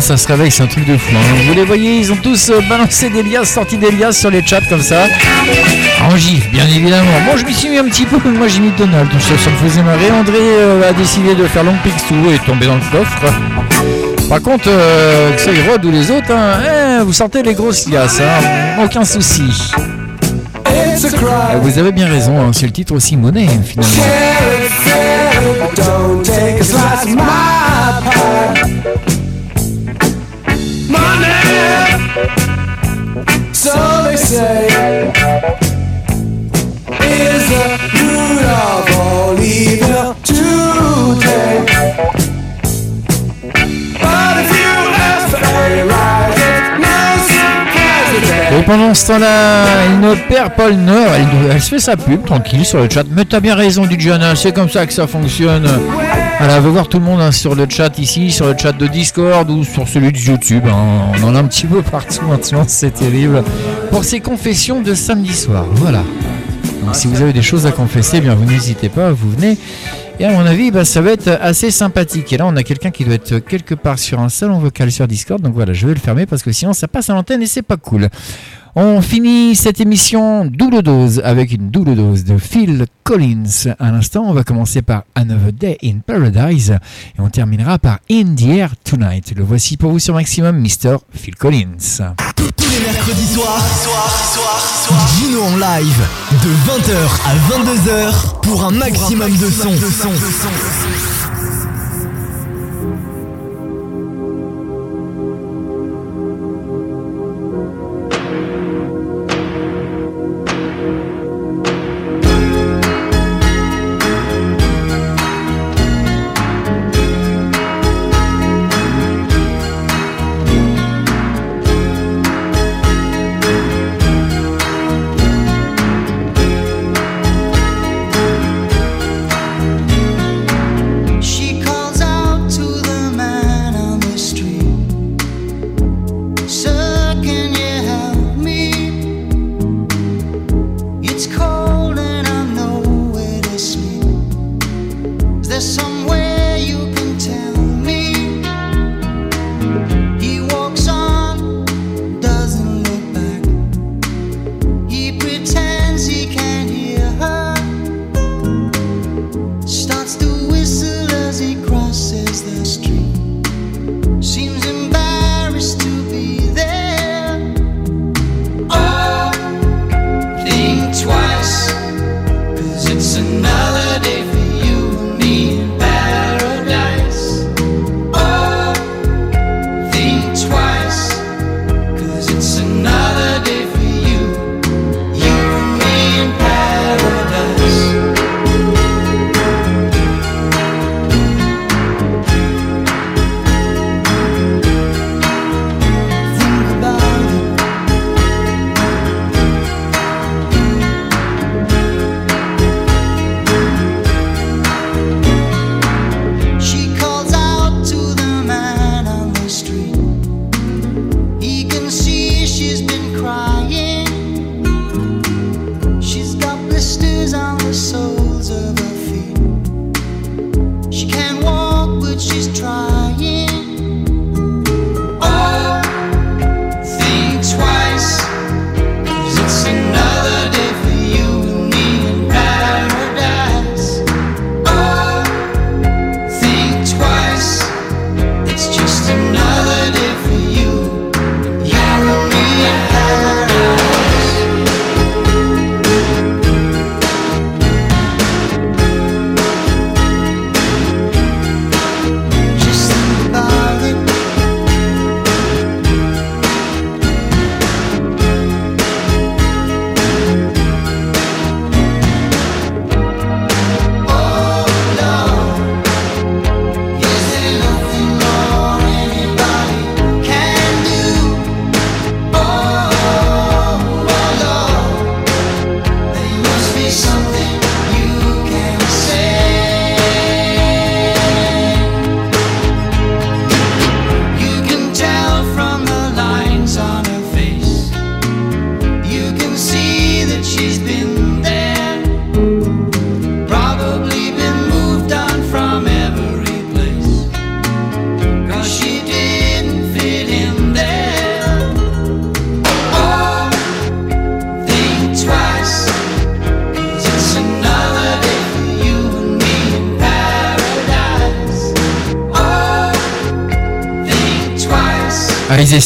[0.07, 1.11] Ça se réveille, c'est un truc de fou.
[1.17, 1.37] hein.
[1.49, 4.41] Vous les voyez, ils ont tous euh, balancé des liasses, sorti des liasses sur les
[4.47, 5.05] chats comme ça.
[6.09, 7.11] En gif, bien évidemment.
[7.25, 9.57] Moi, je m'y suis mis un petit peu, moi j'ai mis Donald, ça, ça me
[9.69, 10.09] faisait marrer.
[10.13, 13.33] André euh, a décidé de faire long pixou et tombé dans le coffre.
[14.29, 17.89] Par contre, euh, que y Rod ou les autres, hein, eh, vous sentez les grosses
[17.89, 19.43] liasses, hein, aucun souci.
[21.63, 23.93] Vous avez bien raison, hein, c'est le titre aussi monnaie finalement.
[34.27, 34.67] Say,
[37.01, 41.63] is the root of all evil today?
[44.03, 44.75] But if you
[45.07, 46.43] ask for a rise,
[46.83, 46.99] no
[47.31, 51.69] surprise that Et pendant ce temps-là, il ne perd pas le nord, elle, elle se
[51.69, 53.05] fait sa pub tranquille sur le chat.
[53.09, 55.69] Mais t'as bien raison, Didiana, c'est comme ça que ça fonctionne.
[56.39, 58.87] Voilà, va voir tout le monde hein, sur le chat ici, sur le chat de
[58.87, 60.65] Discord ou sur celui de YouTube.
[60.67, 61.13] hein.
[61.23, 63.43] On en a un petit peu partout maintenant, c'est terrible.
[63.91, 66.03] Pour ces confessions de samedi soir, voilà.
[66.85, 69.57] Donc si vous avez des choses à confesser, bien vous n'hésitez pas, vous venez.
[70.21, 72.33] Et à mon avis, bah, ça va être assez sympathique.
[72.33, 75.07] Et là, on a quelqu'un qui doit être quelque part sur un salon vocal sur
[75.09, 75.43] Discord.
[75.43, 77.63] Donc voilà, je vais le fermer parce que sinon, ça passe à l'antenne et c'est
[77.63, 78.09] pas cool.
[78.79, 83.73] On finit cette émission double dose avec une double dose de Phil Collins.
[83.79, 86.73] À l'instant, on va commencer par Another Day in Paradise
[87.17, 89.33] et on terminera par In the Air Tonight.
[89.35, 90.99] Le voici pour vous sur Maximum, Mr.
[91.11, 92.13] Phil Collins.
[92.37, 93.65] Tous les mercredis soirs,
[95.17, 99.71] Gino en live de 20h à 22h pour un maximum de son.
[99.71, 101.26] She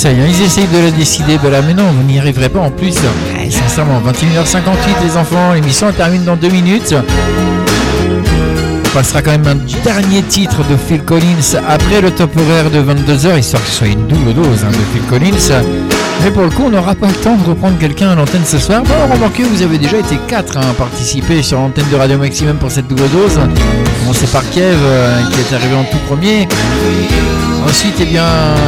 [0.00, 1.36] essayent, hein, ils essayent de la décider.
[1.42, 2.94] Ben là, mais non, vous n'y arriverez pas en plus.
[3.50, 6.94] Sincèrement, 21h58, les enfants, l'émission termine dans deux minutes.
[8.86, 12.80] On passera quand même un dernier titre de Phil Collins après le top horaire de
[12.80, 15.62] 22h, histoire que ce soit une double dose hein, de Phil Collins.
[16.24, 18.58] Mais pour le coup, on n'aura pas le temps de reprendre quelqu'un à l'antenne ce
[18.58, 18.82] soir.
[18.82, 22.70] Bon, remarquez, vous avez déjà été 4 à participer sur l'antenne de Radio Maximum pour
[22.70, 23.38] cette double dose.
[24.00, 26.48] Commencé par Kev, euh, qui est arrivé en tout premier.
[27.70, 28.26] Ensuite, eh bien,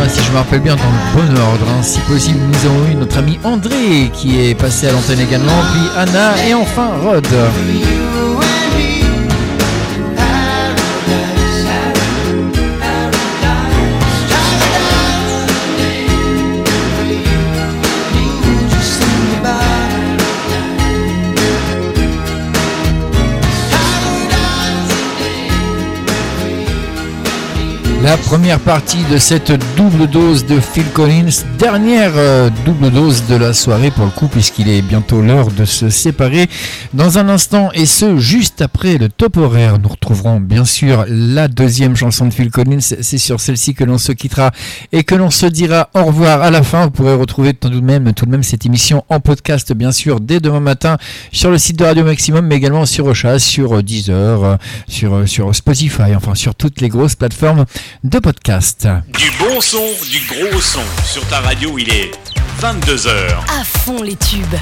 [0.08, 2.94] si je me rappelle bien, dans le bon ordre, hein, si possible, nous avons eu
[2.94, 7.26] notre ami André qui est passé à l'antenne également, puis Anna et enfin Rod.
[28.02, 33.36] La première partie de cette double dose de Phil Collins, dernière euh, double dose de
[33.36, 36.48] la soirée pour le coup, puisqu'il est bientôt l'heure de se séparer.
[36.94, 41.48] Dans un instant, et ce juste après le top horaire, nous retrouverons bien sûr la
[41.48, 42.80] deuxième chanson de Phil Collins.
[42.82, 44.50] C'est sur celle-ci que l'on se quittera
[44.92, 46.84] et que l'on se dira au revoir à la fin.
[46.84, 50.20] Vous pourrez retrouver tout de même, tout de même cette émission en podcast, bien sûr,
[50.20, 50.98] dès demain matin
[51.32, 54.56] sur le site de Radio Maximum, mais également sur Ocha, sur euh, Deezer, euh,
[54.86, 57.64] sur, euh, sur Spotify, enfin sur toutes les grosses plateformes
[58.04, 58.86] de podcast.
[59.18, 59.78] Du bon son,
[60.10, 60.80] du gros son.
[61.06, 62.10] Sur ta radio, il est
[62.60, 63.08] 22h.
[63.48, 64.56] À fond les tubes.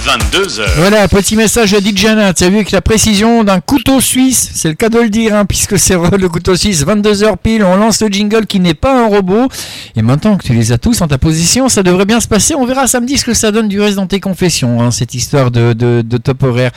[0.00, 0.62] 22h.
[0.78, 2.32] Voilà, petit message à Dijana.
[2.32, 5.34] Tu as vu avec la précision d'un couteau suisse, c'est le cas de le dire,
[5.34, 9.04] hein, puisque c'est le couteau suisse, 22h pile, on lance le jingle qui n'est pas
[9.04, 9.48] un robot.
[9.96, 12.54] Et maintenant que tu les as tous en ta position, ça devrait bien se passer.
[12.54, 15.50] On verra samedi ce que ça donne du reste dans tes confessions, hein, cette histoire
[15.50, 16.70] de, top horaire.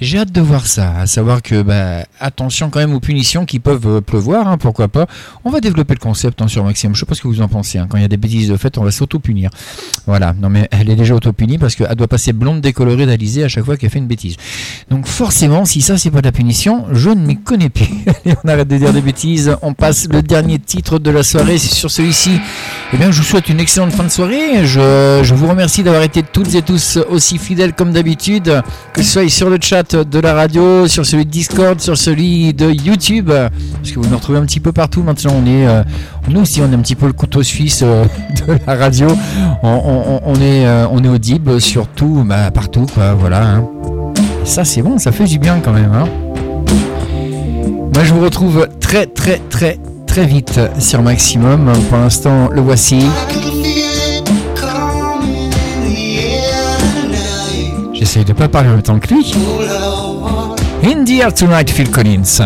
[0.00, 3.58] J'ai hâte de voir ça, à savoir que, bah, attention quand même aux punitions qui
[3.58, 5.06] peuvent euh, pleuvoir, hein, pourquoi pas.
[5.44, 6.94] On va développer le concept sur Maximum.
[6.94, 7.78] Je sais pas ce que vous en pensez.
[7.90, 9.50] Quand il y a des bêtises de fait, on va s'auto-punir.
[10.06, 13.48] Voilà, non mais elle est déjà auto-punie parce qu'elle doit passer blonde décolorée d'Alizé à
[13.48, 14.36] chaque fois qu'elle fait une bêtise.
[14.90, 17.88] Donc forcément, si ça c'est pas de la punition, je ne m'y connais plus.
[18.44, 21.90] On arrête de dire des bêtises, on passe le dernier titre de la soirée, sur
[21.90, 22.38] celui-ci.
[22.92, 24.66] Eh bien, je vous souhaite une excellente fin de soirée.
[24.66, 29.10] Je, je vous remercie d'avoir été toutes et tous aussi fidèles comme d'habitude, que ce
[29.10, 33.30] soit sur le chat de la radio, sur celui de Discord, sur celui de YouTube,
[33.30, 35.34] parce que vous nous retrouvez un petit peu partout maintenant.
[35.42, 35.82] On est, euh,
[36.28, 38.04] nous aussi, on est un petit peu le couteau suisse euh,
[38.46, 39.08] de la radio.
[39.62, 43.14] On, euh, on est audible surtout, bah, partout, quoi.
[43.14, 43.42] Voilà.
[43.42, 43.64] hein.
[44.44, 45.92] Ça, c'est bon, ça fait du bien quand même.
[45.92, 46.08] Hein.
[47.94, 51.72] Moi, je vous retrouve très, très, très, très vite sur Maximum.
[51.88, 53.00] Pour l'instant, le voici.
[57.92, 59.34] J'essaye de pas parler temps que lui.
[60.82, 62.40] In the Air Tonight, Phil Collins.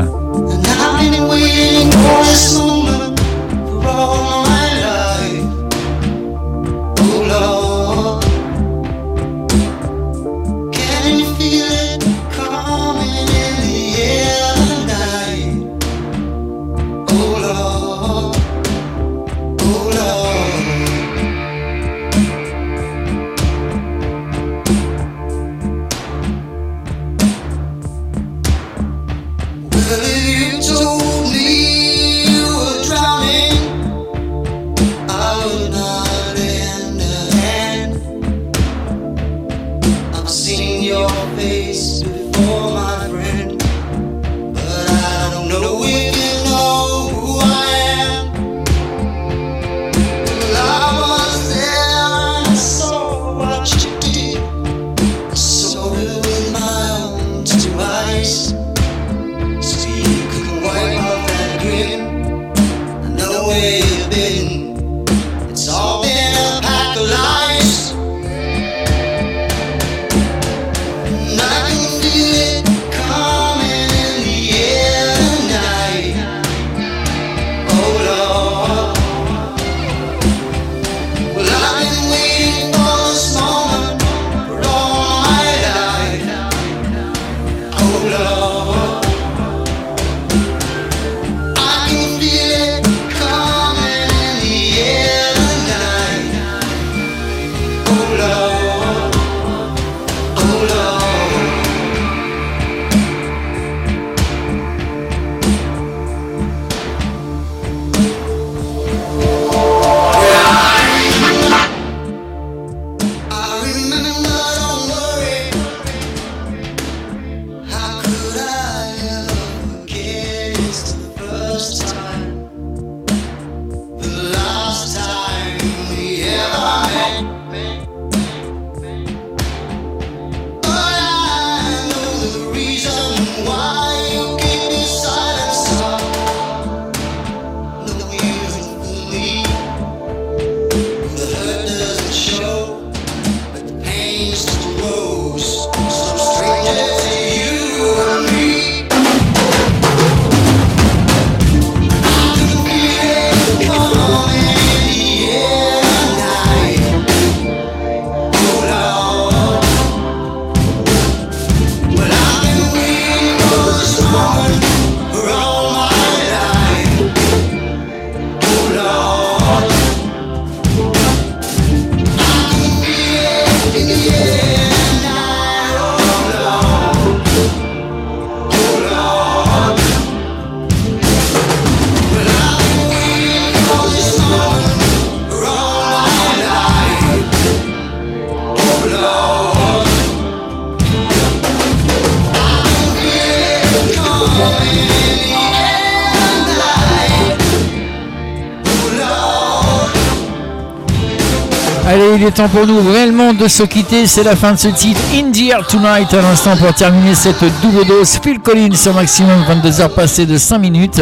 [202.35, 204.07] Temps pour nous réellement de se quitter.
[204.09, 205.31] C'est la fin de ce titre In
[205.69, 208.19] Tonight à l'instant pour terminer cette double dose.
[208.23, 211.01] Phil Collins au maximum 22h passées de 5 minutes.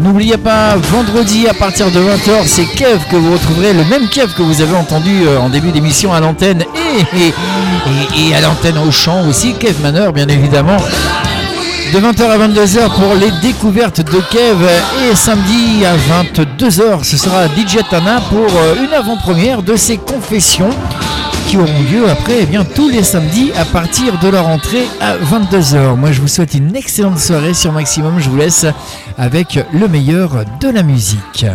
[0.00, 4.32] N'oubliez pas, vendredi à partir de 20h, c'est Kev que vous retrouverez, le même Kev
[4.36, 6.64] que vous avez entendu euh, en début d'émission à l'antenne
[7.14, 7.32] et,
[8.18, 10.76] et, à l'antenne au chant aussi, Kev Manor bien évidemment.
[11.94, 14.66] De 20h à 22h pour les découvertes de Kev
[15.08, 19.96] et samedi à 22h ce sera DJ Tana pour euh, une avant-première de ses
[21.48, 25.16] qui auront lieu après eh bien, tous les samedis à partir de leur entrée à
[25.16, 25.94] 22h.
[25.94, 28.66] Moi je vous souhaite une excellente soirée sur Maximum, je vous laisse
[29.18, 31.46] avec le meilleur de la musique.